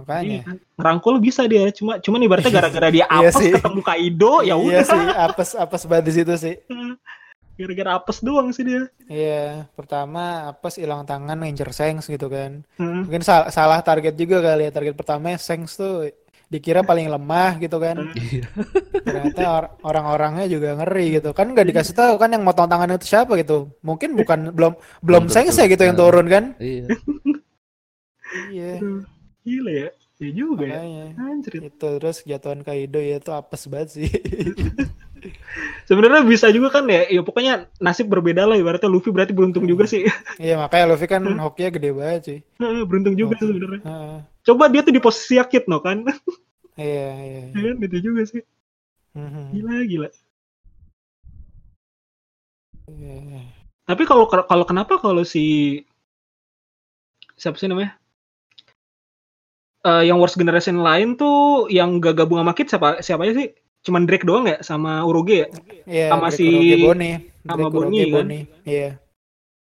[0.00, 0.40] Makanya.
[0.40, 0.52] Iya.
[0.74, 3.52] Ngerangkul bisa dia, cuma cuman ibaratnya gara-gara dia Iya apes sih.
[3.52, 4.82] ketemu Kaido ya Iya udah.
[4.82, 6.54] sih, apes apes banget di situ sih.
[7.60, 8.88] Gara-gara apes doang sih dia.
[9.04, 12.64] Iya, pertama apes hilang tangan ngincer Sengs gitu kan.
[12.74, 13.04] Hmm.
[13.04, 14.72] Mungkin sal- salah target juga kali ya.
[14.72, 16.08] Target pertama Sengs tuh
[16.48, 18.00] dikira paling lemah gitu kan.
[18.16, 18.48] Iya.
[19.04, 21.30] Ternyata or- orang-orangnya juga ngeri gitu.
[21.30, 23.68] Kan nggak dikasih tahu kan yang motong tangan itu siapa gitu.
[23.84, 25.28] Mungkin bukan belum belum.
[25.28, 26.56] Sengs ya gitu yang turun kan.
[26.56, 26.96] Iya.
[28.48, 28.78] Iya,
[29.44, 29.88] Gila ya.
[30.20, 30.76] Ya juga ya.
[30.76, 31.06] makanya.
[31.16, 31.52] Anjir.
[31.72, 34.08] Itu terus jatuhan Kaido ya itu apes banget sih.
[35.88, 37.08] Sebenarnya bisa juga kan ya.
[37.08, 40.04] Ya pokoknya nasib berbeda lah ibaratnya Luffy berarti beruntung juga sih.
[40.40, 42.38] Iya makanya Luffy kan hokinya gede banget sih.
[42.60, 43.48] beruntung juga Oke.
[43.48, 43.82] sebenarnya.
[43.84, 44.18] Heeh.
[44.44, 46.04] Coba dia tuh di posisi Yakit no kan.
[46.76, 47.42] Iya iya.
[47.56, 48.42] Ya kan itu juga sih.
[49.16, 49.44] Mhm.
[49.56, 50.08] Gila gila.
[52.90, 53.42] Iya, iya.
[53.88, 55.80] Tapi kalau kalau kenapa kalau si
[57.40, 57.99] siapa sih namanya?
[59.80, 63.48] Eh, yang worst generation lain tuh yang gak gabung sama Kid siapa siapa aja sih?
[63.80, 65.48] Cuman Drake doang ya sama Uroge ya?
[65.88, 67.16] Iya, Sama Drake si- Kuroge Bonnie.
[67.40, 68.26] sama Bonnie, kan?
[68.62, 68.88] Iya,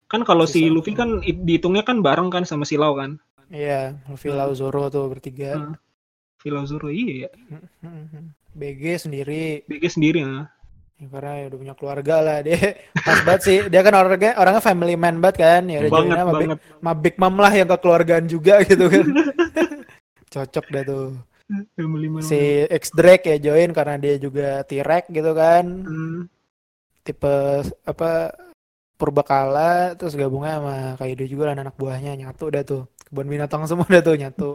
[0.06, 0.70] Kan kalau si.
[0.70, 3.18] Luffy kan dihitungnya kan bareng kan sama si Lau kan.
[3.46, 3.98] iya.
[4.06, 5.58] Luffy, Lau, Zoro tuh bertiga.
[5.58, 5.74] Hmm.
[6.36, 7.30] Philo Zoro iya ya.
[8.54, 10.46] BG sendiri, BG sendiri ya.
[10.96, 12.78] ya, karena ya udah punya keluarga lah dia.
[12.96, 15.62] Pas banget sih, dia kan orangnya orangnya family man banget kan.
[15.66, 16.58] Ya udah banget joinnya sama Big, banget.
[16.62, 19.06] sama Big Mom lah yang kekeluargaan juga gitu kan.
[20.30, 21.06] Cocok dah tuh.
[22.26, 25.64] Si X Drake ya join karena dia juga T-Rex gitu kan.
[25.86, 26.20] Hmm.
[27.06, 28.34] Tipe apa
[28.96, 32.82] Purbakala terus gabungnya sama Kaido juga lah anak buahnya nyatu dah tuh.
[33.06, 34.50] Kebun binatang semua dah tuh nyatu.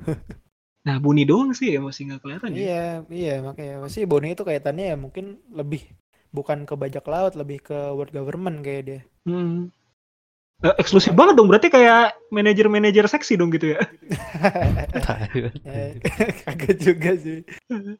[0.86, 2.58] Nah, Buni doang sih ya masih nggak kelihatan ya.
[2.62, 5.82] Iya, iya makanya masih Bonnie itu kaitannya ya mungkin lebih
[6.30, 9.00] bukan ke bajak laut, lebih ke world government kayak dia.
[9.26, 9.74] Hmm.
[10.64, 13.80] Eh, eksklusif banget dong, berarti kayak manajer-manajer seksi dong gitu ya.
[16.48, 17.44] Kagak juga sih.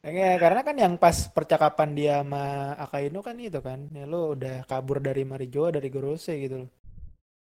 [0.01, 4.65] Ya, karena kan yang pas percakapan dia sama Akainu kan itu kan, ya lu udah
[4.65, 6.71] kabur dari Marijoa dari Gorose gitu loh.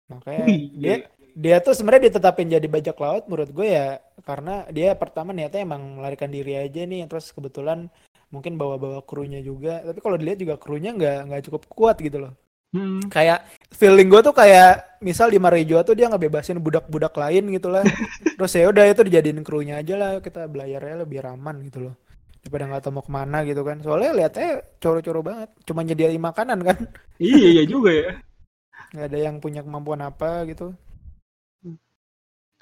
[0.10, 0.96] Makanya Wih, dia
[1.34, 5.98] dia tuh sebenarnya ditetapin jadi bajak laut menurut gue ya karena dia pertama niatnya emang
[5.98, 7.90] melarikan diri aja nih terus kebetulan
[8.30, 12.34] mungkin bawa-bawa krunya juga tapi kalau dilihat juga krunya nggak nggak cukup kuat gitu loh
[12.74, 13.06] Hmm.
[13.06, 17.86] kayak feeling gue tuh kayak misal di Marijoa tuh dia ngebebasin budak-budak lain gitu lah.
[18.38, 20.12] Terus ya udah itu dijadiin krunya aja lah.
[20.26, 21.96] Kita belayarnya lebih aman gitu loh.
[22.42, 23.78] Daripada nggak tahu mau ke mana gitu kan.
[23.86, 25.50] Soalnya lihatnya coro-coro banget.
[25.70, 26.78] Cuma nyediain makanan kan.
[27.22, 28.10] Iya, iya juga ya.
[28.98, 30.74] nggak ada yang punya kemampuan apa gitu.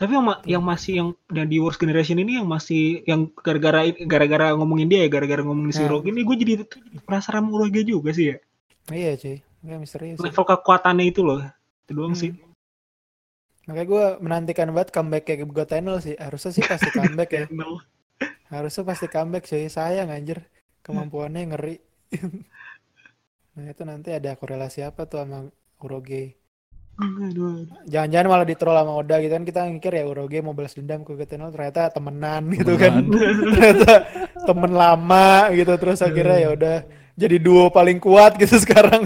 [0.02, 3.86] Tapi yang, ma- yang masih yang, yang di worst generation ini yang masih yang gara-gara
[4.10, 5.94] gara-gara ngomongin dia ya, gara-gara ngomongin si Nah.
[5.94, 6.54] Uroge ini gue jadi
[7.06, 8.38] penasaran sama Uroge juga sih ya.
[8.90, 10.18] iya sih nggak misterius.
[10.22, 11.40] Level kekuatannya itu loh.
[11.86, 12.22] Itu doang Hmm.
[12.22, 12.32] sih.
[13.70, 16.16] Makanya gue menantikan banget comeback kayak Got Tunnel sih.
[16.18, 17.46] Harusnya sih pasti comeback ya.
[18.50, 19.70] Harusnya pasti comeback sih.
[19.70, 20.42] Sayang anjir.
[20.82, 21.78] Kemampuannya ngeri.
[23.56, 25.46] nah itu nanti ada korelasi apa tuh sama
[25.78, 26.36] Uroge.
[27.86, 29.46] Jangan-jangan malah ditroll sama Oda gitu kan.
[29.46, 31.54] Kita mikir ya Uroge mau balas dendam ke Tunnel.
[31.54, 32.98] Ternyata temenan gitu kan.
[33.54, 33.94] ternyata
[34.42, 35.74] temen lama gitu.
[35.78, 36.78] Terus akhirnya ya udah
[37.22, 39.06] jadi duo paling kuat gitu sekarang.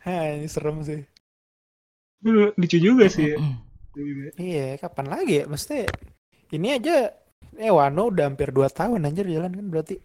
[0.00, 1.04] Hah, ini serem sih.
[2.56, 3.38] Lucu juga sih ya.
[4.36, 5.44] Iya, kapan lagi ya?
[5.44, 5.84] Mesti
[6.56, 7.12] ini aja
[7.56, 9.96] eh Wano udah hampir 2 tahun anjir jalan kan berarti.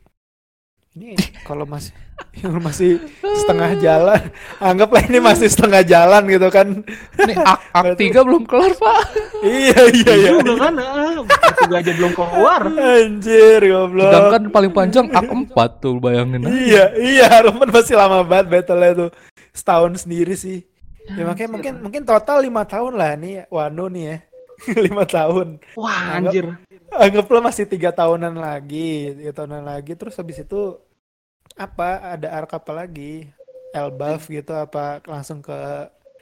[0.92, 1.16] Ini
[1.48, 1.96] kalau masih
[2.68, 4.22] masih setengah jalan,
[4.60, 6.68] anggaplah ini masih setengah jalan gitu kan.
[7.16, 9.00] Ini ak, ak tiga belum kelar pak.
[9.40, 10.30] iya iya iya.
[10.36, 11.24] Juga kan, ah,
[11.64, 12.62] tiga aja belum keluar.
[12.68, 14.04] Anjir, goblok.
[14.04, 16.44] Sedangkan paling panjang ak empat tuh bayangin.
[16.44, 16.52] aja.
[16.52, 19.10] Iya, iya, Roman masih lama banget battle-nya tuh.
[19.56, 20.68] Setahun sendiri sih.
[21.08, 24.18] Ya makanya mungkin mungkin total lima tahun lah nih Wano nih ya.
[24.86, 25.58] lima tahun.
[25.74, 26.58] Wah anjir.
[26.90, 29.94] Anggaplah masih tiga tahunan lagi, tiga tahunan lagi.
[29.94, 30.78] Terus habis itu
[31.54, 32.16] apa?
[32.16, 33.28] Ada arc apa lagi?
[33.72, 35.56] Elbaf gitu apa langsung ke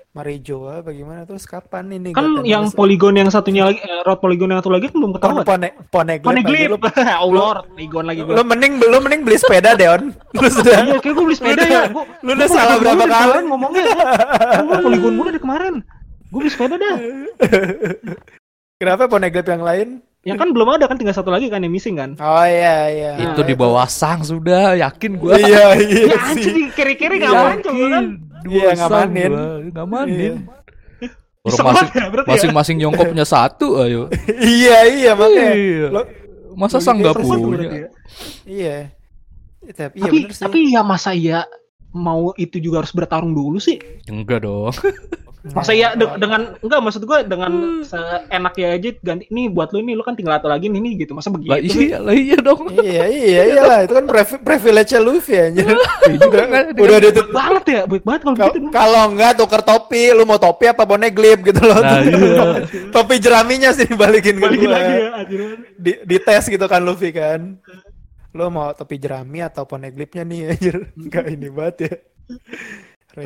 [0.10, 2.78] Marijoa bagaimana terus kapan ini Kan yang masuk?
[2.78, 5.46] poligon yang satunya lagi, eh, road poligon yang satu lagi kan belum Pone, ketahuan.
[5.86, 6.66] pone, aja Poneglyph.
[6.68, 6.78] lu.
[7.26, 8.42] Allah, poligon lagi Lu gue.
[8.44, 10.10] mending lu mending beli sepeda Deon.
[10.36, 11.82] Lu sudah Iya, kayak gue beli sepeda ya.
[11.90, 13.38] Gua, Lu udah salah berapa kali?
[13.46, 13.84] ngomongnya.
[14.60, 15.74] Gua poligon mulu dari kemarin.
[16.30, 16.96] Gue beli sepeda dah.
[18.80, 19.88] Kenapa Poneglyph yang lain?
[20.20, 22.16] Yang kan belum ada kan tinggal satu lagi kan yang missing kan.
[22.16, 23.12] Oh iya iya.
[23.18, 25.36] Itu di bawah sang sudah yakin gua.
[25.36, 26.32] Iya iya Ya sih.
[26.36, 27.60] anjir di kiri-kiri kan?
[27.60, 27.72] Di
[28.48, 29.32] Iya, bawah nggak sang manin.
[29.32, 29.46] gua.
[29.66, 30.34] Nggak manin.
[31.40, 32.24] Orang Iseng masing, ya, ya?
[32.28, 34.02] masing-masing nyongkok punya satu ayo.
[34.60, 35.54] iya iya makanya.
[35.56, 35.88] Iya.
[35.90, 36.10] Lo-
[36.54, 37.70] Masa sang nggak Berarti punya?
[37.72, 37.88] ya.
[38.46, 38.78] iya.
[39.72, 40.44] Tapi iya Tapi bener sih.
[40.44, 41.48] tapi ya masa ya
[41.90, 43.80] mau itu juga harus bertarung dulu sih.
[44.06, 44.76] Enggak dong.
[45.40, 49.96] Masa ya de- dengan enggak maksud gue dengan seenaknya aja ganti nih buat lu nih
[49.96, 51.16] lu kan tinggal satu lagi nih nih gitu.
[51.16, 51.48] Masa begitu?
[51.48, 51.86] Lah sih?
[51.86, 52.62] iya, lah iya dong.
[52.76, 55.64] iya iya iya lah itu kan privi- privilege Luffy anjir.
[56.06, 56.64] Iya juga kan.
[56.74, 58.68] Udah itu Baik banget ya, baik banget kalau Kal- begitu.
[58.70, 61.80] kalau enggak tuker topi, lu mau topi apa Poneglyph gitu loh.
[61.80, 62.48] Nah, iya.
[62.96, 64.76] topi jeraminya sih dibalikin ke Balikin gua.
[64.76, 65.40] lagi ya, anjir.
[65.74, 67.56] Di, di tes gitu kan Luffy kan.
[68.30, 70.76] Lu mau topi jerami atau Poneglyphnya nih anjir.
[70.94, 71.94] Enggak ini banget ya.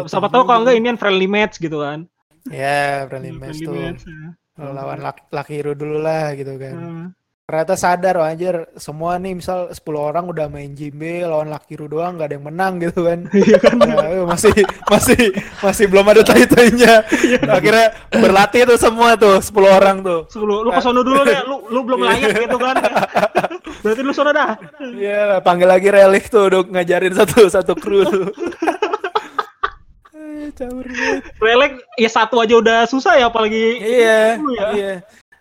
[0.04, 2.06] Siapa tahu kalau enggak ini kan friendly match gitu kan.
[2.48, 3.74] Ya, friendly match Friendly tuh.
[3.78, 4.28] match, ya.
[4.54, 6.76] Lawan Lak- Lucky Hero dulu lah gitu kan.
[6.76, 7.06] Hmm.
[7.44, 11.92] Ternyata sadar oh, anjir semua nih misal 10 orang udah main Jimbe lawan Lucky Hero
[11.92, 13.28] doang gak ada yang menang gitu kan.
[13.36, 13.76] Iya kan.
[13.84, 14.54] Ya, masih
[14.88, 15.22] masih
[15.60, 17.04] masih belum ada tai-tainya.
[17.44, 20.24] Akhirnya berlatih tuh semua tuh 10 orang tuh.
[20.32, 22.76] Sebelum lu ke sono dulu deh, lu lu belum layak gitu kan.
[23.84, 24.56] Berarti lu sono dah.
[24.80, 28.28] Iya, panggil lagi Relic tuh untuk ngajarin satu satu kru tuh.
[30.52, 30.84] Caur
[31.96, 34.68] ya satu aja udah susah ya apalagi Iya, ya.
[34.76, 34.94] iya.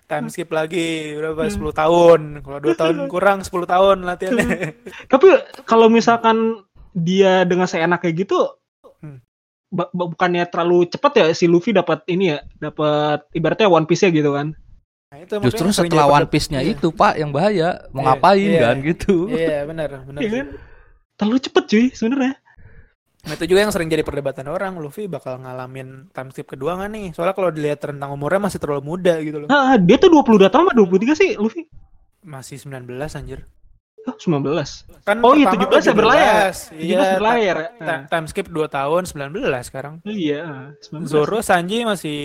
[0.06, 2.20] Time skip lagi berapa 10 tahun.
[2.44, 4.76] Kalau 2 tahun kurang 10 tahun latihannya.
[5.08, 5.26] Tapi
[5.64, 6.60] kalau misalkan
[6.92, 8.52] dia dengan seenak kayak gitu
[9.00, 9.18] Hmm.
[9.72, 14.36] bukannya terlalu cepat ya si Luffy dapat ini ya, dapat ibaratnya One Piece ya gitu
[14.36, 14.52] kan.
[15.08, 16.76] Nah, itu Justru setelah One Piece-nya iya.
[16.76, 17.88] itu, Pak, yang bahaya.
[17.92, 18.60] Mau Iya, ngapain iya.
[18.60, 19.14] kan gitu.
[19.32, 20.20] Iya, benar, benar.
[20.20, 20.46] Iya kan?
[21.16, 22.32] Terlalu cepet cuy sebenarnya.
[23.22, 26.90] Nah, itu juga yang sering jadi perdebatan orang, Luffy bakal ngalamin time skip kedua nggak
[26.90, 27.06] nih?
[27.14, 29.48] Soalnya kalau dilihat rentang umurnya masih terlalu muda gitu loh.
[29.48, 31.62] Nah, dia tuh 20 datang sama 23 sih Luffy.
[32.20, 32.82] Masih 19
[33.14, 33.46] anjir.
[34.02, 34.42] Oh, 19.
[35.06, 36.34] Kan Oh iya, pertama 17 ya berlayar.
[36.50, 36.74] 17.
[36.74, 37.68] 17 Iya, berlayar ya.
[37.78, 39.94] ta- time skip 2 tahun 19 sekarang.
[40.02, 41.06] Iya, 19.
[41.06, 42.20] Zoro Sanji masih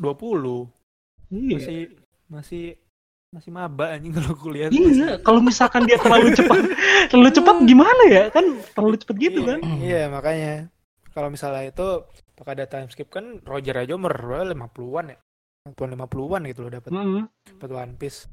[0.00, 0.72] 20.
[1.28, 1.56] Iya.
[1.60, 1.80] Masih
[2.26, 2.64] masih
[3.32, 4.68] masih maba anjing kalau kuliah.
[4.68, 6.60] Iya, kalau misalkan dia terlalu cepat,
[7.10, 8.24] terlalu cepat gimana ya?
[8.28, 9.58] Kan terlalu cepat gitu iya, kan?
[9.80, 10.52] Iya, makanya
[11.16, 11.88] kalau misalnya itu
[12.36, 14.12] pakai ada time skip kan Roger aja umur
[14.52, 15.18] 50-an ya.
[15.64, 17.24] 50-an gitu loh dapat Heeh.
[17.56, 18.28] dapat One Piece.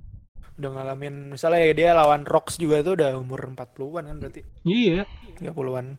[0.59, 5.07] Udah ngalamin misalnya ya dia lawan Rocks juga tuh udah umur 40-an kan berarti Iya.
[5.39, 5.95] 30-an.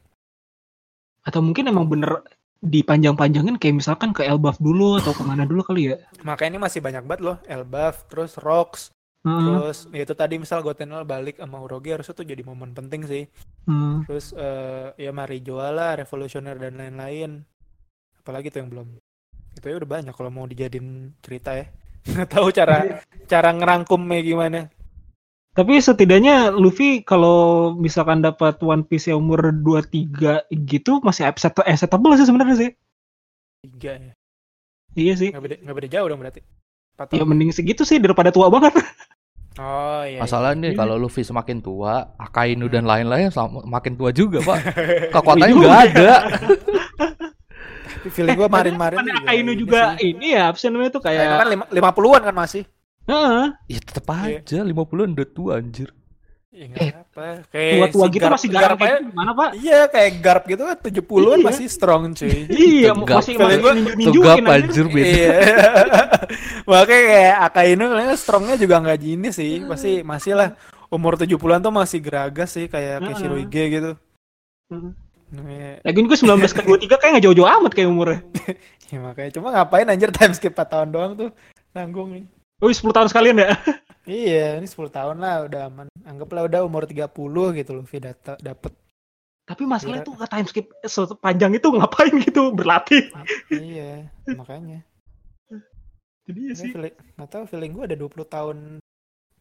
[1.25, 2.21] Atau mungkin emang bener
[2.61, 5.97] dipanjang-panjangin kayak misalkan ke Elbaf dulu atau ke mana dulu kali ya?
[6.25, 8.93] Makanya ini masih banyak banget loh, Elbaf, terus Rocks,
[9.25, 9.37] Heeh.
[9.37, 13.25] terus ya itu tadi misal Gotenel balik sama Uroge harusnya tuh jadi momen penting sih.
[13.69, 13.97] Heeh.
[14.09, 17.45] Terus eh, ya Marijoa lah, Revolutioner dan lain-lain.
[18.21, 18.89] Apalagi tuh yang belum.
[19.57, 21.69] Itu ya udah banyak kalau mau dijadiin cerita ya.
[22.09, 24.61] Nggak tahu cara cara ngerangkumnya gimana.
[25.51, 32.15] Tapi setidaknya Luffy kalau misalkan dapat One Piece yang umur 23 gitu masih accept- acceptable
[32.15, 32.71] sih sebenarnya sih.
[33.61, 34.13] Tiga ya.
[34.95, 35.29] Iya sih.
[35.31, 36.41] Nggak beda, nggak beda jauh dong berarti.
[36.95, 38.75] Empat Ya mending segitu sih daripada tua banget.
[39.59, 40.23] Oh iya.
[40.23, 40.79] Masalahnya Iya.
[40.79, 44.57] kalau Luffy semakin tua, Akainu dan lain-lain sama- makin tua juga, Pak.
[45.13, 46.11] Kekuatannya Iya nggak ada.
[47.91, 50.15] Tapi feeling gua marin-marin Kan juga Akainu ini juga sih.
[50.15, 52.63] ini ya, apa sih namanya tuh Akainu kayak kan lima, lima puluhan kan masih.
[53.11, 53.45] Heeh.
[53.67, 54.39] Ya tetep Iya.
[54.39, 55.91] aja 50-an udah tua anjir.
[56.51, 57.47] Ya, Eh, apa.
[57.47, 59.51] Kayak tua-tua si gitu Garp- masih garang Garp kayak gitu gimana, Pak?
[59.57, 61.47] Iya kayak Garp gitu kan 70-an Iya.
[61.47, 62.37] masih strong cuy.
[62.51, 63.17] Iya, Tegap.
[63.17, 64.87] masih masih gua ninju-ninjuin Tegap anjir.
[64.91, 65.31] Iya.
[66.71, 67.85] Makanya kayak Akainu
[68.15, 69.53] strongnya juga nggak gini sih.
[69.63, 70.49] Pasti masih lah
[70.89, 73.09] umur 70-an tuh masih geragas sih kayak Heeh.
[73.09, 73.91] Kishiroige gitu.
[74.69, 74.93] Heeh.
[75.31, 75.71] Iya.
[75.87, 78.21] Lagian gue 19 ke 23 kayak nggak jauh-jauh amat kayak umurnya.
[78.91, 81.31] Ya, makanya cuma ngapain anjir time skip 4 tahun doang tuh
[81.71, 82.27] nanggung nih.
[82.61, 83.51] Oh 10 tahun sekalian ya?
[84.11, 85.87] Iya, ini 10 tahun lah udah aman.
[86.03, 87.15] Anggaplah udah umur 30
[87.63, 88.73] gitu Luffy data dapet.
[89.45, 93.13] Tapi masalahnya tuh time skip sepanjang itu ngapain gitu berlatih.
[93.55, 94.83] iya, makanya.
[96.27, 96.73] Jadi ya sih.
[96.75, 98.57] feeling, nggak tahu feeling gue ada 20 tahun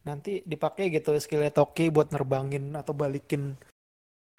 [0.04, 3.56] nanti dipakai gitu skillnya Toki buat nerbangin atau balikin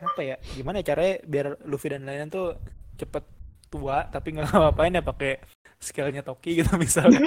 [0.02, 2.58] apa ya gimana ya caranya biar Luffy dan lain-lain tuh
[2.98, 3.22] cepet
[3.70, 5.38] tua tapi nggak ngapain ya pakai
[5.82, 7.20] skillnya Toki gitu misalnya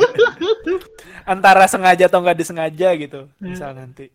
[1.25, 4.15] antara sengaja atau nggak disengaja gitu misal nanti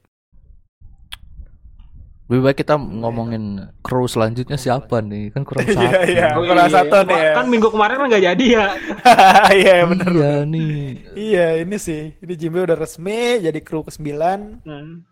[2.29, 3.43] Lebih baik kita ngomongin
[3.81, 5.33] kru selanjutnya siapa nih?
[5.33, 5.81] Kan kurang satu.
[5.81, 6.75] iya iya Oh, kurang iya.
[6.77, 8.65] satu nih ya Kan minggu kemarin kan nggak jadi ya.
[9.57, 10.77] iya bener Iya nih.
[11.17, 15.08] iya ini sih ini Jimbe udah resmi jadi kru ke 9 Hmm.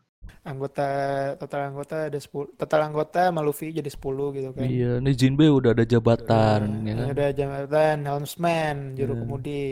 [0.47, 0.87] Anggota
[1.35, 3.99] total anggota ada 10 total anggota sama Luffy jadi 10
[4.33, 7.07] gitu kan Iya, nih Jinbe udah ada jabatan ya Ini kan.
[7.11, 9.21] udah jabatan helmsman juru Iya.
[9.21, 9.67] kemudi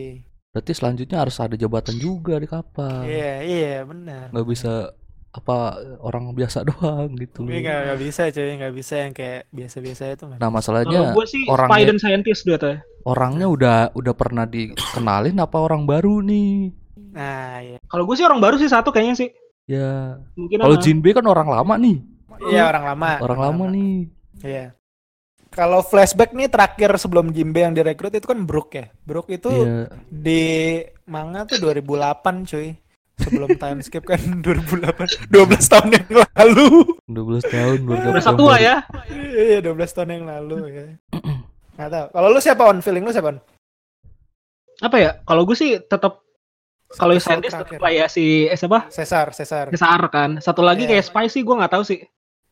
[0.51, 3.03] Berarti selanjutnya harus ada jabatan juga di kapal.
[3.03, 4.91] iya iya benar Nggak bisa
[5.31, 5.55] apa
[5.99, 7.43] orang biasa doang gitu.
[7.43, 11.25] Tapi nggak nggak bisa cuy nggak bisa yang kayak biasa-biasa itu Nah, Kalau masalahnya gue
[11.25, 12.75] sih spy orangnya dan scientist dia tuh.
[13.03, 16.71] orangnya udah udah pernah dikenalin apa orang baru nih?
[17.11, 19.29] nah iya Kalau gue sih orang baru sih satu kayaknya sih.
[19.65, 21.97] Ya, Mungkin kalau Jinbe kan orang lama nih.
[22.47, 23.09] iya orang lama.
[23.19, 23.95] Orang lama nih.
[24.41, 24.65] iya.
[25.49, 28.91] Kalau flashback nih terakhir sebelum Jimbe yang direkrut itu kan Brook ya.
[29.01, 29.87] Brook itu Iya.
[30.05, 30.43] di
[31.05, 32.75] manga tuh 2008 cuy.
[33.15, 35.31] Sebelum time skip kan 2008 12
[35.65, 36.67] tahun yang lalu.
[37.07, 38.83] 12 tahun baru Udah satu tua ya.
[39.31, 40.85] iya 12 tahun yang lalu ya.
[41.73, 42.05] Nggak tahu.
[42.11, 42.83] Kalau lu siapa on?
[42.83, 43.39] Feeling lu siapa on?
[44.83, 45.11] Apa ya?
[45.23, 46.24] Kalau gue sih tetap
[46.87, 48.87] kalau scientist tetap lah ya si eh, siapa?
[48.87, 50.37] Cesar Cesar Cesar kan.
[50.37, 50.95] Satu lagi Iya.
[50.95, 51.99] kayak spy sih gue nggak tahu sih.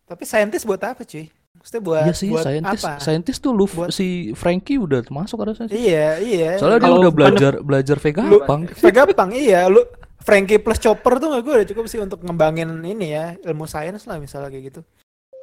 [0.04, 3.78] tapi scientist buat apa cuy maksudnya buat Iya sih, buat saintis, apa saintis tuh Luffy
[3.80, 5.74] Buat- si Frankie udah termasuk ada saintis.
[5.74, 8.76] iya iya Soalnya dia udah belajar belajar Vegapunk.
[8.76, 9.80] Vegapunk iya lu
[10.20, 14.04] Frankie plus Chopper tuh gak gue udah cukup sih untuk ngembangin ini ya ilmu sains
[14.04, 14.82] lah misalnya kayak gitu.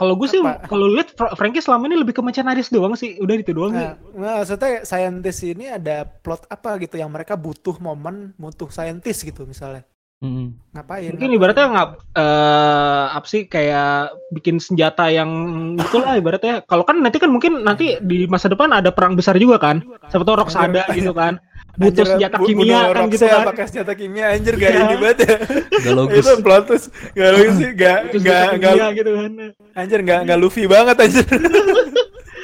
[0.00, 3.20] Kalau gue sih kalau lihat Fra- Frankie selama ini lebih ke merchandise doang sih.
[3.20, 3.84] Udah itu doang sih.
[3.84, 9.20] Nah, nah, maksudnya saintis ini ada plot apa gitu yang mereka butuh momen butuh saintis
[9.20, 9.84] gitu misalnya.
[10.20, 10.52] Mm.
[10.76, 11.16] Ngapain?
[11.16, 15.28] Mungkin ibaratnya nggak eh apa sih kayak bikin senjata yang
[15.76, 16.60] itulah ibaratnya.
[16.64, 19.80] Kalau kan nanti kan mungkin nanti di masa depan ada perang besar juga kan.
[20.08, 21.40] Siapa tahu Roxada gitu kan.
[21.72, 23.44] Butuh senjata bu- kimia bunuh kan gitu kan.
[23.46, 24.80] pakai senjata kimia anjir gak Iya.
[24.80, 25.34] ini banget ya.
[25.80, 26.20] Gak logis.
[26.20, 29.32] itu plot twist gak logis sih gak gak gak gitu kan.
[29.74, 31.24] anjir gak gak Luffy banget anjir.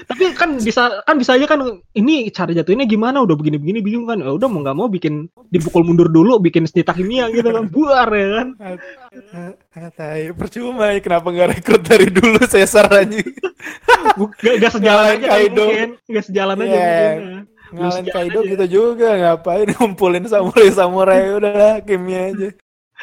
[0.07, 1.59] Tapi kan bisa kan bisa aja kan
[1.93, 4.17] ini cara jatuhinnya gimana udah begini-begini bingung kan.
[4.17, 5.15] Ya udah mau nggak mau bikin
[5.45, 7.67] dipukul mundur dulu bikin senjata kimia gitu kan.
[7.67, 8.49] Buar ya kan.
[9.91, 13.27] Tai, percuma ya kenapa nggak rekrut dari dulu Caesar anjing.
[14.15, 15.65] Bu- Gak, gak sejalan aja Kaido.
[15.67, 15.89] mungkin.
[16.07, 16.87] Gak sejalan aja Iya.
[16.87, 17.56] mungkin.
[17.77, 18.51] Ngalahin Kaido aja.
[18.51, 22.49] gitu juga ngapain ngumpulin samurai samurai udahlah kimia aja.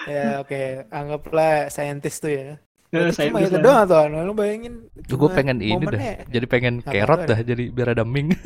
[0.10, 2.58] Ya oke, anggaplah saintis tuh ya.
[2.94, 4.86] Eh, cuma itu doang tuh, lu bayangin.
[5.10, 5.98] Tuh gue pengen ini dah.
[5.98, 6.30] momennya.
[6.30, 6.94] Jadi pengen Apa
[7.26, 7.26] tuh?
[7.26, 8.34] dah jadi biar ada Ming.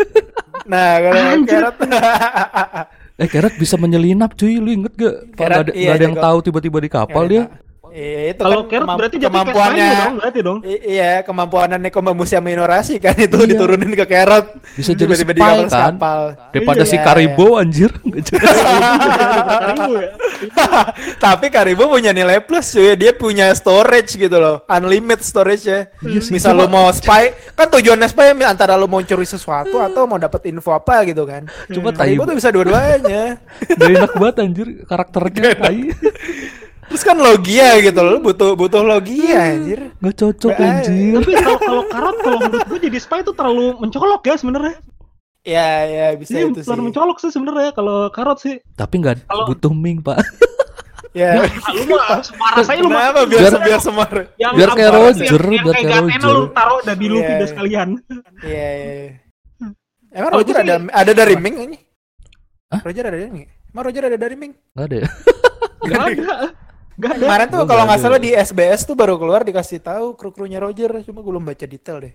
[0.67, 1.63] Nah, kalau Anjir.
[1.63, 1.77] carrot
[3.23, 5.15] eh carrot bisa menyelinap cuy, lu inget gak?
[5.31, 7.43] Nggak ada, iya, nggak ada yang tahu tiba-tiba di kapal dia.
[7.89, 10.57] Iya, itu Kalau kan carrot kemamp- berarti kemampuannya dong berarti dong.
[10.61, 13.47] I- iya, kemampuan Nekomamushi sama Inuarashi kan itu Iya.
[13.51, 14.45] diturunin ke carrot.
[14.73, 15.93] Bisa jadi Tiba-tiba spy dikabel kan?
[15.93, 16.19] kapal.
[16.49, 17.03] Daripada Iya, si iya.
[17.03, 17.91] Karibo anjir.
[19.87, 20.09] Ya.
[21.19, 25.79] Tapi Karibo punya nilai plus cuy, dia punya storage gitu loh, unlimited storage ya.
[25.99, 27.23] Iya sih, Misal lu cuma- mau spy,
[27.53, 31.45] kan tujuannya spy antara lu mau curi sesuatu atau mau dapat info apa gitu kan.
[31.67, 33.41] Cuma Karibo tuh bisa dua-duanya.
[33.77, 35.79] Gak enak banget anjir karakternya tai.
[36.87, 39.91] Terus kan logia gitu loh, butuh butuh logia anjir.
[39.97, 40.75] Gak cocok Nggak ada.
[40.79, 41.13] anjir.
[41.13, 44.75] Tapi kalau kalau karot kalau menurut gue jadi spy itu terlalu mencolok ya sebenarnya.
[45.43, 46.65] Ya ya bisa Iya, itu sih.
[46.65, 48.55] terlalu mencolok sih sebenarnya kalau karot sih.
[48.73, 50.19] Tapi nggak Kalau- butuh Ming pak.
[51.11, 51.41] Ya.
[51.41, 54.11] Ah, lu mah parah saya lu mah biar Biar- biar semar.
[54.37, 56.29] yang biar kayak yang- Roger, yang biar kayak Roger.
[56.29, 57.39] lu taruh dah di Luffy Iya.
[57.39, 57.89] dah sekalian.
[58.39, 58.91] Iya iya.
[58.93, 59.11] iya.
[60.07, 61.77] Emang Kalau Roger ada ada dari Ming ini?
[62.69, 62.81] Hah?
[62.81, 63.45] Roger ada dari Ming?
[63.67, 64.53] Emang Roger ada dari Ming?
[64.71, 65.07] Gak ada ya?
[65.81, 66.27] Gak ada.
[66.97, 67.23] Gak ada.
[67.29, 71.21] Kemarin tuh kalau nggak salah di SBS tuh baru keluar dikasih tahu kru-krunya Roger, cuma
[71.21, 72.13] gue belum baca detail deh.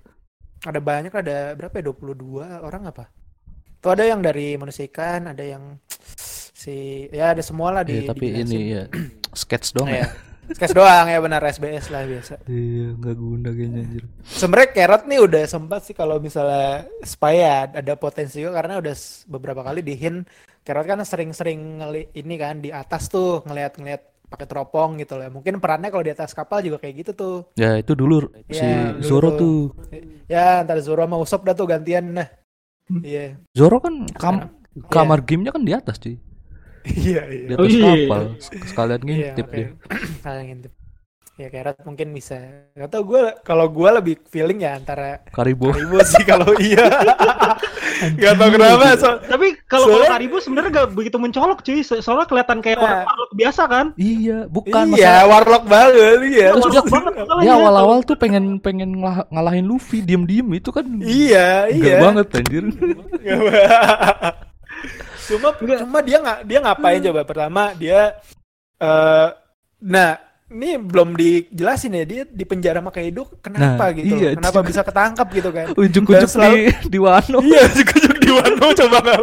[0.63, 3.05] Ada banyak ada berapa ya 22 orang apa?
[3.79, 5.79] Tuh ada yang dari manusia ikan, ada yang
[6.53, 8.55] si ya ada semua lah di Iya tapi dijelasin.
[8.55, 8.83] ini ya
[9.35, 10.07] sketch doang Iya.
[10.07, 10.09] ya.
[10.53, 12.35] Sketch doang ya benar SBS lah biasa.
[12.47, 14.05] Iya nggak guna kayaknya anjir.
[14.23, 18.95] Sebenarnya Carrot nih udah sempat sih kalau misalnya spy ya ada potensi juga karena udah
[19.31, 20.27] beberapa kali di hint
[20.63, 25.29] Carrot kan sering-sering ngeli ini kan di atas tuh ngeliat-ngeliat pakai teropong gitu loh.
[25.29, 27.37] Mungkin perannya kalau di atas kapal juga kayak gitu tuh.
[27.55, 29.39] Ya itu dulu si Iya, dulu Zoro tuh.
[29.39, 29.61] tuh.
[30.27, 32.29] Ya, ntar Zoro sama Usopp dah tuh gantian nah.
[32.89, 33.37] Iya.
[33.53, 34.37] Zoro kan kam
[34.89, 36.17] Kamar gamenya kan di atas cuy.
[36.83, 37.55] Iya, Di iya.
[37.55, 37.93] atas Oh, iya.
[37.93, 38.23] kapal.
[38.67, 39.69] Sekalian Iya, ngintip dia.
[39.69, 40.19] makanya.
[40.25, 40.73] Kalian ngintip.
[41.33, 42.37] Ya Kerat mungkin bisa.
[42.73, 45.73] Gak tau gue kalau gue lebih feeling ya antara Karibo.
[45.73, 46.85] Karibo sih kalau iya.
[48.15, 48.85] Gak tau kenapa.
[48.95, 51.81] So, Tapi kalau kalau Soalnya- Karibo sebenarnya gak begitu mencolok cuy.
[51.81, 52.85] So- Soalnya kelihatan kayak Nah.
[52.85, 53.87] orang warlock biasa kan.
[53.97, 55.25] Iya, bukan iya, masalah.
[55.27, 56.47] warlock banget iya.
[56.53, 57.13] Terus Warlock dia- banget.
[57.41, 60.85] Dia awal-awal tuh pengen pengen ngalah- ngalahin Luffy diem-diem itu kan.
[61.01, 61.97] Iya, iya.
[61.99, 62.65] banget anjir.
[65.23, 68.19] cuma cuma dia nggak dia ngapain coba pertama dia
[68.77, 69.29] eh
[69.81, 70.19] nah
[70.53, 74.69] ini belum dijelasin ya dia di penjara sama Kaido kenapa Nah, gitu iya, kenapa juga.
[74.69, 77.39] bisa ketangkap gitu kan Ujuk-ujuk Dan selalu- di di Wano.
[77.41, 79.23] iya ujuk-ujuk di Wano coba nggak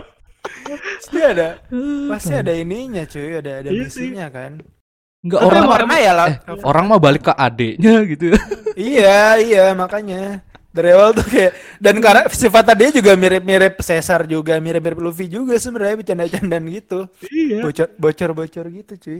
[0.99, 1.47] pasti ada
[2.11, 4.09] pasti ada ininya cuy ada ada Iya sih.
[4.09, 4.51] misinya kan
[5.19, 8.32] Enggak orang mah ya lah eh, orang mah balik ke adeknya gitu.
[8.73, 14.55] iya iya makanya dari awal tuh kayak dan karena sifat dia juga mirip-mirip Caesar juga
[14.57, 17.59] mirip-mirip Luffy juga sebenarnya bercanda-candaan gitu Iya.
[17.61, 19.19] bocor bocor-bocor gitu cuy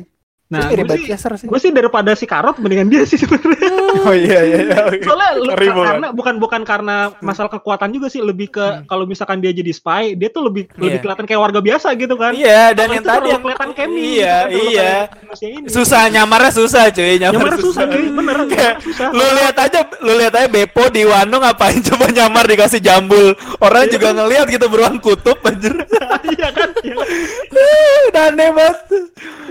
[0.50, 1.46] Nah, gue sih, sih.
[1.46, 3.70] gue sih daripada si Karot mendingan dia sih sebenarnya.
[4.00, 4.82] Oh iya iya iya.
[5.06, 5.82] Soalnya Sorry, Bo.
[5.82, 10.14] karena bukan bukan karena masalah kekuatan juga sih, lebih ke kalau misalkan dia jadi spy,
[10.14, 10.78] dia tuh lebih Hmm.
[10.78, 10.86] Iya.
[10.86, 12.34] lebih kelihatan kayak warga biasa gitu kan.
[12.34, 14.02] Iya, dan Kalau yang tadi yang kelihatan Kemi.
[14.18, 14.94] Iya, gitu kan, iya.
[15.44, 15.68] ini.
[15.70, 18.38] Susah nyamarnya susah cuy, nyamar, Nyamar susah cuy, bener.
[18.52, 19.08] Kayak, susah.
[19.10, 23.34] lu lihat aja, lu lihat aja Beppo di Wano ngapain coba nyamar dikasih jambul.
[23.60, 23.94] Orang Iya.
[23.98, 25.74] juga ngelihat gitu beruang kutub anjir.
[26.26, 26.70] Iya kan?
[26.82, 27.08] Iya kan?
[28.10, 28.78] Udah aneh banget.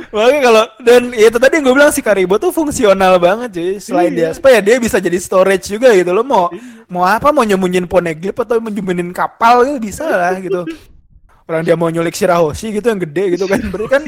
[0.09, 3.73] Makanya kalau dan ya itu tadi yang gue bilang si Karibo tuh fungsional banget cuy.
[3.77, 4.41] Selain dia Iya.
[4.41, 6.49] supaya dia bisa jadi storage juga gitu lo mau
[6.89, 10.65] mau apa mau nyembunyiin poneglyph atau nyembunyiin kapal gitu bisa lah gitu.
[11.49, 14.03] Orang dia mau nyulik Shirahoshi gitu yang gede gitu kan berarti kan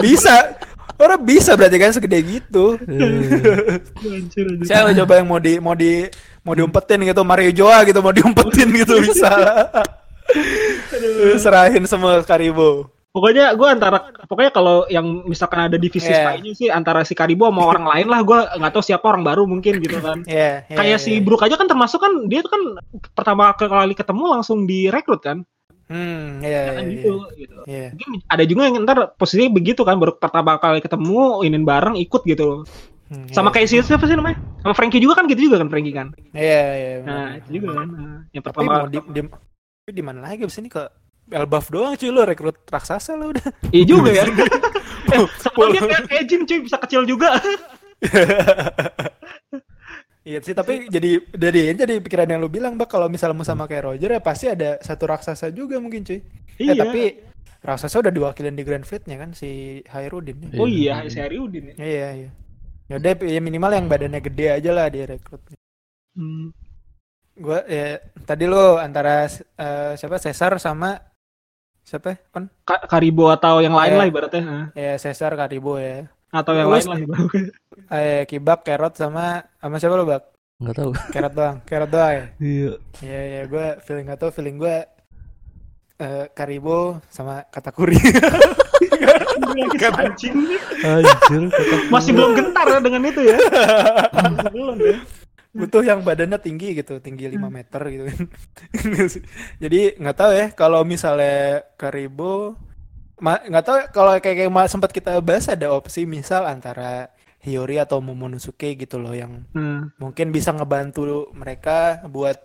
[0.00, 0.56] bisa.
[1.00, 2.76] Orang bisa berarti kan segede gitu.
[2.80, 4.60] Anjir.
[4.64, 6.04] Saya coba yang mau di mau di
[6.44, 9.32] mau diumpetin gitu Mario Joa gitu mau diumpetin gitu bisa.
[11.42, 12.88] Serahin semua Karibo.
[13.12, 16.32] Pokoknya gue antara pokoknya kalau yang misalkan ada divisi Iya.
[16.32, 19.44] spy-nya sih antara si Karibo sama orang lain lah gue nggak tahu siapa orang baru
[19.44, 20.24] mungkin gitu kan.
[20.24, 21.04] Iya, iya, Kayak iya.
[21.04, 22.62] si Brook aja kan termasuk kan dia tuh kan
[23.12, 25.44] pertama kali ketemu langsung direkrut kan.
[25.92, 27.56] Hmm, iya, kan iya, gitu, gitu.
[27.68, 27.92] iya.
[27.92, 32.24] Mungkin ada juga yang ntar posisinya begitu kan baru pertama kali ketemu inin bareng ikut
[32.24, 32.64] gitu.
[33.12, 33.60] Hmm, Sama iya.
[33.60, 34.40] kayak si siapa sih namanya?
[34.64, 36.16] Sama Frankie juga kan gitu juga kan Frankie kan.
[36.32, 36.92] Iya, iya.
[37.04, 37.40] Nah, benar.
[37.44, 37.88] itu juga kan.
[37.92, 39.20] Nah, yang Tapi pertama mau di, di,
[39.84, 40.80] tapi di mana lagi abis ini ke
[41.30, 43.46] Elbaf doang cuy lo rekrut raksasa lo udah.
[43.70, 44.24] Iya juga ya.
[45.14, 47.38] eh, kayak, kayak cuy bisa kecil juga.
[50.22, 53.66] Iya sih tapi jadi jadi jadi pikiran yang lu bilang bak kalau misal mau sama
[53.66, 56.22] kayak Roger ya pasti ada satu raksasa juga mungkin cuy.
[56.62, 56.78] Eh iya.
[56.78, 57.18] tapi
[57.58, 60.54] raksasa udah diwakilin di Grand Fleet-nya kan si Hairudin.
[60.62, 61.76] Oh iya, si Ariudin ya.
[61.78, 62.30] Iya iya.
[62.86, 65.42] Ya udah ya minimal yang badannya gede aja lah dia rekrut.
[66.14, 66.54] Hmm.
[67.34, 71.02] Gua ya tadi lo antara eh, siapa Caesar sama
[71.92, 72.48] siapa kon?
[72.64, 73.98] Ka- Karibo atau yang lain Iya.
[74.00, 74.40] lah ibaratnya.
[74.72, 76.08] Ya Caesar Karibo ya.
[76.32, 77.44] Atau yang Terus- lain lah ibaratnya.
[77.92, 80.22] Eh Kibak, Carrot sama sama siapa lo bak?
[80.56, 80.90] Enggak tahu.
[81.12, 82.24] Carrot doang, Carrot doang ya.
[82.38, 82.72] Iya.
[82.98, 84.76] Iya iya gue feeling gak tau feeling gue
[85.98, 88.00] eh Karibo sama Katakuri.
[89.52, 90.36] Anjing.
[90.82, 91.42] Anjir.
[91.48, 93.36] kata- Masih belum gentar ya dengan itu ya.
[94.12, 94.96] Masih belum ya.
[95.52, 98.24] Butuh yang badannya tinggi gitu, tinggi 5 meter gitu kan.
[99.62, 102.56] Jadi nggak tahu ya kalau misalnya Karibo
[103.22, 108.74] nggak tahu kalau kayak kayak sempat kita bahas ada opsi misal antara Hiyori atau Momonosuke
[108.74, 109.90] gitu loh yang Hmm.
[109.98, 112.38] mungkin bisa ngebantu mereka buat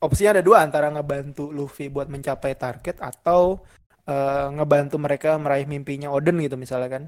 [0.00, 3.64] opsinya ada dua antara ngebantu Luffy buat mencapai target atau
[4.04, 7.04] eh, ngebantu mereka meraih mimpinya Oden gitu misalnya kan.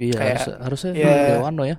[0.00, 0.92] Iya, Kayak- harus, harusnya.
[1.36, 1.76] Dewano ya.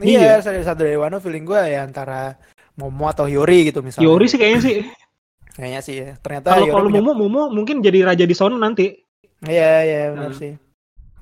[0.00, 2.34] Iya, dari satu dari Wano feeling gue ya antara
[2.74, 4.06] Momo atau Hiyori gitu misalnya.
[4.06, 4.76] Yori sih kayaknya sih.
[5.50, 6.08] Kayaknya sih ya.
[6.16, 8.96] Ternyata Kalau kalau punya- Momo Momo mungkin jadi raja di sana nanti.
[9.40, 10.40] Iya, iya benar Hmm.
[10.40, 10.52] sih.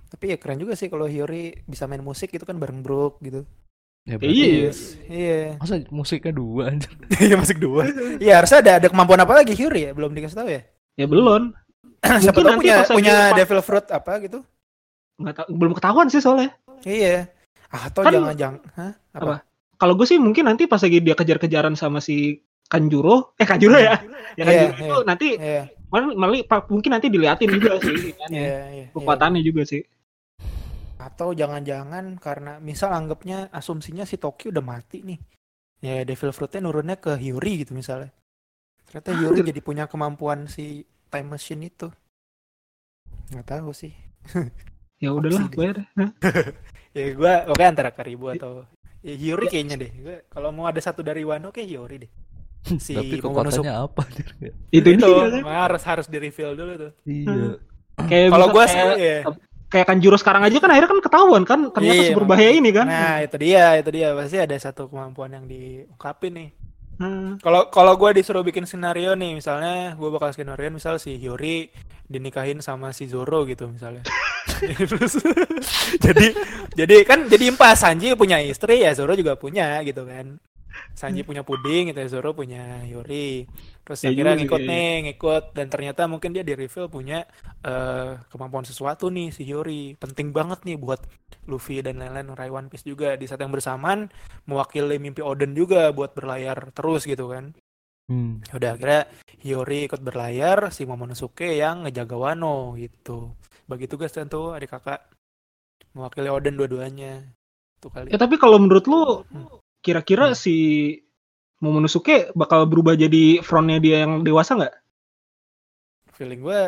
[0.08, 3.42] Tapi ya keren juga sih kalau Hiyori bisa main musik gitu kan bareng Brook gitu.
[4.06, 4.72] Ya, Iya.
[5.04, 5.40] Iya.
[5.58, 6.88] Masa musiknya dua anjir.
[7.20, 7.82] Iya masuk dua.
[8.16, 9.92] Iya harusnya ada ada kemampuan apa lagi Hiyori ya?
[9.92, 10.62] Belum dikasih tahu ya.
[10.94, 11.52] Ya belum.
[12.22, 14.38] Siapa tahu nanti punya punya Devil Fruit apa gitu.
[15.18, 16.54] Nggak tahu, belum ketahuan sih soalnya.
[16.82, 17.26] Iya.
[17.68, 18.92] Ah, atau Kan- jangan-jangan Hah?
[19.12, 19.22] Apa?
[19.22, 19.34] Apa?
[19.78, 23.96] Kalau gue sih mungkin nanti pas lagi dia kejar-kejaran sama si Kanjuro, eh Kanjuro ya,
[24.34, 24.84] ya Iya, Kanjuro iya.
[24.84, 28.40] itu nanti Iya, malah, malah pa- mungkin nanti diliatin juga sih, kan, ya.
[28.42, 28.86] iya, iya.
[28.92, 29.80] kekuatannya juga sih.
[30.98, 35.18] Atau jangan-jangan karena misal anggapnya asumsinya si Tokyo udah mati nih.
[35.78, 38.10] Ya Devil Fruitnya nurunnya ke Hiyori gitu misalnya.
[38.90, 39.48] Ternyata Hiyori Anjir.
[39.54, 41.86] jadi punya kemampuan si time machine itu.
[43.30, 43.94] Nggak tahu sih.
[44.98, 45.68] Ya udahlah, gue.
[45.98, 46.10] Hah?
[46.90, 48.66] Ya gua oke antara Karibo atau
[49.04, 49.90] ya, Hiyori kayaknya deh.
[50.02, 52.10] Gua kalau mau ada satu dari Wano kayak Hiyori deh.
[52.82, 53.62] Si Tapi Momonosuke.
[53.62, 54.26] kekuatannya apa anjir?
[54.74, 55.42] Itu Itu dia kan.
[55.46, 56.92] harus harus di reveal dulu tuh.
[57.06, 57.62] Iya.
[58.10, 59.16] Kayak Kalau gua kayak, iya.
[59.66, 62.86] kayak Kanjuro sekarang aja kan akhirnya kan ketahuan kan ternyata Iya, seberbahaya ini kan.
[62.86, 64.08] Nah, itu dia, itu dia.
[64.14, 66.48] Pasti ada satu kemampuan yang diungkapin nih.
[66.98, 67.38] Hmm.
[67.38, 71.70] Kalau kalau gue disuruh bikin skenario nih, misalnya gue bakal skenario misal si Hyori
[72.10, 74.02] dinikahin sama si Zoro gitu misalnya.
[76.04, 76.26] Jadi
[76.74, 80.42] jadi kan jadi impas Sanji punya istri ya Zoro juga punya gitu kan.
[80.94, 83.46] Sanji punya puding gitu ya Zoro punya Hyori.
[83.86, 84.70] Terus Ya akhirnya ngikut kayaknya.
[84.70, 87.24] nih, ngikut dan ternyata mungkin dia di reveal punya
[87.64, 89.96] eh, kemampuan sesuatu nih si Hyori.
[89.96, 91.00] Penting banget nih buat
[91.48, 94.12] Luffy dan lain-lain meraih One Piece juga di saat yang bersamaan
[94.44, 97.56] mewakili mimpi Oden juga buat berlayar terus gitu kan.
[98.08, 98.40] Hmm.
[98.48, 99.02] Ya Udah akhirnya
[99.44, 103.36] Hiyori ikut berlayar, si Momonosuke yang ngejaga Wano gitu.
[103.68, 105.04] Bagi tugas tuh adik kakak
[105.92, 107.22] mewakili Oden dua-duanya.
[107.78, 108.10] Tuh kali.
[108.10, 109.46] Ya tapi kalau menurut lu Hmm.
[109.88, 110.36] Kira-kira Hmm.
[110.36, 110.56] si
[111.58, 114.74] Momonosuke bakal berubah jadi frontnya dia yang dewasa nggak?
[116.12, 116.60] Feeling gue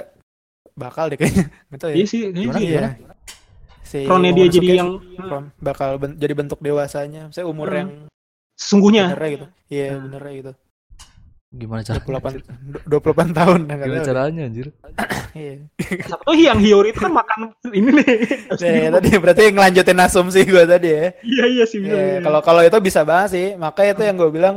[0.75, 1.47] bakal deh kayaknya.
[1.81, 1.97] Tahu ya.
[1.97, 2.66] Iya sih, Gimana, sih.
[2.66, 2.89] Ya.
[3.83, 4.91] Si Frontnya dia jadi yang
[5.59, 7.31] bakal ben- jadi bentuk dewasanya.
[7.31, 7.77] Saya umur Hmm.
[7.77, 7.91] yang
[8.55, 9.05] sesungguhnya.
[9.11, 9.47] benernya gitu.
[9.68, 10.03] Iya, Hmm.
[10.07, 10.53] benernya gitu.
[11.51, 12.07] Gimana caranya?
[12.86, 14.07] 28 28 tahun Gimana tahu.
[14.07, 14.66] caranya anjir?
[15.30, 15.62] Iya.
[15.78, 18.14] Siapa tahu yang Hiyori itu kan makan ini nih.
[18.59, 21.14] Ya, tadi berarti ngelanjutin asumsi gue tadi ya.
[21.22, 21.78] Iya iya sih.
[21.78, 22.26] bisa, Iya, bisa.
[22.26, 23.46] kalau kalau itu bisa banget sih.
[23.55, 24.57] Makanya itu yang gue bilang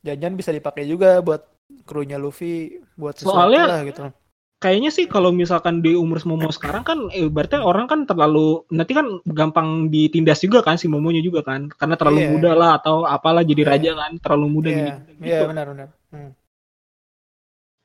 [0.00, 1.48] jangan bisa dipakai juga buat
[1.84, 4.12] krunya Luffy buat sesuatu Soalnya- lah gitu.
[4.58, 8.92] kayaknya sih kalau misalkan di umur Momo sekarang kan eh, berarti orang kan terlalu nanti
[8.92, 12.28] kan gampang ditindas juga kan si Momonya juga kan karena terlalu Iya.
[12.30, 13.70] muda lah atau apalah jadi Iya.
[13.72, 14.92] raja kan terlalu muda Iya, jadi
[15.24, 15.48] iya gitu.
[15.48, 15.88] benar benar.
[16.10, 16.32] Hmm.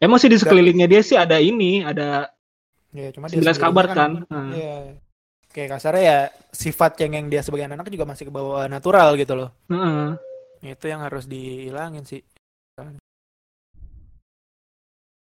[0.01, 2.29] Emang sih di sekelilingnya dia sih ada ini ada
[2.95, 4.11] Iya, cuma dia 19 sendiri kabar kan.
[4.31, 4.51] Nah.
[4.55, 4.75] Iya.
[5.51, 6.19] Kayak kasarnya ya
[6.51, 9.49] sifat cengeng dia sebagai anak juga masih ke bawah natural gitu loh.
[9.67, 10.15] Heeh.
[10.63, 12.23] Itu yang harus dihilangin sih.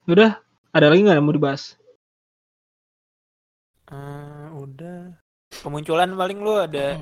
[0.05, 0.37] Udah,
[0.73, 1.81] ada lagi nggak yang mau dibahas?
[3.89, 5.17] Eh, udah.
[5.65, 7.01] Kemunculan paling lu ada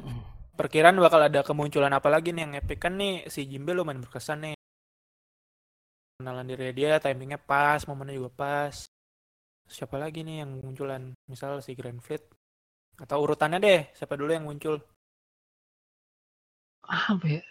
[0.55, 4.51] perkiraan bakal ada kemunculan apa lagi nih yang epic kan nih si Jimbe lumayan berkesan
[4.51, 4.55] nih.
[6.23, 8.87] Kenalan diri dia, timingnya pas, momennya juga pas.
[9.67, 11.11] Siapa lagi nih yang munculan?
[11.27, 12.23] Misal si Grand Fleet.
[12.95, 14.79] Atau urutannya deh, siapa dulu yang muncul?
[16.87, 17.43] Apa ya?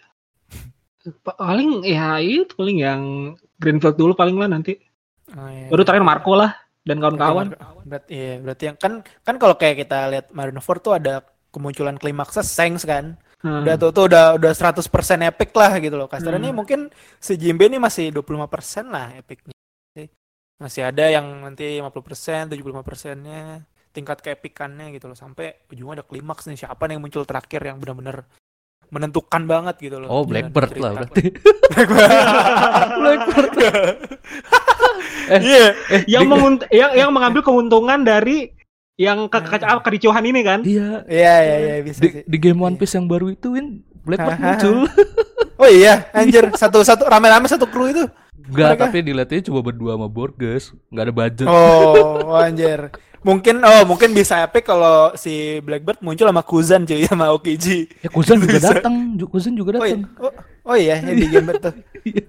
[1.20, 3.02] Pa- Paling ya itu paling yang
[3.60, 4.80] Greenfield dulu paling lah nanti.
[5.36, 5.68] Oh, iya.
[5.68, 6.56] Baru terakhir Marco lah
[6.88, 7.52] dan kawan-kawan.
[7.84, 11.20] Berarti, iya, berarti yang kan kan kalau kayak kita lihat Marineford tuh ada
[11.52, 13.20] kemunculan klimaksnya Sengs kan.
[13.42, 13.60] Hmm.
[13.60, 14.86] Udah tuh, tuh udah udah 100%
[15.20, 16.06] epic lah gitu loh.
[16.06, 16.46] Kasarnya Hmm.
[16.46, 16.80] nih mungkin
[17.18, 19.50] si Jimbe nih masih 25% lah epicnya.
[20.56, 26.56] Masih ada yang nanti 50%, 75%-nya tingkat keepikannya gitu loh sampai ujungnya ada klimaks nih
[26.56, 28.22] siapa nih yang muncul terakhir yang benar-benar
[28.88, 30.06] menentukan banget gitu loh.
[30.06, 31.34] Oh, Blackbird lah berarti.
[33.00, 33.52] Blackbird.
[35.28, 35.66] Eh, Iya.
[36.06, 38.50] yang Di- mengunt- yang yang mengambil keuntungan dari
[38.94, 40.60] yang ke ke- apa, kericuhan ini kan.
[40.62, 41.04] Iya.
[41.04, 42.22] Iya iya iya bisa Di, sih.
[42.22, 44.48] di game One Piece yang baru itu Win Blackbird Hahaha.
[44.52, 44.76] muncul.
[45.54, 48.02] Oh iya, anjir satu-satu rame-rame satu kru itu.
[48.34, 51.46] Enggak, tapi dilihatnya cuma berdua sama Borges, enggak ada budget.
[51.46, 52.90] Oh, anjir.
[53.22, 57.86] Mungkin oh mungkin bisa epic kalau si Blackbird muncul sama Kuzan cuy sama Okiji.
[58.02, 60.02] Ya Kuzan juga datang, Kuzan juga Oh iya, datang.
[60.18, 60.32] oh,
[60.66, 61.74] oh iya yang di game tuh.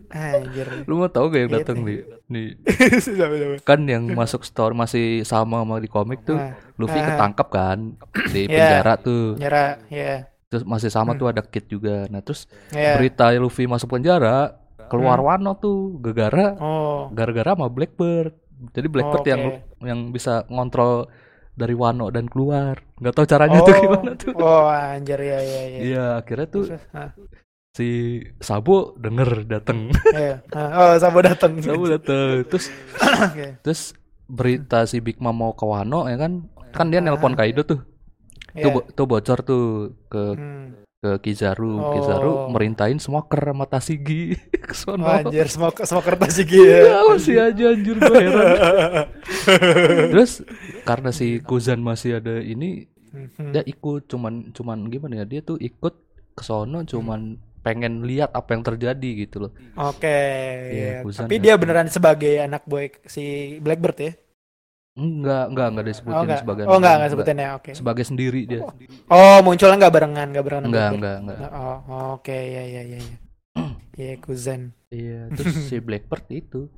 [0.07, 0.67] Anjir.
[0.85, 1.85] Lu mau tahu gak yang Iya, datang iya.
[1.85, 1.99] nih?
[2.29, 2.47] Nih,
[3.01, 3.55] Sama-sama.
[3.65, 6.37] kan yang masuk store masih sama sama di komik tuh.
[6.37, 7.05] Ah, Luffy ah.
[7.09, 7.77] ketangkap kan
[8.29, 8.53] di Iya.
[8.53, 9.33] penjara tuh.
[9.35, 10.29] Nyara, ya.
[10.47, 11.19] Terus masih sama Hmm.
[11.19, 12.05] tuh ada Kid juga.
[12.07, 12.93] Nah, terus Ya.
[12.93, 14.53] berita Luffy masuk penjara,
[14.85, 15.25] keluar Hmm.
[15.25, 17.09] Wano tuh gara-gara Oh.
[17.09, 18.37] gara-gara sama Blackbird.
[18.71, 19.29] Jadi Blackbird Oke.
[19.29, 19.43] yang
[19.81, 21.11] yang bisa ngontrol
[21.53, 22.79] dari Wano dan keluar.
[22.97, 24.33] Nggak tahu caranya tuh gimana tuh.
[24.35, 25.79] Oh, anjir ya ya ya.
[25.79, 26.63] Iya, akhirnya tuh
[27.73, 27.89] si
[28.37, 29.89] Sabo denger dateng.
[30.13, 30.41] iya.
[30.53, 31.57] Oh, Sabo datang.
[31.65, 32.45] Sabo dateng.
[32.45, 32.69] Terus
[33.01, 33.57] Oke.
[33.61, 33.81] terus
[34.25, 36.47] berita si Big Mom mau ke Wano ya kan?
[36.71, 37.05] Kan dia Ah.
[37.05, 37.81] nelpon Kaido tuh.
[38.53, 38.63] Iya.
[38.63, 39.63] Tuh, bo- tuh bocor tuh
[40.07, 40.77] ke Hmm.
[41.03, 41.75] Ke Kizaru.
[41.75, 41.91] Oh.
[41.93, 45.03] Kizaru merintahin smoker sama Tasigi ke sono.
[45.03, 46.79] anjir, semua semua kertas sih ya.
[46.79, 49.11] Ya, masih aja anjir gue heran.
[50.15, 50.47] Terus
[50.81, 53.53] karena si Kuzan masih ada ini Mhm.
[53.53, 55.93] dia ikut cuman cuman gimana ya dia tuh ikut
[56.33, 59.51] ke sono cuman pengen lihat apa yang terjadi gitu loh.
[59.77, 60.09] Oke,
[60.73, 61.01] Iya, ya.
[61.05, 61.41] Kuzan tapi ya.
[61.45, 63.23] dia beneran sebagai anak boy si
[63.61, 64.11] Blackbird ya?
[64.93, 67.71] Enggak, enggak, enggak disebutin Oh enggak, sebagai oh enggak, enggak sebutin ya, oke.
[67.73, 68.61] Sebagai sendiri dia.
[69.09, 70.63] Oh munculnya enggak barengan, enggak barengan.
[70.63, 70.99] sama Enggak, Blackbird.
[71.01, 71.51] enggak, enggak.
[71.57, 73.17] Oh, oh, oke, ya, ya, ya, ya.
[73.93, 74.61] Iya, Kuzan.
[74.93, 76.69] Iya, terus si Blackbird itu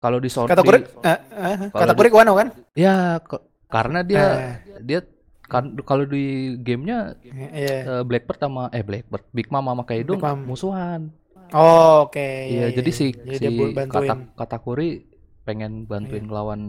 [0.00, 2.48] kalau di sono Kata kurik, eh, eh, Kalau kata kurik Wano kan?
[2.72, 3.20] ya
[3.68, 5.00] karena dia Eh, dia
[5.44, 7.16] kan kalau di gamenya
[7.52, 8.00] iya.
[8.00, 11.12] eh, Blackbird sama eh Blackbird Big Mom sama Kaido musuhan.
[11.50, 12.22] Oh, oke.
[12.22, 15.09] Iya, jadi si Jadi si kata Katakuri
[15.42, 16.26] pengen bantuin Iya.
[16.26, 16.62] ngelawan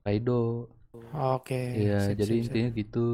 [0.00, 0.68] Kaido.
[1.10, 1.58] Oke.
[1.74, 2.44] Iya, sip, jadi sip, sip.
[2.46, 3.08] intinya gitu.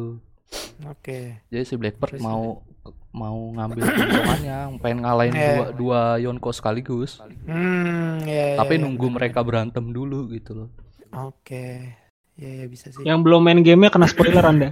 [0.84, 1.18] Oke.
[1.48, 2.64] Jadi si Blackbird Terus- mau
[3.11, 5.42] mau ngambil keuntungannya, pengen ngalahin Eh.
[5.50, 7.18] dua dua Yonko sekaligus.
[7.44, 10.68] Hmm, ya, Tapi ya, ya, nunggu benar, mereka berantem dulu gitu loh.
[11.12, 11.98] Oke.
[12.38, 13.02] Ya, ya bisa sih.
[13.02, 14.68] Yang belum main gamenya kena spoiler anda.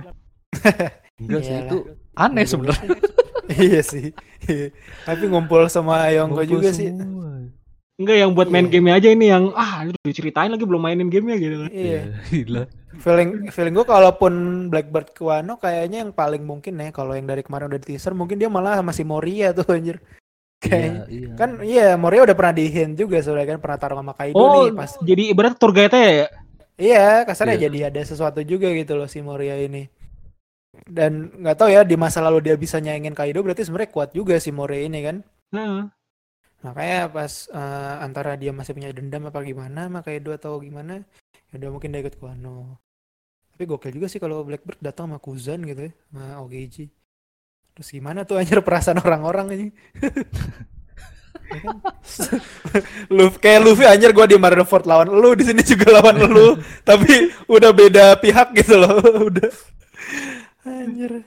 [1.21, 1.67] Enggak sih Iyalah.
[1.67, 1.77] itu
[2.15, 2.89] aneh sebenarnya.
[3.69, 4.15] iya sih.
[4.47, 4.71] Iya.
[5.03, 6.95] Tapi ngumpul sama Ngumpul juga sih.
[7.99, 8.73] Enggak yang buat main Iya.
[8.79, 11.71] gamenya aja ini yang ah aduh diceritain lagi belum mainin gamenya gitu kan.
[11.75, 11.99] Iya.
[11.99, 12.63] Ya, gila.
[12.99, 14.33] Feeling feeling gue kalaupun
[14.71, 18.15] Blackbird ke Wano kayaknya yang paling mungkin ya kalau yang dari kemarin udah di teaser
[18.15, 19.99] mungkin dia malah sama si Moria tuh anjir.
[20.59, 20.91] Kayaknya.
[20.91, 21.29] Iya, iya.
[21.35, 24.67] Kan iya Moria udah pernah di hint juga sebenarnya kan pernah taruh sama Kaido Oh,
[24.67, 24.91] nih pas.
[25.03, 26.27] jadi ibarat tour guide-nya ya.
[26.79, 27.65] Iya, kasarnya Iya.
[27.67, 29.91] jadi ada sesuatu juga gitu loh si Moria ini.
[30.87, 34.39] Dan nggak tahu ya di masa lalu dia bisa nyaingin Kaido berarti sebenarnya kuat juga
[34.39, 35.17] si Moria ini kan.
[35.51, 35.83] Heeh.
[36.59, 41.07] Makanya pas eh, antara dia masih punya dendam apa gimana sama Kaido atau gimana,
[41.51, 42.79] ya udah mungkin dia ikut ke Wano.
[43.55, 46.77] Tapi gokil juga sih kalau Blackbird datang sama Kuzan gitu ya, sama OGG.
[47.79, 49.67] Terus gimana tuh anjir perasaan orang-orang ini?
[53.09, 57.33] Luffy kayak Luffy anjir gua di Marineford lawan lu di sini juga lawan lu tapi
[57.49, 59.01] udah beda pihak gitu loh
[59.33, 59.49] udah
[60.69, 61.25] anjir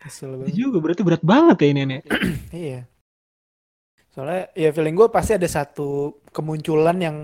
[0.00, 2.00] kesel Itu banget juga berarti berat banget ya ini nih.
[2.62, 2.80] Iya.
[4.12, 5.88] Soalnya ya feeling gue pasti ada satu
[6.30, 7.16] kemunculan yang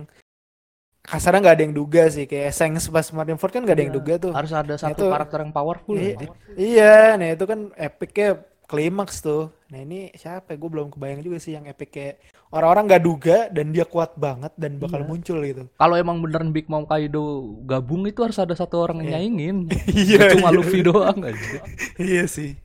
[1.00, 3.98] kasarnya nggak ada yang duga sih kayak Sengs pas Marineford kan nggak ada yang Iya.
[4.00, 4.32] duga tuh.
[4.32, 5.96] Harus ada satu itu- karakter yang powerful.
[5.96, 6.28] Iya, ya.
[6.54, 8.28] iya, nah itu kan epicnya
[8.64, 9.48] klimaks tuh.
[9.68, 10.52] Nah ini siapa?
[10.52, 14.52] Gue belum kebayang juga sih yang epic kayak orang-orang nggak duga dan dia kuat banget
[14.56, 15.08] dan bakal Iya.
[15.08, 15.64] muncul gitu.
[15.72, 17.24] Kalau emang beneran Big Mom Kaido
[17.64, 19.16] gabung itu harus ada satu orang yang Iya.
[19.16, 19.56] nyaingin.
[19.92, 20.56] Iya, Cuma iya.
[20.56, 21.60] Luffy doang aja.
[22.00, 22.56] iya sih.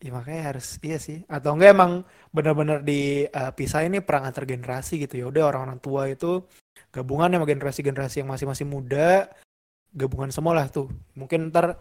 [0.00, 1.28] Ya makanya harus iya sih.
[1.28, 1.92] Atau enggak emang
[2.32, 5.24] benar-benar dipisah ini perang antar generasi gitu ya.
[5.28, 6.44] Udah orang-orang tua itu
[6.88, 9.28] gabungan sama generasi-generasi yang masih-masih muda,
[9.92, 10.88] gabungan semua lah tuh.
[11.12, 11.76] Mungkin ntar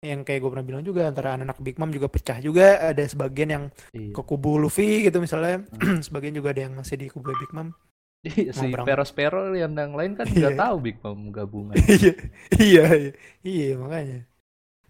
[0.00, 2.80] yang kayak gue pernah bilang juga antara anak-anak Big Mom juga pecah juga.
[2.80, 4.16] Ada sebagian yang Iya.
[4.16, 5.68] ke kubu Luffy gitu misalnya.
[6.06, 7.74] sebagian juga ada yang masih di kubu Big Mom.
[8.24, 8.72] Iya, si.
[8.74, 10.58] Peros Pero yang yang lain kan nggak Iya.
[10.58, 11.76] tahu Big Mom gabungan.
[11.84, 12.12] iya,
[12.64, 13.12] iya, iya,
[13.44, 14.24] iya makanya.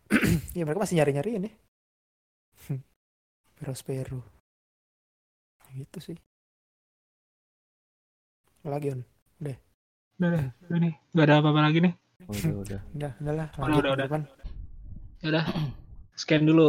[0.57, 1.51] Iya mereka masih nyari-nyari ini.
[3.59, 4.23] Perospero.
[5.71, 6.17] Gitu sih.
[8.63, 9.01] Lagi on.
[9.39, 9.57] Udah,
[10.21, 10.95] udah, udah nih.
[11.13, 11.95] Gak ada apa-apa lagi nih.
[12.25, 12.81] Udah, udah.
[12.97, 13.49] Udah, udah lah.
[13.55, 14.05] Udah, udah, udah.
[14.05, 14.23] depan.
[15.21, 15.45] Ya udah.
[16.15, 16.69] Scan dulu.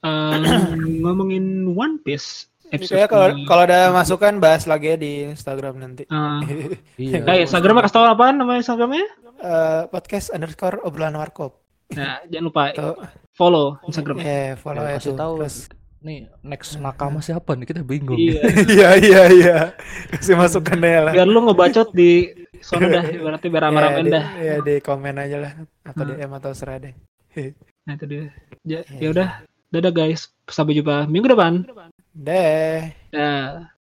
[0.00, 0.36] Eh,
[1.02, 6.04] ngomongin One Piece episode Kayak kalau kalau ada masukan bahas lagi ya di Instagram nanti.
[6.44, 7.18] Eh, Iya.
[7.22, 9.06] nah, Instagramnya kasih tau apaan nama Instagramnya?
[9.36, 11.58] Eh, podcast underscore obrolan warkop.
[11.92, 12.96] Nah, jangan lupa Tuh,
[13.30, 14.16] follow Instagram.
[14.18, 15.18] eh follow Ya, ya kasih tuh.
[15.18, 15.56] tahu Terus,
[16.04, 18.20] nih next nakama siapa nih kita bingung.
[18.20, 18.40] Iya.
[18.76, 19.56] iya iya iya.
[20.12, 21.12] Kasih masukannya lah.
[21.16, 22.28] Biar lu ngebacot di
[22.60, 24.26] sono dah, berarti biar Ya, rame-rame di, dah.
[24.36, 25.52] ya di komen aja lah
[25.82, 26.12] atau Hmm.
[26.14, 26.94] DM atau serah deh.
[27.84, 28.22] Nah, itu dia.
[28.62, 29.00] Ya, Iya.
[29.00, 29.28] ya udah.
[29.68, 30.30] Dadah guys.
[30.46, 31.64] Sampai jumpa minggu depan.
[32.14, 32.94] Deh.
[33.10, 33.73] Dah.